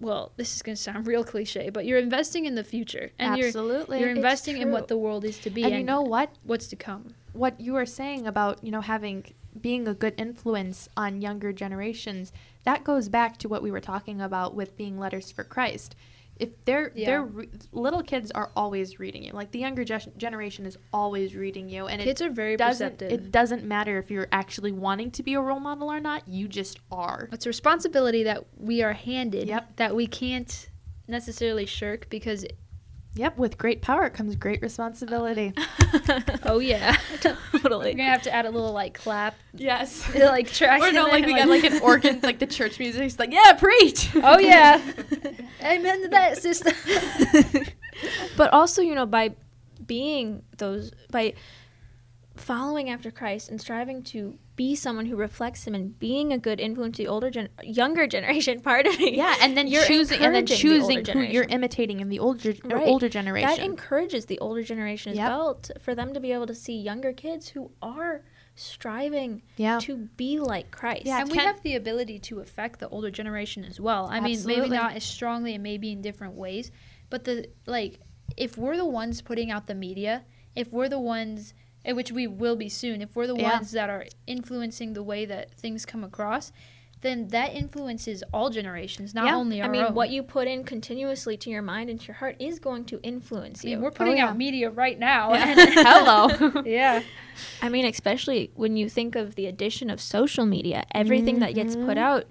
Well, 0.03 0.33
this 0.37 0.55
is 0.55 0.63
going 0.63 0.77
to 0.77 0.83
sound 0.83 1.07
real 1.13 1.25
cliche, 1.25 1.71
but 1.71 1.87
you're 1.87 1.99
investing 1.99 2.45
in 2.45 2.57
the 2.57 2.65
future, 2.65 3.13
and 3.19 3.39
you're 3.39 3.51
you're 3.51 4.11
investing 4.11 4.59
in 4.59 4.73
what 4.73 4.89
the 4.89 4.97
world 4.97 5.25
is 5.25 5.39
to 5.39 5.51
be, 5.51 5.63
and 5.63 5.73
you 5.75 5.85
know 5.85 6.03
what? 6.03 6.31
what's 6.43 6.67
to 6.69 6.77
come. 6.77 7.15
what 7.33 7.61
you 7.61 7.77
are 7.77 7.87
saying 7.87 8.27
about 8.27 8.63
you 8.65 8.71
know 8.71 8.81
having 8.81 9.25
being 9.61 9.87
a 9.87 9.95
good 9.95 10.15
influence 10.17 10.89
on 10.97 11.21
younger 11.21 11.53
generations 11.53 12.33
that 12.65 12.85
goes 12.85 13.09
back 13.09 13.39
to 13.39 13.49
what 13.49 13.63
we 13.63 13.71
were 13.71 13.81
talking 13.81 14.21
about 14.21 14.55
with 14.55 14.77
being 14.77 14.99
letters 14.99 15.31
for 15.31 15.45
christ 15.45 15.95
if 16.37 16.49
they're 16.65 16.93
Yeah. 16.95 17.07
they're 17.07 17.23
re- 17.25 17.49
little 17.73 18.03
kids 18.03 18.31
are 18.31 18.51
always 18.57 18.99
reading 18.99 19.23
you 19.23 19.33
like 19.33 19.51
the 19.53 19.59
younger 19.59 19.85
ge- 19.85 20.09
generation 20.17 20.67
is 20.67 20.77
always 20.93 21.35
reading 21.37 21.69
you 21.69 21.87
and 21.87 22.01
Kids 22.03 22.23
are 22.23 22.31
very 22.31 22.57
doesn't 22.57 22.99
perceptive. 22.99 23.13
it 23.27 23.31
doesn't 23.31 23.65
matter 23.65 23.99
if 23.99 24.11
you're 24.11 24.29
actually 24.33 24.73
wanting 24.73 25.11
to 25.13 25.23
be 25.23 25.35
a 25.35 25.41
role 25.41 25.61
model 25.61 25.91
or 25.93 26.01
not 26.01 26.27
you 26.27 26.49
just 26.49 26.79
are 26.91 27.29
it's 27.33 27.47
a 27.47 27.49
responsibility 27.49 28.23
that 28.23 28.45
we 28.57 28.83
are 28.83 28.95
handed 28.95 29.47
Yep. 29.49 29.77
that 29.77 29.95
we 29.95 30.07
can't 30.07 30.69
necessarily 31.07 31.67
shirk 31.67 32.09
because 32.09 32.45
Yep, 33.15 33.37
with 33.37 33.59
great 33.59 33.83
power 33.83 34.09
comes 34.09 34.37
great 34.37 34.63
responsibility. 34.63 35.53
oh 36.45 36.61
yeah, 36.61 36.97
totally. 37.21 37.91
we're 37.91 37.97
gonna 37.97 38.05
have 38.05 38.23
to 38.23 38.35
add 38.35 38.47
a 38.47 38.51
little 38.51 38.73
like 38.73 38.95
clap, 38.95 39.35
yes. 39.53 40.15
like 40.15 40.51
track. 40.51 40.81
or 40.81 40.89
in 40.89 40.95
no, 40.95 41.05
there, 41.05 41.13
like 41.13 41.27
we 41.27 41.35
got 41.35 41.49
like 41.49 41.65
an 41.65 41.83
organ, 41.83 42.21
like 42.23 42.39
the 42.39 42.47
church 42.47 42.79
music. 42.79 43.03
It's 43.03 43.19
like, 43.19 43.33
yeah, 43.33 43.53
preach. 43.53 44.09
Oh 44.17 44.39
yeah, 44.39 44.81
amen 45.63 46.03
to 46.03 46.09
that, 46.09 46.39
sister. 46.39 46.73
but 48.39 48.51
also, 48.55 48.81
you 48.81 48.95
know, 48.95 49.05
by 49.05 49.35
being 49.87 50.43
those 50.57 50.93
by 51.11 51.35
following 52.35 52.89
after 52.91 53.11
Christ 53.11 53.51
and 53.51 53.61
striving 53.61 54.03
to 54.05 54.39
be 54.57 54.75
someone 54.75 55.07
who 55.07 55.17
reflects 55.17 55.67
him 55.67 55.75
and 55.75 55.99
being 55.99 56.33
a 56.33 56.39
good 56.39 56.61
influence 56.61 56.97
to 56.97 57.03
the 57.05 57.09
older 57.09 57.31
gen- 57.31 57.49
younger 57.63 58.07
generation, 58.07 58.61
pardon 58.65 58.97
me. 58.97 59.17
Yeah, 59.17 59.37
and 59.41 59.57
then 59.57 59.67
You're 59.67 59.85
choosing 59.85 60.21
and 60.23 60.35
then 60.35 60.43
encouraging 60.43 60.71
the 60.71 61.03
choosing 61.03 61.05
who 61.07 61.21
you're 61.33 61.45
imitating 61.45 62.01
in 62.01 62.09
the 62.09 62.19
older 62.19 62.55
or 62.65 62.77
Right. 62.77 62.87
older 62.87 63.09
generation. 63.09 63.49
That 63.51 63.59
encourages 63.61 64.27
the 64.27 64.39
older 64.39 64.63
generation 64.63 65.13
as 65.13 65.19
Yep. 65.19 65.29
well 65.29 65.55
t- 65.57 65.73
for 65.81 65.95
them 65.95 66.15
to 66.15 66.21
be 66.21 66.33
able 66.33 66.47
to 66.47 66.55
see 66.55 66.77
younger 66.79 67.13
kids 67.13 67.49
who 67.49 67.71
are 67.83 68.25
striving 68.55 69.43
yeah. 69.57 69.79
to 69.81 69.97
be 70.17 70.39
like 70.39 70.71
Christ. 70.71 71.07
Yeah, 71.07 71.21
and 71.21 71.31
we 71.31 71.39
have 71.39 71.63
the 71.63 71.75
ability 71.77 72.19
to 72.21 72.41
affect 72.41 72.81
the 72.81 72.89
older 72.89 73.11
generation 73.11 73.65
as 73.65 73.81
well. 73.81 74.07
I 74.11 74.21
mean, 74.21 74.39
maybe 74.45 74.69
not 74.69 74.95
as 74.95 75.05
strongly 75.05 75.55
and 75.55 75.63
maybe 75.63 75.93
in 75.93 76.01
different 76.03 76.35
ways, 76.35 76.71
but 77.11 77.25
the 77.25 77.49
like 77.67 78.01
if 78.37 78.57
we're 78.57 78.77
the 78.77 78.85
ones 78.87 79.21
putting 79.23 79.51
out 79.51 79.67
the 79.67 79.75
media, 79.75 80.25
if 80.55 80.73
we're 80.73 80.89
the 80.89 80.99
ones 81.01 81.55
which 81.85 82.13
we 82.13 82.27
will 82.27 82.57
be 82.57 82.69
soon, 82.69 83.03
if 83.03 83.15
we're 83.17 83.27
the 83.27 83.35
Yeah. 83.37 83.55
ones 83.55 83.73
that 83.73 83.91
are 83.91 84.07
influencing 84.27 84.93
the 84.93 85.03
way 85.03 85.25
that 85.25 85.51
things 85.53 85.85
come 85.85 86.05
across, 86.05 86.53
then 87.01 87.27
that 87.29 87.53
influences 87.53 88.23
all 88.33 88.49
generations, 88.49 89.13
not 89.13 89.25
Yeah. 89.27 89.35
only 89.37 89.61
our 89.61 89.69
I 89.69 89.73
mean, 89.73 89.83
own. 89.87 89.95
what 89.95 90.11
you 90.11 90.23
put 90.23 90.47
in 90.47 90.63
continuously 90.63 91.37
to 91.39 91.51
your 91.51 91.61
mind 91.63 91.91
and 91.91 92.01
to 92.01 92.07
your 92.07 92.15
heart 92.15 92.37
is 92.39 92.61
going 92.61 92.85
to 92.85 93.01
influence 93.03 93.65
I 93.65 93.71
you. 93.71 93.81
we're 93.81 93.91
putting 93.91 94.19
yeah. 94.19 94.29
out 94.29 94.37
media 94.37 94.71
right 94.71 94.97
now. 94.97 95.33
Yeah. 95.35 95.55
Hello. 95.69 96.63
yeah. 96.65 97.03
I 97.61 97.69
mean, 97.69 97.87
especially 97.87 98.53
when 98.55 98.77
you 98.77 98.89
think 98.89 99.17
of 99.17 99.35
the 99.35 99.47
addition 99.47 99.91
of 99.91 100.01
social 100.01 100.47
media, 100.47 100.85
everything 100.95 101.41
that 101.41 101.55
gets 101.55 101.75
put 101.75 101.97
Mhm. 101.97 101.99
out, 101.99 102.25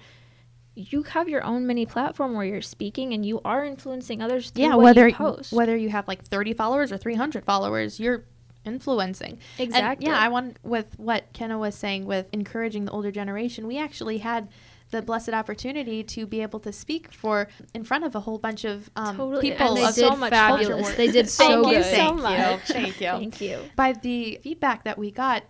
you 0.74 1.04
have 1.04 1.28
your 1.28 1.43
own 1.43 1.68
mini 1.68 1.86
platform 1.86 2.34
where 2.34 2.45
you're 2.45 2.62
speaking 2.62 3.14
and 3.14 3.26
you 3.26 3.41
are 3.43 3.66
influencing 3.66 4.22
others 4.22 4.52
through 4.52 4.64
yeah, 4.64 4.70
what 4.76 4.84
whether 4.86 5.10
you 5.10 5.14
post. 5.16 5.52
whether 5.52 5.76
you 5.76 5.89
have 5.89 6.08
like 6.08 6.24
30 6.24 6.54
followers 6.54 6.93
or 6.93 6.97
300 6.97 7.43
followers, 7.43 7.99
you're 7.99 8.24
influencing. 8.66 9.39
And, 9.57 9.70
exactly. 9.70 10.07
yeah, 10.07 10.18
I 10.18 10.30
want 10.30 10.57
with 10.64 10.97
what 10.97 11.32
Kenna 11.34 11.57
was 11.57 11.76
saying 11.76 12.05
with 12.05 12.30
encouraging 12.32 12.86
the 12.86 12.91
older 12.91 13.12
generation. 13.12 13.68
We 13.68 13.78
actually 13.78 14.20
had 14.20 14.49
the 14.91 15.01
blessed 15.01 15.30
opportunity 15.30 16.03
to 16.03 16.26
be 16.26 16.41
able 16.41 16.59
to 16.59 16.72
speak 16.72 17.12
for 17.14 17.47
in 17.74 17.84
front 17.84 18.03
of 18.03 18.14
a 18.14 18.20
whole 18.20 18.38
bunch 18.38 18.66
of 18.66 18.89
um, 18.95 19.18
Totally. 19.18 19.51
people 19.51 19.68
And 19.70 19.78
they 19.78 19.86
did 19.86 19.95
so 19.95 20.16
much 20.16 20.30
fabulous. 20.30 20.95
They 20.95 21.12
did 21.12 21.30
so 21.30 21.64
Thank 21.64 21.66
so 21.66 21.72
you 21.72 21.84
so 21.95 22.14
much. 22.14 22.62
Thank 22.64 23.01
you. 23.01 23.07
Thank 23.07 23.41
you. 23.41 23.59
By 23.76 23.93
the 23.93 24.39
feedback 24.43 24.84
that 24.84 24.97
we 24.97 25.12
got, 25.12 25.43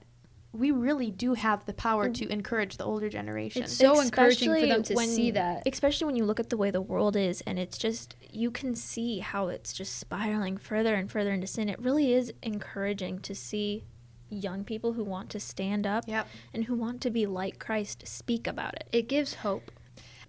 we 0.53 0.69
really 0.71 1.09
do 1.11 1.33
have 1.33 1.65
the 1.65 1.73
power 1.73 2.09
Mm. 2.09 2.13
to 2.15 2.27
encourage 2.27 2.75
the 2.77 2.83
older 2.83 3.07
generation. 3.09 3.63
It's 3.63 3.71
so 3.73 3.99
encouraging 4.01 4.49
for 4.53 4.59
them 4.59 4.81
Especially 4.81 5.05
to 5.07 5.11
see 5.13 5.31
that. 5.31 5.63
Especially 5.65 6.05
when 6.05 6.17
you 6.17 6.25
look 6.25 6.39
at 6.41 6.49
the 6.49 6.57
way 6.57 6.71
the 6.71 6.81
world 6.81 7.15
is 7.15 7.41
and 7.47 7.57
it's 7.57 7.77
just, 7.77 8.15
you 8.29 8.51
can 8.51 8.75
see 8.75 9.19
how 9.19 9.47
it's 9.47 9.71
just 9.71 9.95
spiraling 9.97 10.57
further 10.57 10.93
and 10.95 11.09
further 11.09 11.31
into 11.31 11.47
sin. 11.47 11.69
It 11.69 11.79
really 11.79 12.13
is 12.13 12.33
encouraging 12.43 13.19
to 13.19 13.33
see 13.33 13.85
young 14.29 14.63
people 14.65 14.93
who 14.93 15.03
want 15.05 15.29
to 15.29 15.39
stand 15.39 15.87
up 15.87 16.03
Yep. 16.07 16.27
and 16.53 16.65
who 16.65 16.75
want 16.75 16.99
to 17.01 17.09
be 17.09 17.25
like 17.25 17.57
Christ 17.59 18.05
speak 18.07 18.45
about 18.47 18.73
it. 18.75 18.87
It 18.91 19.07
gives 19.07 19.35
hope. 19.35 19.71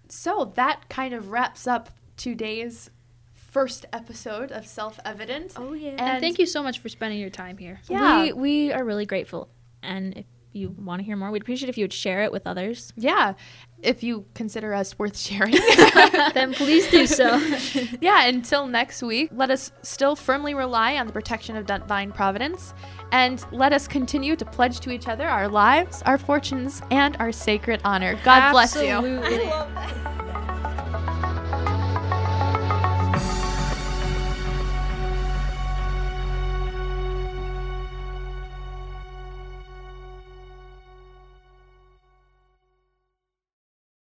So 0.09 0.51
that 0.55 0.87
kind 0.89 1.13
of 1.13 1.31
wraps 1.31 1.67
up 1.67 1.89
today's 2.15 2.89
first 3.33 3.85
episode 3.93 4.51
of 4.51 4.65
Self 4.67 4.99
Evident. 5.05 5.53
Oh, 5.57 5.73
yeah. 5.73 5.91
And- 5.91 5.99
And 6.01 6.21
thank 6.21 6.39
you 6.39 6.45
so 6.45 6.63
much 6.63 6.79
for 6.79 6.87
spending 6.89 7.19
your 7.19 7.29
time 7.29 7.57
here. 7.57 7.81
Yeah. 7.89 8.21
We, 8.23 8.33
we 8.33 8.71
are 8.73 8.83
really 8.83 9.05
grateful. 9.05 9.49
And 9.83 10.17
if 10.17 10.25
you 10.53 10.69
want 10.69 10.99
to 10.99 11.05
hear 11.05 11.15
more, 11.15 11.31
we'd 11.31 11.41
appreciate 11.41 11.69
if 11.69 11.77
you 11.77 11.83
would 11.83 11.93
share 11.93 12.23
it 12.23 12.31
with 12.31 12.45
others. 12.45 12.93
Yeah, 12.95 13.33
if 13.81 14.03
you 14.03 14.25
consider 14.33 14.73
us 14.73 14.97
worth 14.97 15.17
sharing. 15.17 15.53
then 16.33 16.53
please 16.53 16.89
do 16.89 17.05
so. 17.05 17.37
yeah, 18.01 18.25
until 18.25 18.67
next 18.67 19.01
week, 19.01 19.29
let 19.33 19.51
us 19.51 19.71
still 19.81 20.15
firmly 20.15 20.53
rely 20.53 20.97
on 20.97 21.07
the 21.07 21.13
protection 21.13 21.55
of 21.55 21.65
divine 21.65 22.11
providence 22.11 22.73
and 23.11 23.45
let 23.51 23.73
us 23.73 23.87
continue 23.87 24.35
to 24.35 24.45
pledge 24.45 24.79
to 24.81 24.91
each 24.91 25.07
other 25.07 25.27
our 25.27 25.47
lives, 25.47 26.01
our 26.05 26.17
fortunes, 26.17 26.81
and 26.91 27.17
our 27.17 27.31
sacred 27.31 27.81
honor. 27.83 28.17
God 28.23 28.51
bless 28.51 28.75
you. 28.75 28.89
Absolutely. 28.89 29.45
love 29.45 29.73
that. 29.73 30.22